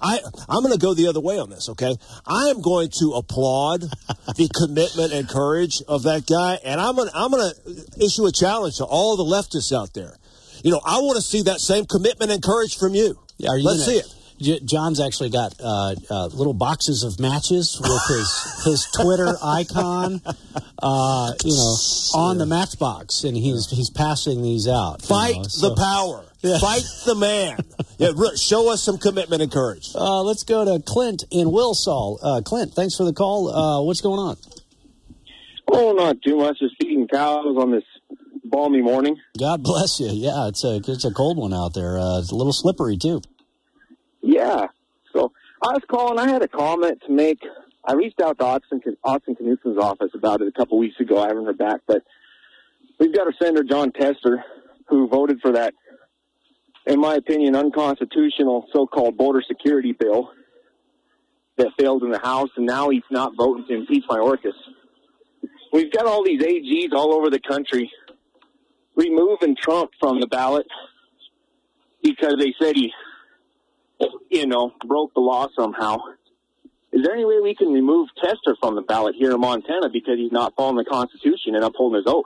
I 0.01 0.19
I'm 0.47 0.61
going 0.61 0.73
to 0.73 0.79
go 0.79 0.93
the 0.93 1.07
other 1.07 1.19
way 1.19 1.39
on 1.39 1.49
this. 1.49 1.69
Okay, 1.69 1.95
I 2.25 2.49
am 2.49 2.61
going 2.61 2.89
to 2.99 3.13
applaud 3.13 3.81
the 4.37 4.49
commitment 4.55 5.13
and 5.13 5.27
courage 5.27 5.81
of 5.87 6.03
that 6.03 6.25
guy, 6.25 6.59
and 6.63 6.79
I'm 6.79 6.95
going 6.95 7.09
I'm 7.13 7.31
going 7.31 7.51
to 7.51 8.05
issue 8.05 8.25
a 8.25 8.31
challenge 8.31 8.77
to 8.77 8.85
all 8.85 9.17
the 9.17 9.23
leftists 9.23 9.75
out 9.75 9.93
there. 9.93 10.17
You 10.63 10.71
know, 10.71 10.81
I 10.85 10.99
want 10.99 11.15
to 11.15 11.23
see 11.23 11.43
that 11.43 11.59
same 11.59 11.85
commitment 11.85 12.31
and 12.31 12.43
courage 12.43 12.77
from 12.77 12.93
you. 12.93 13.17
Are 13.47 13.57
you 13.57 13.63
Let's 13.63 13.85
gonna, 13.85 13.91
see 13.91 13.97
it 13.99 14.18
J- 14.41 14.59
John's 14.61 14.99
actually 14.99 15.29
got 15.29 15.53
uh, 15.59 15.95
uh, 16.09 16.27
little 16.27 16.53
boxes 16.53 17.03
of 17.03 17.19
matches 17.19 17.79
with 17.81 18.01
his 18.07 18.63
his 18.65 18.87
Twitter 18.91 19.35
icon, 19.43 20.21
uh, 20.81 21.33
you 21.43 21.51
know, 21.53 21.75
on 22.15 22.37
the 22.37 22.45
matchbox, 22.45 23.23
and 23.23 23.35
he's 23.35 23.69
he's 23.69 23.89
passing 23.89 24.41
these 24.41 24.67
out. 24.67 25.01
you 25.01 25.07
Fight 25.07 25.35
know, 25.35 25.69
the 25.69 25.75
power. 25.75 26.25
Yeah. 26.41 26.57
Fight 26.57 26.83
the 27.05 27.15
man. 27.15 27.57
yeah, 27.97 28.11
show 28.37 28.71
us 28.71 28.81
some 28.81 28.97
commitment 28.97 29.41
and 29.41 29.51
courage. 29.51 29.89
Uh, 29.93 30.21
let's 30.21 30.43
go 30.43 30.63
to 30.63 30.81
Clint 30.81 31.25
in 31.31 31.47
Wilsall. 31.47 32.17
Uh, 32.23 32.39
Clint, 32.41 32.73
thanks 32.73 32.95
for 32.95 33.03
the 33.03 33.11
call. 33.11 33.49
Uh, 33.53 33.83
what's 33.83 33.99
going 33.99 34.19
on? 34.19 34.37
Oh, 35.69 35.91
not 35.91 36.21
too 36.21 36.37
much. 36.37 36.59
Just 36.59 36.75
feeding 36.81 37.09
cows 37.09 37.57
on 37.57 37.71
this 37.71 37.83
balmy 38.45 38.81
morning. 38.81 39.17
God 39.37 39.63
bless 39.63 39.99
you. 39.99 40.07
Yeah, 40.11 40.47
it's 40.47 40.63
a 40.63 40.77
it's 40.87 41.03
a 41.03 41.11
cold 41.11 41.37
one 41.37 41.53
out 41.53 41.73
there. 41.73 41.97
Uh, 41.99 42.19
it's 42.19 42.31
a 42.31 42.35
little 42.35 42.53
slippery 42.53 42.95
too. 42.97 43.21
Yeah. 44.29 44.67
So 45.11 45.31
I 45.63 45.73
was 45.73 45.81
calling. 45.89 46.19
I 46.19 46.29
had 46.29 46.43
a 46.43 46.47
comment 46.47 47.01
to 47.07 47.11
make. 47.11 47.39
I 47.83 47.93
reached 47.93 48.21
out 48.21 48.37
to 48.37 48.45
Austin, 48.45 48.79
Austin 49.03 49.35
Knudsen's 49.35 49.79
office 49.79 50.11
about 50.13 50.41
it 50.41 50.47
a 50.47 50.51
couple 50.51 50.77
weeks 50.77 50.99
ago. 50.99 51.17
I 51.19 51.29
haven't 51.29 51.45
heard 51.45 51.57
back, 51.57 51.81
but 51.87 52.03
we've 52.99 53.13
got 53.13 53.25
our 53.25 53.33
Senator 53.41 53.63
Jon 53.63 53.91
Tester, 53.91 54.43
who 54.87 55.07
voted 55.07 55.39
for 55.41 55.53
that, 55.53 55.73
in 56.85 56.99
my 56.99 57.15
opinion, 57.15 57.55
unconstitutional 57.55 58.67
so-called 58.71 59.17
border 59.17 59.41
security 59.47 59.93
bill 59.93 60.29
that 61.57 61.71
failed 61.79 62.03
in 62.03 62.11
the 62.11 62.19
House, 62.19 62.49
and 62.55 62.67
now 62.67 62.89
he's 62.89 63.01
not 63.09 63.31
voting 63.35 63.65
to 63.67 63.73
impeach 63.73 64.03
my 64.07 64.17
Mayorkas. 64.17 64.53
We've 65.73 65.91
got 65.91 66.05
all 66.05 66.23
these 66.23 66.41
AGs 66.41 66.93
all 66.93 67.13
over 67.13 67.31
the 67.31 67.39
country 67.39 67.91
removing 68.95 69.55
Trump 69.59 69.91
from 69.99 70.19
the 70.19 70.27
ballot 70.27 70.67
because 72.03 72.35
they 72.39 72.53
said 72.61 72.75
he 72.75 72.91
you 74.29 74.45
know, 74.45 74.73
broke 74.85 75.13
the 75.13 75.19
law 75.19 75.47
somehow. 75.55 75.97
Is 76.91 77.03
there 77.03 77.13
any 77.13 77.25
way 77.25 77.39
we 77.41 77.55
can 77.55 77.71
remove 77.71 78.09
Tester 78.21 78.55
from 78.59 78.75
the 78.75 78.81
ballot 78.81 79.15
here 79.15 79.31
in 79.31 79.39
Montana 79.39 79.89
because 79.89 80.17
he's 80.17 80.31
not 80.31 80.55
following 80.55 80.77
the 80.77 80.85
Constitution 80.85 81.55
and 81.55 81.63
upholding 81.63 81.97
his 81.97 82.07
oath 82.07 82.25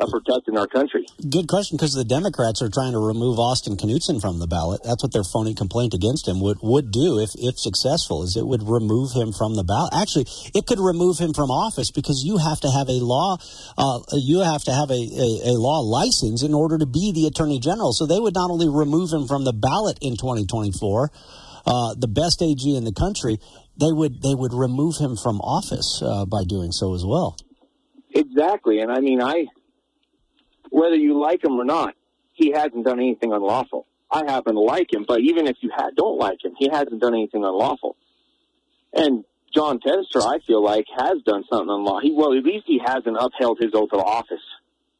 of 0.00 0.10
protecting 0.10 0.56
our 0.56 0.66
country? 0.66 1.06
Good 1.28 1.48
question, 1.48 1.76
because 1.76 1.92
the 1.92 2.04
Democrats 2.04 2.62
are 2.62 2.68
trying 2.68 2.92
to 2.92 2.98
remove 2.98 3.38
Austin 3.38 3.76
Knudsen 3.76 4.20
from 4.20 4.38
the 4.38 4.46
ballot. 4.46 4.82
That's 4.84 5.02
what 5.02 5.12
their 5.12 5.24
phony 5.24 5.54
complaint 5.54 5.94
against 5.94 6.28
him 6.28 6.40
would, 6.40 6.58
would 6.62 6.90
do 6.90 7.18
if, 7.18 7.30
if 7.34 7.58
successful, 7.58 8.22
is 8.22 8.36
it 8.36 8.46
would 8.46 8.62
remove 8.62 9.12
him 9.12 9.32
from 9.32 9.56
the 9.56 9.64
ballot. 9.64 9.92
Actually, 9.94 10.26
it 10.54 10.66
could 10.66 10.80
remove 10.80 11.18
him 11.18 11.34
from 11.34 11.50
office 11.50 11.90
because 11.90 12.22
you 12.24 12.38
have 12.38 12.60
to 12.60 12.70
have 12.70 12.88
a 12.88 13.00
law, 13.02 13.36
uh, 13.76 14.00
you 14.12 14.40
have 14.40 14.62
to 14.64 14.72
have 14.72 14.90
a, 14.90 15.02
a, 15.02 15.50
a 15.50 15.54
law 15.58 15.80
license 15.80 16.42
in 16.42 16.54
order 16.54 16.78
to 16.78 16.86
be 16.86 17.12
the 17.12 17.26
attorney 17.26 17.58
general. 17.58 17.92
So 17.92 18.06
they 18.06 18.20
would 18.20 18.34
not 18.34 18.50
only 18.50 18.68
remove 18.68 19.12
him 19.12 19.26
from 19.26 19.44
the 19.44 19.52
ballot 19.52 19.98
in 20.00 20.16
2024, 20.16 21.10
uh, 21.66 21.94
the 21.98 22.08
best 22.08 22.40
AG 22.40 22.64
in 22.64 22.84
the 22.84 22.92
country, 22.92 23.38
they 23.76 23.92
would 23.92 24.22
they 24.22 24.34
would 24.34 24.54
remove 24.54 24.96
him 24.96 25.16
from 25.16 25.40
office 25.40 26.00
uh, 26.02 26.24
by 26.24 26.44
doing 26.44 26.72
so 26.72 26.94
as 26.94 27.04
well. 27.04 27.36
Exactly. 28.14 28.80
And 28.80 28.90
I 28.90 29.00
mean, 29.00 29.22
I, 29.22 29.46
whether 30.70 30.96
you 30.96 31.20
like 31.20 31.44
him 31.44 31.52
or 31.52 31.64
not, 31.64 31.94
he 32.32 32.52
hasn't 32.52 32.84
done 32.84 32.98
anything 32.98 33.32
unlawful. 33.32 33.86
I 34.10 34.24
happen 34.30 34.54
to 34.54 34.60
like 34.60 34.92
him, 34.92 35.04
but 35.06 35.20
even 35.20 35.46
if 35.46 35.56
you 35.60 35.70
ha- 35.74 35.90
don't 35.94 36.18
like 36.18 36.44
him, 36.44 36.54
he 36.58 36.68
hasn't 36.70 37.00
done 37.00 37.14
anything 37.14 37.44
unlawful. 37.44 37.96
And 38.92 39.24
Jon 39.54 39.80
Tester, 39.80 40.20
I 40.20 40.38
feel 40.46 40.62
like, 40.62 40.86
has 40.96 41.22
done 41.26 41.44
something 41.50 41.68
unlawful. 41.68 42.00
He, 42.00 42.12
well, 42.12 42.32
at 42.32 42.44
least 42.44 42.64
he 42.66 42.80
hasn't 42.84 43.16
upheld 43.18 43.58
his 43.60 43.72
oath 43.74 43.90
of 43.92 44.00
office 44.00 44.44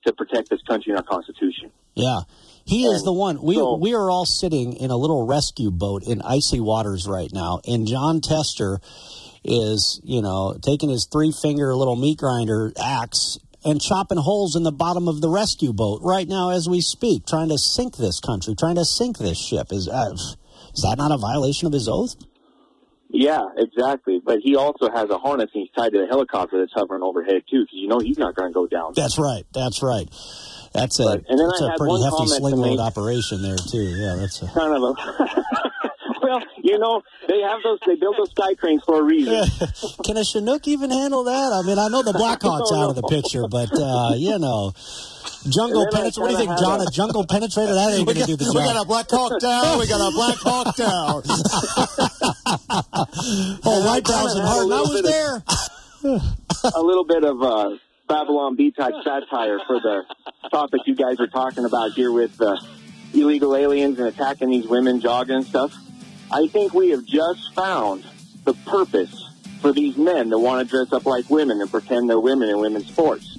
to 0.06 0.12
protect 0.12 0.50
this 0.50 0.60
country 0.62 0.92
and 0.92 0.98
our 0.98 1.04
Constitution. 1.04 1.70
Yeah. 1.94 2.20
He 2.64 2.84
is 2.84 3.02
the 3.02 3.14
one. 3.14 3.42
We 3.42 3.56
we 3.56 3.94
are 3.94 4.10
all 4.10 4.26
sitting 4.26 4.74
in 4.74 4.90
a 4.90 4.96
little 4.96 5.26
rescue 5.26 5.70
boat 5.70 6.02
in 6.06 6.20
icy 6.20 6.60
waters 6.60 7.06
right 7.08 7.30
now, 7.32 7.60
and 7.66 7.86
Jon 7.86 8.20
Tester 8.20 8.78
is, 9.42 10.02
you 10.04 10.20
know, 10.20 10.54
taking 10.62 10.90
his 10.90 11.08
three 11.10 11.32
finger 11.32 11.74
little 11.74 11.96
meat 11.96 12.18
grinder 12.18 12.70
axe 12.78 13.38
and 13.68 13.80
chopping 13.80 14.18
holes 14.18 14.56
in 14.56 14.62
the 14.62 14.72
bottom 14.72 15.08
of 15.08 15.20
the 15.20 15.28
rescue 15.28 15.72
boat 15.72 16.00
right 16.02 16.26
now 16.26 16.50
as 16.50 16.68
we 16.68 16.80
speak, 16.80 17.26
trying 17.26 17.48
to 17.50 17.58
sink 17.58 17.96
this 17.96 18.18
country, 18.20 18.54
trying 18.54 18.76
to 18.76 18.84
sink 18.84 19.18
this 19.18 19.38
ship. 19.38 19.68
Is 19.72 19.88
uh, 19.88 20.12
is 20.14 20.82
that 20.82 20.96
not 20.96 21.12
a 21.12 21.18
violation 21.18 21.66
of 21.66 21.72
his 21.72 21.88
oath? 21.88 22.14
Yeah, 23.10 23.44
exactly. 23.56 24.20
But 24.24 24.38
he 24.42 24.56
also 24.56 24.90
has 24.90 25.08
a 25.10 25.18
harness 25.18 25.50
and 25.54 25.62
he's 25.62 25.70
tied 25.72 25.92
to 25.92 25.98
the 26.00 26.06
helicopter 26.06 26.58
that's 26.60 26.72
hovering 26.74 27.02
overhead 27.02 27.42
too, 27.50 27.62
because 27.64 27.78
you 27.78 27.88
know 27.88 27.98
he's 28.00 28.18
not 28.18 28.34
going 28.34 28.50
to 28.50 28.54
go 28.54 28.66
down. 28.66 28.92
That's 28.94 29.18
right. 29.18 29.44
That's 29.52 29.82
right. 29.82 30.08
That's 30.74 31.00
a 31.00 31.04
But- 31.04 31.24
and 31.28 31.38
then 31.38 31.48
that's 31.48 31.62
I 31.62 31.74
a 31.74 31.78
pretty 31.78 32.02
hefty 32.04 32.26
sling 32.26 32.56
load 32.56 32.80
operation 32.80 33.42
there 33.42 33.56
too. 33.56 33.78
Yeah, 33.82 34.16
that's 34.16 34.42
a 34.42 34.48
Kind 34.48 34.74
of 34.74 34.82
a. 34.82 34.94
well, 36.28 36.42
you 36.62 36.78
know 36.78 37.02
they 37.26 37.40
have 37.40 37.62
those. 37.62 37.78
They 37.86 37.94
build 37.96 38.16
those 38.18 38.30
sky 38.30 38.54
cranes 38.54 38.82
for 38.84 39.00
a 39.00 39.02
reason. 39.02 39.44
Can 40.04 40.16
a 40.16 40.24
Chinook 40.24 40.68
even 40.68 40.90
handle 40.90 41.24
that? 41.24 41.52
I 41.52 41.62
mean, 41.66 41.78
I 41.78 41.88
know 41.88 42.02
the 42.02 42.12
Blackhawks 42.12 42.72
out 42.76 42.90
of 42.90 42.96
the 42.96 43.02
picture, 43.08 43.48
but 43.48 43.70
uh, 43.72 44.14
you 44.16 44.38
know, 44.38 44.72
jungle 45.48 45.82
And 45.84 45.92
then 45.92 46.02
I 46.02 46.10
penetrator. 46.10 46.20
What 46.20 46.26
do 46.26 46.32
you 46.32 46.38
think, 46.38 46.50
kinda 46.50 46.62
John? 46.62 46.80
A 46.80 46.90
jungle 46.90 47.24
penetrator? 47.24 47.74
That 47.74 47.94
ain't 47.96 48.06
We 48.06 48.14
going 48.14 48.26
to 48.26 48.36
do 48.36 48.36
got, 48.36 48.52
the 48.52 48.58
we 48.58 48.64
got 48.64 48.82
a 48.82 48.86
Black 48.86 49.10
Hawk 49.10 49.40
down. 49.40 49.78
We 49.78 49.86
got 49.88 50.00
a 50.00 50.12
Black 50.12 50.36
Hawk 50.36 50.76
down. 50.84 51.22
oh, 53.64 53.86
White 53.86 54.04
Brows 54.04 54.34
and 54.34 54.46
Harden. 54.46 54.72
I 54.72 54.80
was 54.80 55.02
there. 55.02 55.42
a 56.74 56.82
little 56.82 57.04
bit 57.04 57.24
of 57.24 57.42
uh, 57.42 57.76
Babylon 58.06 58.56
Bee 58.56 58.70
type 58.70 58.94
satire 59.02 59.58
for 59.66 59.80
the 59.80 60.04
topic 60.50 60.82
you 60.86 60.94
guys 60.94 61.18
are 61.20 61.26
talking 61.26 61.64
about 61.64 61.92
here 61.92 62.12
with 62.12 62.40
uh, 62.40 62.56
illegal 63.14 63.56
aliens 63.56 63.98
and 63.98 64.08
attacking 64.08 64.50
these 64.50 64.66
women 64.66 65.00
jogging 65.00 65.36
and 65.36 65.46
stuff. 65.46 65.74
I 66.30 66.46
think 66.48 66.74
we 66.74 66.90
have 66.90 67.04
just 67.04 67.54
found 67.54 68.04
the 68.44 68.54
purpose 68.54 69.28
for 69.60 69.72
these 69.72 69.96
men 69.96 70.30
that 70.30 70.38
want 70.38 70.66
to 70.66 70.70
dress 70.70 70.92
up 70.92 71.06
like 71.06 71.28
women 71.30 71.60
and 71.60 71.70
pretend 71.70 72.08
they're 72.08 72.20
women 72.20 72.48
in 72.48 72.58
women's 72.58 72.86
sports. 72.88 73.36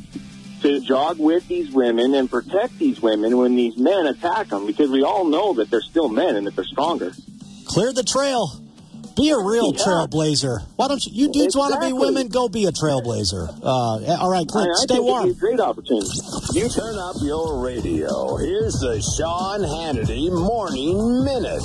To 0.62 0.82
jog 0.82 1.20
with 1.20 1.48
these 1.48 1.72
women 1.72 2.14
and 2.16 2.30
protect 2.30 2.78
these 2.80 3.02
women 3.02 3.38
when 3.38 3.56
these 3.56 3.78
men 3.78 4.08
attack 4.08 4.48
them 4.48 4.66
because 4.66 4.90
we 4.90 5.04
all 5.04 5.24
know 5.24 5.54
that 5.54 5.70
they're 5.70 5.82
still 5.82 6.10
men 6.10 6.36
and 6.36 6.46
that 6.48 6.56
they're 6.56 6.66
stronger. 6.66 7.14
Clear 7.66 7.94
the 7.94 8.04
trail. 8.04 8.60
Be 9.20 9.32
a 9.32 9.38
real 9.38 9.74
Yeah. 9.76 9.84
trailblazer. 9.84 10.62
Why 10.78 10.88
don't 10.88 11.06
you? 11.06 11.12
You 11.14 11.32
dudes 11.34 11.56
want 11.56 11.74
to 11.74 11.80
be 11.86 11.92
women? 11.92 12.30
Go 12.30 12.48
be 12.48 12.66
a 12.68 12.72
trailblazer. 12.72 13.50
Uh, 13.62 14.16
all 14.16 14.32
right, 14.32 14.48
Clint, 14.48 14.70
I, 14.70 14.72
I 14.72 14.76
stay 14.84 14.94
think 14.96 15.06
warm. 15.06 15.26
be 15.26 15.32
a 15.32 15.34
great 15.34 15.60
opportunity. 15.60 16.08
You 16.54 16.70
turn 16.70 16.98
up 16.98 17.16
your 17.22 17.60
radio. 17.62 18.38
Here's 18.38 18.74
the 18.80 19.02
Sean 19.18 19.60
Hannity 19.62 20.32
Morning 20.32 21.26
Minute. 21.26 21.62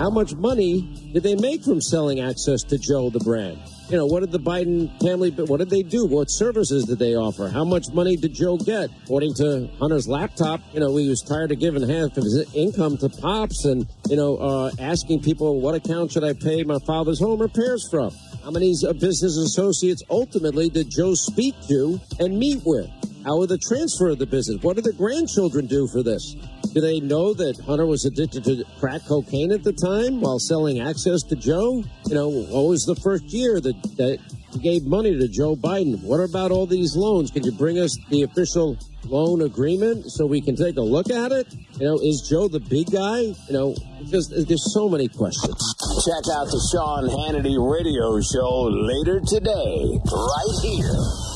How 0.00 0.10
much 0.10 0.34
money 0.34 0.82
did 1.12 1.22
they 1.22 1.36
make 1.36 1.62
from 1.62 1.80
selling 1.80 2.18
access 2.20 2.62
to 2.64 2.76
Joe 2.78 3.08
the 3.10 3.20
brand? 3.20 3.58
You 3.90 3.96
know, 3.96 4.06
what 4.06 4.20
did 4.20 4.30
the 4.30 4.38
Biden 4.38 4.88
family, 5.02 5.30
what 5.32 5.56
did 5.56 5.68
they 5.68 5.82
do? 5.82 6.06
What 6.06 6.30
services 6.30 6.84
did 6.84 7.00
they 7.00 7.16
offer? 7.16 7.48
How 7.48 7.64
much 7.64 7.86
money 7.92 8.14
did 8.14 8.32
Joe 8.32 8.56
get? 8.56 8.88
According 9.02 9.34
to 9.34 9.68
Hunter's 9.80 10.06
laptop, 10.06 10.60
you 10.72 10.78
know, 10.78 10.96
he 10.96 11.08
was 11.08 11.22
tired 11.22 11.50
of 11.50 11.58
giving 11.58 11.82
half 11.82 12.16
of 12.16 12.22
his 12.22 12.54
income 12.54 12.98
to 12.98 13.08
Pops 13.08 13.64
and, 13.64 13.88
you 14.08 14.14
know, 14.14 14.36
uh, 14.36 14.70
asking 14.78 15.22
people, 15.22 15.60
what 15.60 15.74
account 15.74 16.12
should 16.12 16.22
I 16.22 16.34
pay 16.34 16.62
my 16.62 16.78
father's 16.86 17.18
home 17.18 17.40
repairs 17.40 17.84
from? 17.90 18.14
How 18.44 18.52
many 18.52 18.72
uh, 18.86 18.92
business 18.92 19.36
associates 19.36 20.04
ultimately 20.08 20.70
did 20.70 20.88
Joe 20.88 21.14
speak 21.14 21.56
to 21.66 22.00
and 22.20 22.38
meet 22.38 22.62
with? 22.64 22.88
How 23.24 23.36
would 23.36 23.50
the 23.50 23.58
transfer 23.58 24.08
of 24.08 24.18
the 24.18 24.26
business? 24.26 24.62
What 24.62 24.76
did 24.76 24.84
the 24.84 24.94
grandchildren 24.94 25.66
do 25.66 25.86
for 25.92 26.02
this? 26.02 26.34
Do 26.72 26.80
they 26.80 27.00
know 27.00 27.34
that 27.34 27.60
Hunter 27.66 27.84
was 27.84 28.06
addicted 28.06 28.44
to 28.44 28.64
crack 28.78 29.02
cocaine 29.06 29.52
at 29.52 29.62
the 29.62 29.74
time 29.74 30.22
while 30.22 30.38
selling 30.38 30.80
access 30.80 31.22
to 31.24 31.36
Joe? 31.36 31.84
You 32.06 32.14
know, 32.14 32.28
what 32.30 32.68
was 32.68 32.84
the 32.86 32.94
first 32.96 33.24
year 33.24 33.60
that, 33.60 33.76
that 33.98 34.18
gave 34.62 34.84
money 34.86 35.18
to 35.18 35.28
Joe 35.28 35.54
Biden? 35.54 36.02
What 36.02 36.20
about 36.20 36.50
all 36.50 36.66
these 36.66 36.96
loans? 36.96 37.30
Can 37.30 37.44
you 37.44 37.52
bring 37.52 37.78
us 37.78 37.94
the 38.08 38.22
official 38.22 38.78
loan 39.04 39.42
agreement 39.42 40.10
so 40.10 40.24
we 40.24 40.40
can 40.40 40.56
take 40.56 40.76
a 40.76 40.82
look 40.82 41.10
at 41.10 41.30
it? 41.30 41.52
You 41.78 41.86
know, 41.86 41.98
is 42.00 42.26
Joe 42.30 42.48
the 42.48 42.60
big 42.60 42.90
guy? 42.90 43.20
You 43.20 43.52
know, 43.52 43.76
just 44.06 44.30
there's 44.30 44.72
so 44.72 44.88
many 44.88 45.08
questions. 45.08 45.60
Check 46.06 46.24
out 46.32 46.46
the 46.48 46.60
Sean 46.72 47.04
Hannity 47.04 47.58
radio 47.60 48.16
show 48.22 48.64
later 48.64 49.20
today, 49.20 50.00
right 50.08 50.56
here. 50.62 51.29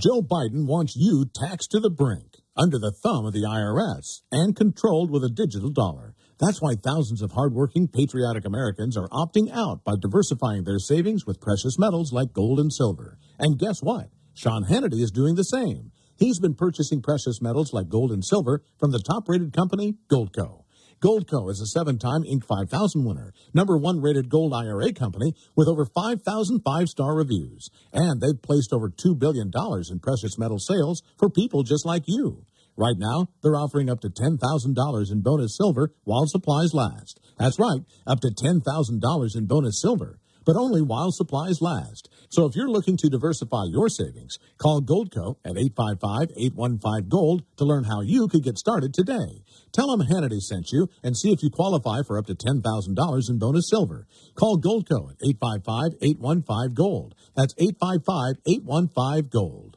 Joe 0.00 0.22
Biden 0.22 0.64
wants 0.64 0.96
you 0.96 1.26
taxed 1.26 1.72
to 1.72 1.78
the 1.78 1.90
brink, 1.90 2.38
under 2.56 2.78
the 2.78 2.90
thumb 2.90 3.26
of 3.26 3.34
the 3.34 3.42
IRS, 3.42 4.22
and 4.32 4.56
controlled 4.56 5.10
with 5.10 5.22
a 5.22 5.28
digital 5.28 5.68
dollar. 5.68 6.14
That's 6.38 6.62
why 6.62 6.76
thousands 6.76 7.20
of 7.20 7.32
hardworking, 7.32 7.88
patriotic 7.88 8.46
Americans 8.46 8.96
are 8.96 9.10
opting 9.10 9.52
out 9.52 9.84
by 9.84 9.96
diversifying 10.00 10.64
their 10.64 10.78
savings 10.78 11.26
with 11.26 11.38
precious 11.38 11.78
metals 11.78 12.14
like 12.14 12.32
gold 12.32 12.58
and 12.58 12.72
silver. 12.72 13.18
And 13.38 13.58
guess 13.58 13.82
what? 13.82 14.08
Sean 14.32 14.64
Hannity 14.64 15.02
is 15.02 15.10
doing 15.10 15.34
the 15.34 15.44
same. 15.44 15.92
He's 16.16 16.40
been 16.40 16.54
purchasing 16.54 17.02
precious 17.02 17.42
metals 17.42 17.74
like 17.74 17.90
gold 17.90 18.10
and 18.10 18.24
silver 18.24 18.62
from 18.78 18.92
the 18.92 19.00
top 19.00 19.28
rated 19.28 19.52
company, 19.52 19.98
Goldco. 20.10 20.64
Goldco 21.02 21.50
is 21.50 21.62
a 21.62 21.66
seven 21.66 21.98
time 21.98 22.24
Inc. 22.24 22.44
5000 22.44 23.04
winner, 23.04 23.32
number 23.54 23.78
one 23.78 24.02
rated 24.02 24.28
gold 24.28 24.52
IRA 24.52 24.92
company 24.92 25.32
with 25.56 25.66
over 25.66 25.86
5,000 25.86 26.60
five 26.60 26.88
star 26.88 27.14
reviews. 27.14 27.70
And 27.90 28.20
they've 28.20 28.42
placed 28.42 28.70
over 28.70 28.90
$2 28.90 29.18
billion 29.18 29.50
in 29.90 29.98
precious 30.00 30.38
metal 30.38 30.58
sales 30.58 31.02
for 31.18 31.30
people 31.30 31.62
just 31.62 31.86
like 31.86 32.02
you. 32.06 32.44
Right 32.76 32.98
now, 32.98 33.28
they're 33.42 33.56
offering 33.56 33.88
up 33.88 34.00
to 34.00 34.10
$10,000 34.10 35.12
in 35.12 35.20
bonus 35.22 35.56
silver 35.56 35.94
while 36.04 36.26
supplies 36.26 36.74
last. 36.74 37.18
That's 37.38 37.58
right, 37.58 37.80
up 38.06 38.20
to 38.20 38.28
$10,000 38.28 39.36
in 39.36 39.46
bonus 39.46 39.80
silver, 39.80 40.18
but 40.44 40.56
only 40.56 40.82
while 40.82 41.12
supplies 41.12 41.62
last. 41.62 42.10
So 42.28 42.46
if 42.46 42.54
you're 42.54 42.70
looking 42.70 42.96
to 42.98 43.08
diversify 43.08 43.64
your 43.70 43.88
savings, 43.88 44.38
call 44.58 44.82
Goldco 44.82 45.36
at 45.44 45.56
855-815-GOLD 45.56 47.42
to 47.56 47.64
learn 47.64 47.84
how 47.84 48.02
you 48.02 48.28
could 48.28 48.44
get 48.44 48.56
started 48.56 48.94
today. 48.94 49.42
Tell 49.72 49.96
them 49.96 50.06
Hannity 50.06 50.40
sent 50.40 50.72
you 50.72 50.88
and 51.02 51.16
see 51.16 51.32
if 51.32 51.42
you 51.42 51.48
qualify 51.50 52.02
for 52.06 52.18
up 52.18 52.26
to 52.26 52.34
$10,000 52.34 53.30
in 53.30 53.38
bonus 53.38 53.68
silver. 53.68 54.06
Call 54.34 54.60
Goldco 54.60 55.10
at 55.10 55.18
855-815-GOLD. 55.40 57.14
That's 57.36 57.54
855-815-GOLD. 57.54 59.76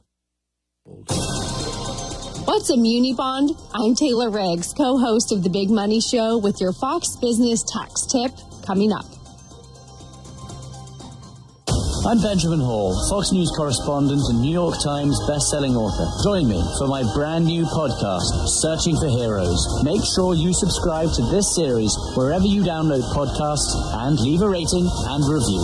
What's 2.45 2.69
a 2.69 2.77
muni 2.77 3.13
bond? 3.13 3.51
I'm 3.73 3.95
Taylor 3.95 4.29
Riggs, 4.29 4.73
co 4.73 4.97
host 4.97 5.31
of 5.31 5.43
The 5.43 5.49
Big 5.49 5.69
Money 5.69 6.01
Show, 6.01 6.37
with 6.37 6.59
your 6.59 6.73
Fox 6.73 7.15
Business 7.15 7.63
tax 7.63 8.05
tip 8.05 8.33
coming 8.65 8.91
up. 8.91 9.22
I'm 12.05 12.19
Benjamin 12.19 12.59
Hall, 12.59 12.91
Fox 13.09 13.31
News 13.31 13.49
correspondent 13.55 14.19
and 14.27 14.41
New 14.41 14.51
York 14.51 14.75
Times 14.83 15.17
best-selling 15.25 15.71
author. 15.71 16.03
Join 16.21 16.49
me 16.49 16.59
for 16.77 16.85
my 16.85 17.01
brand 17.15 17.45
new 17.45 17.63
podcast, 17.63 18.27
Searching 18.59 18.97
for 18.99 19.07
Heroes. 19.07 19.63
Make 19.85 20.03
sure 20.13 20.35
you 20.35 20.51
subscribe 20.53 21.07
to 21.15 21.23
this 21.31 21.55
series 21.55 21.95
wherever 22.19 22.43
you 22.43 22.61
download 22.61 23.07
podcasts 23.15 23.71
and 24.03 24.19
leave 24.19 24.41
a 24.41 24.49
rating 24.49 24.83
and 24.83 25.23
review. 25.31 25.63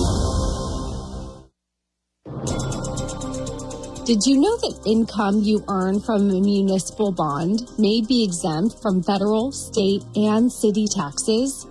Did 4.08 4.24
you 4.24 4.40
know 4.40 4.56
that 4.64 4.80
income 4.88 5.44
you 5.44 5.62
earn 5.68 6.00
from 6.00 6.30
a 6.32 6.40
municipal 6.40 7.12
bond 7.12 7.68
may 7.78 8.00
be 8.00 8.24
exempt 8.24 8.82
from 8.82 9.04
federal, 9.04 9.52
state, 9.52 10.06
and 10.16 10.50
city 10.50 10.88
taxes? 10.88 11.68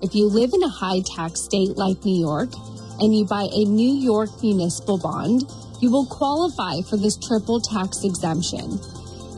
If 0.00 0.14
you 0.14 0.28
live 0.28 0.54
in 0.54 0.62
a 0.62 0.68
high 0.70 1.02
tax 1.04 1.42
state 1.42 1.76
like 1.76 2.02
New 2.06 2.18
York, 2.18 2.48
and 3.00 3.14
you 3.14 3.24
buy 3.24 3.48
a 3.52 3.64
New 3.64 3.92
York 3.92 4.30
municipal 4.42 4.98
bond, 4.98 5.42
you 5.80 5.90
will 5.90 6.06
qualify 6.06 6.80
for 6.88 6.96
this 6.96 7.16
triple 7.16 7.60
tax 7.60 8.04
exemption. 8.04 8.78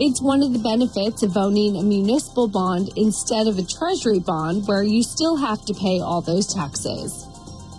It's 0.01 0.23
one 0.23 0.43
of 0.43 0.55
the 0.55 0.59
benefits 0.59 1.23
of 1.23 1.37
owning 1.37 1.77
a 1.77 1.83
municipal 1.83 2.49
bond 2.49 2.91
instead 2.97 3.47
of 3.47 3.59
a 3.59 3.65
treasury 3.65 4.19
bond 4.19 4.67
where 4.67 4.83
you 4.83 5.03
still 5.03 5.37
have 5.37 5.65
to 5.67 5.75
pay 5.75 6.01
all 6.01 6.23
those 6.23 6.53
taxes. 6.53 7.27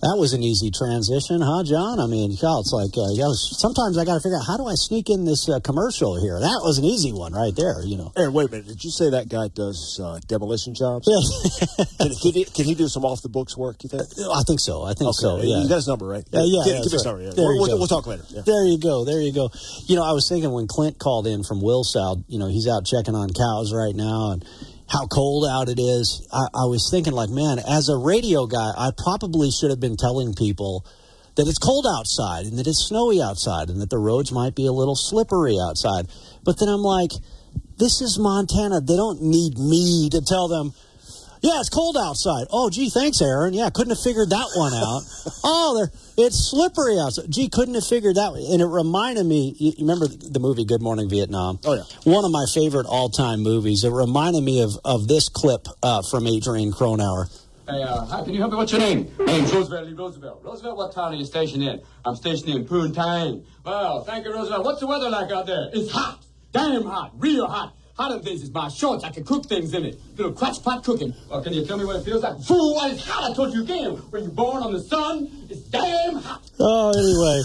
That 0.00 0.16
was 0.16 0.32
an 0.32 0.42
easy 0.42 0.72
transition, 0.72 1.44
huh, 1.44 1.60
John? 1.60 2.00
I 2.00 2.08
mean, 2.08 2.32
God, 2.40 2.64
it's 2.64 2.72
like 2.72 2.96
uh, 2.96 3.12
was, 3.20 3.52
sometimes 3.60 4.00
I 4.00 4.08
got 4.08 4.16
to 4.16 4.24
figure 4.24 4.40
out 4.40 4.48
how 4.48 4.56
do 4.56 4.64
I 4.64 4.72
sneak 4.72 5.12
in 5.12 5.28
this 5.28 5.44
uh, 5.44 5.60
commercial 5.60 6.16
here. 6.16 6.40
That 6.40 6.64
was 6.64 6.80
an 6.80 6.88
easy 6.88 7.12
one 7.12 7.36
right 7.36 7.52
there, 7.52 7.84
you 7.84 8.00
know. 8.00 8.08
Aaron, 8.16 8.32
wait 8.32 8.48
a 8.48 8.50
minute. 8.50 8.66
Did 8.72 8.80
you 8.80 8.88
say 8.88 9.12
that 9.12 9.28
guy 9.28 9.52
does 9.52 10.00
uh, 10.00 10.16
demolition 10.24 10.72
jobs? 10.72 11.04
Yeah. 11.04 11.84
can, 12.00 12.16
can, 12.16 12.32
he, 12.32 12.44
can 12.48 12.64
he 12.64 12.72
do 12.72 12.88
some 12.88 13.04
off 13.04 13.20
the 13.20 13.28
books 13.28 13.60
work? 13.60 13.84
You 13.84 13.92
think? 13.92 14.08
I 14.08 14.40
think 14.48 14.64
so. 14.64 14.88
I 14.88 14.96
think 14.96 15.12
okay. 15.12 15.20
so. 15.20 15.44
Yeah, 15.44 15.60
you 15.60 15.68
got 15.68 15.84
his 15.84 15.88
number, 15.88 16.08
right? 16.08 16.24
Yeah, 16.32 16.48
yeah. 16.48 16.64
Give, 16.64 16.72
yeah, 16.72 16.80
give 16.80 16.92
me 16.92 16.96
right. 16.96 17.04
number. 17.04 17.20
Yeah. 17.20 17.36
There 17.36 17.44
We'll, 17.44 17.52
you 17.52 17.60
we'll, 17.60 17.68
go. 17.68 17.76
we'll 17.84 17.92
talk 17.92 18.06
later. 18.08 18.24
Yeah. 18.32 18.40
There 18.48 18.64
you 18.64 18.80
go. 18.80 19.04
There 19.04 19.20
you 19.20 19.36
go. 19.36 19.52
You 19.84 20.00
know, 20.00 20.04
I 20.08 20.16
was 20.16 20.24
thinking 20.24 20.48
when 20.48 20.64
Clint 20.64 20.96
called 20.96 21.28
in 21.28 21.44
from 21.44 21.60
Wilsall, 21.60 22.24
you 22.24 22.40
know, 22.40 22.48
he's 22.48 22.64
out 22.64 22.88
checking 22.88 23.12
on 23.12 23.36
cows 23.36 23.68
right 23.76 23.92
now, 23.92 24.32
and 24.32 24.40
how 24.90 25.06
cold 25.06 25.46
out 25.46 25.68
it 25.68 25.78
is. 25.78 26.26
I, 26.32 26.62
I 26.62 26.64
was 26.66 26.88
thinking, 26.90 27.12
like, 27.12 27.30
man, 27.30 27.58
as 27.58 27.88
a 27.88 27.96
radio 27.96 28.46
guy, 28.46 28.70
I 28.76 28.90
probably 28.96 29.50
should 29.50 29.70
have 29.70 29.80
been 29.80 29.96
telling 29.96 30.34
people 30.34 30.84
that 31.36 31.46
it's 31.46 31.58
cold 31.58 31.86
outside 31.86 32.46
and 32.46 32.58
that 32.58 32.66
it's 32.66 32.86
snowy 32.88 33.22
outside 33.22 33.70
and 33.70 33.80
that 33.80 33.90
the 33.90 33.98
roads 33.98 34.32
might 34.32 34.54
be 34.54 34.66
a 34.66 34.72
little 34.72 34.96
slippery 34.96 35.56
outside. 35.62 36.06
But 36.44 36.58
then 36.58 36.68
I'm 36.68 36.82
like, 36.82 37.12
this 37.78 38.00
is 38.00 38.18
Montana. 38.18 38.80
They 38.80 38.96
don't 38.96 39.22
need 39.22 39.58
me 39.58 40.10
to 40.10 40.20
tell 40.20 40.48
them, 40.48 40.74
yeah, 41.42 41.60
it's 41.60 41.68
cold 41.70 41.96
outside. 41.96 42.46
Oh, 42.50 42.68
gee, 42.68 42.90
thanks, 42.90 43.22
Aaron. 43.22 43.54
Yeah, 43.54 43.70
couldn't 43.70 43.90
have 43.90 44.02
figured 44.02 44.30
that 44.30 44.48
one 44.54 44.74
out. 44.74 45.02
oh, 45.44 45.74
there, 45.78 45.90
it's 46.26 46.50
slippery 46.50 46.98
outside. 46.98 47.30
Gee, 47.30 47.48
couldn't 47.48 47.74
have 47.74 47.86
figured 47.86 48.16
that. 48.16 48.32
One. 48.32 48.42
And 48.50 48.60
it 48.60 48.66
reminded 48.66 49.24
me. 49.24 49.54
You 49.58 49.72
remember 49.78 50.06
the 50.06 50.40
movie 50.40 50.64
Good 50.64 50.82
Morning 50.82 51.08
Vietnam? 51.08 51.58
Oh 51.64 51.74
yeah, 51.74 51.82
one 52.04 52.24
of 52.24 52.30
my 52.30 52.44
favorite 52.52 52.86
all-time 52.86 53.40
movies. 53.40 53.84
It 53.84 53.90
reminded 53.90 54.42
me 54.42 54.62
of 54.62 54.78
of 54.84 55.08
this 55.08 55.28
clip 55.28 55.66
uh, 55.82 56.02
from 56.02 56.26
Adrian 56.26 56.72
Cronauer. 56.72 57.28
Hey, 57.68 57.82
uh, 57.84 58.04
hi, 58.04 58.24
can 58.24 58.34
you 58.34 58.40
help 58.40 58.50
me? 58.50 58.56
What's 58.58 58.72
your 58.72 58.80
name? 58.80 59.10
My 59.18 59.26
name's 59.26 59.52
Roosevelt 59.54 59.86
Lee 59.86 59.94
Roosevelt. 59.94 60.42
Roosevelt, 60.42 60.76
what 60.76 60.92
town 60.92 61.12
are 61.12 61.16
you 61.16 61.24
stationed 61.24 61.62
in? 61.62 61.80
I'm 62.04 62.16
stationed 62.16 62.50
in 62.50 62.66
Poontang. 62.66 63.44
Well, 63.64 64.02
thank 64.02 64.24
you, 64.24 64.34
Roosevelt. 64.34 64.64
What's 64.64 64.80
the 64.80 64.88
weather 64.88 65.08
like 65.08 65.30
out 65.30 65.46
there? 65.46 65.70
It's 65.72 65.90
hot. 65.90 66.24
Damn 66.52 66.84
hot. 66.84 67.12
Real 67.16 67.46
hot. 67.46 67.76
Hot 68.00 68.12
in 68.12 68.22
this 68.22 68.42
is 68.42 68.50
my 68.50 68.68
shorts. 68.68 69.04
I 69.04 69.10
can 69.10 69.24
cook 69.24 69.44
things 69.44 69.74
in 69.74 69.84
it. 69.84 70.00
Little 70.16 70.32
crotch 70.32 70.62
pot 70.62 70.82
cooking. 70.82 71.12
Or 71.28 71.42
can 71.42 71.52
you 71.52 71.66
tell 71.66 71.76
me 71.76 71.84
what 71.84 71.96
it 71.96 72.02
feels 72.02 72.22
like? 72.22 72.40
Fool, 72.40 72.80
it's 72.84 73.06
hot. 73.06 73.30
I 73.30 73.34
told 73.34 73.52
you 73.52 73.62
again. 73.62 73.90
When 74.08 74.22
you're 74.22 74.32
born 74.32 74.62
on 74.62 74.72
the 74.72 74.80
sun, 74.80 75.28
it's 75.50 75.60
damn 75.60 76.14
hot. 76.14 76.40
Oh, 76.58 76.92
anyway. 76.96 77.42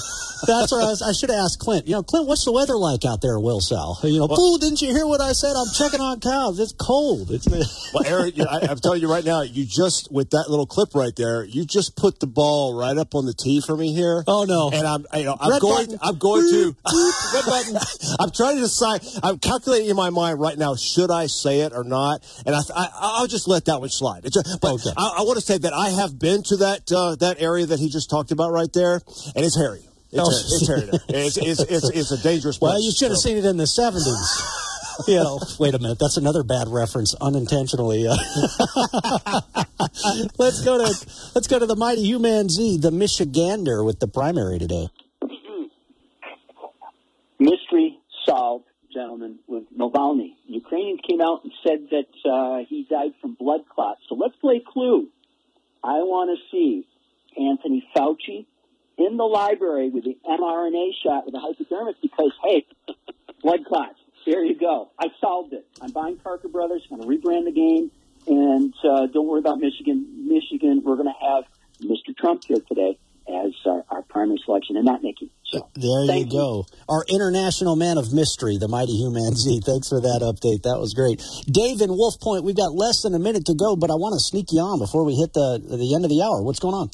That's 0.47 0.72
what 0.72 0.84
I, 0.84 0.89
was, 0.89 1.01
I 1.01 1.12
should 1.12 1.30
have 1.30 1.39
asked 1.39 1.60
Clint. 1.60 1.88
You 1.88 1.93
know, 1.93 2.03
Clint, 2.03 2.28
what's 2.28 2.45
the 2.45 2.51
weather 2.51 2.76
like 2.76 3.06
out 3.06 3.22
there, 3.22 3.38
Wilsall? 3.38 4.03
You 4.03 4.20
know, 4.20 4.28
fool, 4.28 4.58
didn't 4.58 4.82
you 4.82 4.93
hear 4.93 5.08
what 5.08 5.22
I 5.22 5.32
said? 5.32 5.56
I'm 5.56 5.68
checking 5.74 6.01
on 6.01 6.20
cows. 6.20 6.60
It's 6.60 6.74
cold. 6.74 7.32
It's 7.32 7.47
well, 7.93 8.06
Aaron, 8.06 8.34
you 8.36 8.43
know, 8.43 8.49
I, 8.49 8.68
I'm 8.68 8.78
telling 8.78 9.01
you 9.01 9.10
right 9.10 9.24
now, 9.24 9.41
you 9.41 9.66
just 9.66 10.12
with 10.12 10.32
that 10.32 10.49
little 10.49 10.66
clip 10.66 10.93
right 10.93 11.16
there, 11.16 11.43
you 11.43 11.66
just 11.66 11.95
put 11.95 12.20
the 12.20 12.28
ball 12.28 12.78
right 12.78 12.97
up 12.97 13.16
on 13.16 13.26
the 13.26 13.34
tee 13.34 13.62
for 13.62 13.76
me 13.76 13.93
here. 13.93 14.24
Oh 14.28 14.43
no! 14.43 14.70
And 14.72 14.86
I'm, 14.86 15.06
you 15.18 15.26
know, 15.26 15.38
I'm 15.39 15.51
Red 15.51 15.62
going, 15.62 15.86
button. 15.86 15.99
I'm 16.01 16.18
going 16.18 16.41
to, 16.43 16.76
red 17.34 17.45
button. 17.45 17.78
I'm 18.20 18.32
trying 18.32 18.56
to 18.56 18.62
decide. 18.62 19.01
I'm 19.24 19.39
calculating 19.39 19.89
in 19.89 19.95
my 19.95 20.10
mind 20.10 20.39
right 20.46 20.58
now, 20.58 20.76
should 20.76 21.12
I 21.12 21.26
say 21.28 21.62
it 21.62 21.74
or 21.74 21.84
not? 21.84 22.22
And 22.46 22.56
I, 22.56 22.60
I 22.76 22.88
I'll 23.20 23.28
just 23.28 23.48
let 23.48 23.66
that 23.66 23.80
one 23.80 23.89
slide. 23.89 24.26
It's 24.26 24.36
just, 24.36 24.62
but 24.62 24.74
Okay. 24.74 24.91
I, 24.96 25.18
I 25.20 25.22
want 25.24 25.39
to 25.39 25.46
say 25.46 25.58
that 25.58 25.74
I 25.74 25.89
have 25.89 26.18
been 26.20 26.43
to 26.43 26.58
that 26.58 26.91
uh, 26.91 27.16
that 27.16 27.41
area 27.41 27.66
that 27.66 27.80
he 27.80 27.89
just 27.89 28.10
talked 28.10 28.32
about 28.32 28.52
right 28.52 28.72
there, 28.74 29.02
and 29.36 29.46
it's 29.46 29.58
hairy. 29.58 29.82
It's, 30.12 30.22
Oh. 30.22 30.30
hairy. 30.30 30.43
it's 30.54 30.68
hairy. 30.68 30.89
It's, 31.26 31.38
it's, 31.38 31.60
it's, 31.62 31.89
it's 31.89 32.12
a 32.12 32.22
dangerous 32.24 32.58
place. 32.60 32.72
Well, 32.74 32.82
you 32.82 32.91
should 32.91 33.10
have 33.10 33.18
So- 33.18 33.30
seen 33.30 33.38
it 33.38 33.46
in 33.46 33.58
the 33.58 33.66
70s. 33.66 35.08
you 35.10 35.16
know, 35.16 35.39
wait 35.60 35.74
a 35.74 35.80
minute. 35.80 35.98
That's 36.00 36.16
another 36.18 36.43
bad 36.43 36.68
reference, 36.70 37.14
unintentionally. 37.16 38.08
Uh, 38.08 38.16
let's 40.38 40.62
go 40.64 40.78
to 40.78 40.88
let's 41.36 41.48
go 41.48 41.60
to 41.60 41.66
the 41.66 41.76
mighty 41.76 42.04
Human 42.04 42.48
Z, 42.50 42.78
the 42.78 42.91
Michigander, 42.91 43.84
with 43.86 44.00
the 44.00 44.08
primary 44.08 44.58
today. 44.60 44.88
mystery 47.39 48.00
solved, 48.26 48.64
gentlemen, 48.96 49.39
with 49.46 49.66
Navalny. 49.78 50.36
Ukrainians 50.48 51.02
came 51.08 51.22
out 51.22 51.43
and 51.43 51.52
said 51.68 51.89
that 51.91 52.30
uh, 52.30 52.66
he 52.68 52.88
died 52.89 53.12
from 53.22 53.34
blood 53.34 53.62
clots. 53.70 54.02
So 54.10 54.16
let's 54.16 54.36
play 54.38 54.62
Clue. 54.66 55.10
I 55.84 56.00
want 56.00 56.36
to 56.36 56.43
see 56.50 56.88
Anthony 57.38 57.88
Fauci 57.96 58.46
in 58.98 59.18
the 59.18 59.26
library 59.26 59.89
with 59.89 60.06
the 60.06 60.18
mRNA 60.28 60.91
shot 61.04 61.26
with 61.26 61.36
a 61.36 61.39
hypodermic 61.39 61.98
because, 62.02 62.32
hey, 62.43 62.66
blood 63.43 63.66
clots. 63.66 64.00
There 64.26 64.43
you 64.43 64.58
go. 64.58 64.89
I 64.98 65.10
solved 65.22 65.54
it. 65.54 65.68
I'm 65.82 65.91
buying 65.91 66.18
Parker 66.18 66.48
Brothers. 66.48 66.82
I'm 66.89 67.00
going 67.00 67.22
to 67.22 67.28
rebrand 67.28 67.46
the 67.46 67.52
game. 67.52 67.91
And 68.28 68.74
uh, 68.84 69.06
don't 69.08 69.28
worry 69.28 69.39
about 69.39 69.60
Michigan. 69.60 70.28
Michigan, 70.28 70.82
we're 70.84 70.96
going 70.96 71.14
to 71.14 71.28
have 71.28 71.43
Mr. 71.82 72.18
Trump 72.18 72.43
here 72.46 72.58
today 72.68 72.98
as 73.28 73.52
our, 73.68 73.84
our 73.89 74.02
primary 74.02 74.41
selection 74.43 74.78
and 74.78 74.86
not 74.86 75.04
Nikki. 75.04 75.30
So 75.56 75.70
There 75.76 76.18
you 76.18 76.30
go. 76.30 76.66
Our 76.89 77.06
international 77.10 77.76
man 77.76 77.97
of 77.97 78.14
mystery, 78.14 78.58
the 78.58 78.68
mighty 78.68 78.93
Hugh 78.93 79.14
Z. 79.34 79.62
Thanks 79.66 79.89
for 79.89 80.01
that 80.01 80.22
update. 80.22 80.64
That 80.64 80.80
was 80.80 80.93
great. 80.93 81.24
Dave 81.47 81.82
in 81.82 81.89
Wolf 81.91 82.20
Point, 82.20 82.43
we've 82.43 82.56
got 82.56 82.74
less 82.74 83.01
than 83.01 83.14
a 83.16 83.20
minute 83.20 83.45
to 83.45 83.56
go, 83.56 83.76
but 83.76 83.89
I 83.89 83.95
want 83.95 84.14
to 84.14 84.20
sneak 84.20 84.51
you 84.51 84.60
on 84.60 84.80
before 84.80 85.03
we 85.06 85.16
hit 85.16 85.34
the 85.34 85.60
the 85.60 85.95
end 85.95 86.03
of 86.06 86.10
the 86.10 86.22
hour. 86.22 86.41
What's 86.41 86.60
going 86.60 86.76
on? 86.76 86.89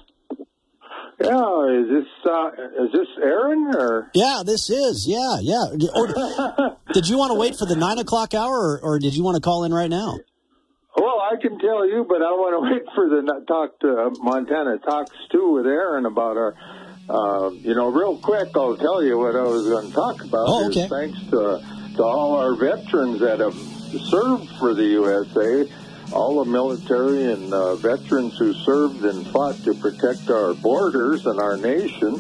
Yeah, 1.22 1.82
is 1.82 1.88
this 1.90 2.10
uh, 2.26 2.50
is 2.84 2.92
this 2.92 3.08
Aaron 3.22 3.76
or? 3.76 4.10
Yeah, 4.14 4.42
this 4.46 4.70
is. 4.70 5.06
Yeah, 5.08 5.38
yeah. 5.42 5.90
Or, 5.94 6.78
did 6.94 7.08
you 7.08 7.18
want 7.18 7.32
to 7.32 7.38
wait 7.38 7.56
for 7.56 7.66
the 7.66 7.76
nine 7.76 8.00
o'clock 8.00 8.34
hour, 8.34 8.54
or, 8.54 8.80
or 8.82 9.00
did 9.00 9.16
you 9.16 9.24
want 9.24 9.36
to 9.36 9.42
call 9.42 9.64
in 9.64 9.74
right 9.74 9.90
now? 9.90 10.18
Well, 10.96 11.22
I 11.22 11.40
can 11.40 11.60
tell 11.60 11.88
you, 11.88 12.06
but 12.08 12.22
I 12.22 12.32
want 12.32 12.58
to 12.58 12.62
wait 12.74 12.84
for 12.96 13.08
the 13.08 13.46
talk 13.48 13.80
to 13.80 13.88
uh, 13.88 14.10
Montana 14.24 14.80
talks 14.80 15.16
too 15.32 15.54
with 15.54 15.66
Aaron 15.68 16.06
about 16.06 16.38
our. 16.38 16.56
Uh, 17.12 17.52
you 17.60 17.76
know, 17.76 17.90
real 17.90 18.18
quick, 18.18 18.50
I'll 18.56 18.78
tell 18.78 19.04
you 19.04 19.18
what 19.18 19.36
I 19.36 19.44
was 19.44 19.68
going 19.68 19.88
to 19.90 19.94
talk 19.94 20.24
about. 20.24 20.46
Oh, 20.48 20.68
okay. 20.68 20.88
Thanks 20.88 21.20
to 21.32 21.62
to 21.98 22.04
all 22.04 22.36
our 22.38 22.56
veterans 22.56 23.20
that 23.20 23.40
have 23.42 23.54
served 24.10 24.50
for 24.60 24.74
the 24.74 24.86
USA, 24.96 25.70
all 26.14 26.42
the 26.42 26.50
military 26.50 27.34
and 27.34 27.54
uh, 27.54 27.76
veterans 27.76 28.38
who 28.38 28.54
served 28.54 29.04
and 29.04 29.28
fought 29.28 29.58
to 29.66 29.74
protect 29.74 30.30
our 30.30 30.54
borders 30.54 31.26
and 31.26 31.38
our 31.42 31.58
nation. 31.58 32.18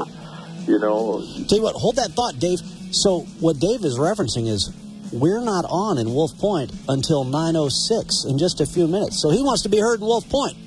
You 0.68 0.78
know, 0.80 1.26
Tell 1.48 1.58
you 1.58 1.64
what, 1.64 1.76
hold 1.76 1.96
that 1.96 2.12
thought, 2.12 2.38
Dave. 2.38 2.60
So 2.92 3.22
what 3.39 3.60
Dave 3.60 3.86
is 3.86 3.98
referencing 3.98 4.48
is 4.48 4.76
we're 5.14 5.44
not 5.44 5.64
on 5.70 5.98
in 6.00 6.14
Wolf 6.14 6.38
Point 6.38 6.72
until 6.89 7.24
9.06 7.24 8.30
in 8.30 8.38
just 8.38 8.60
a 8.60 8.66
few 8.66 8.88
minutes. 8.88 9.22
So 9.22 9.30
he 9.30 9.42
wants 9.42 9.64
to 9.64 9.70
be 9.70 9.80
heard 9.80 10.02
in 10.02 10.06
Wolf 10.06 10.28
Point. 10.30 10.58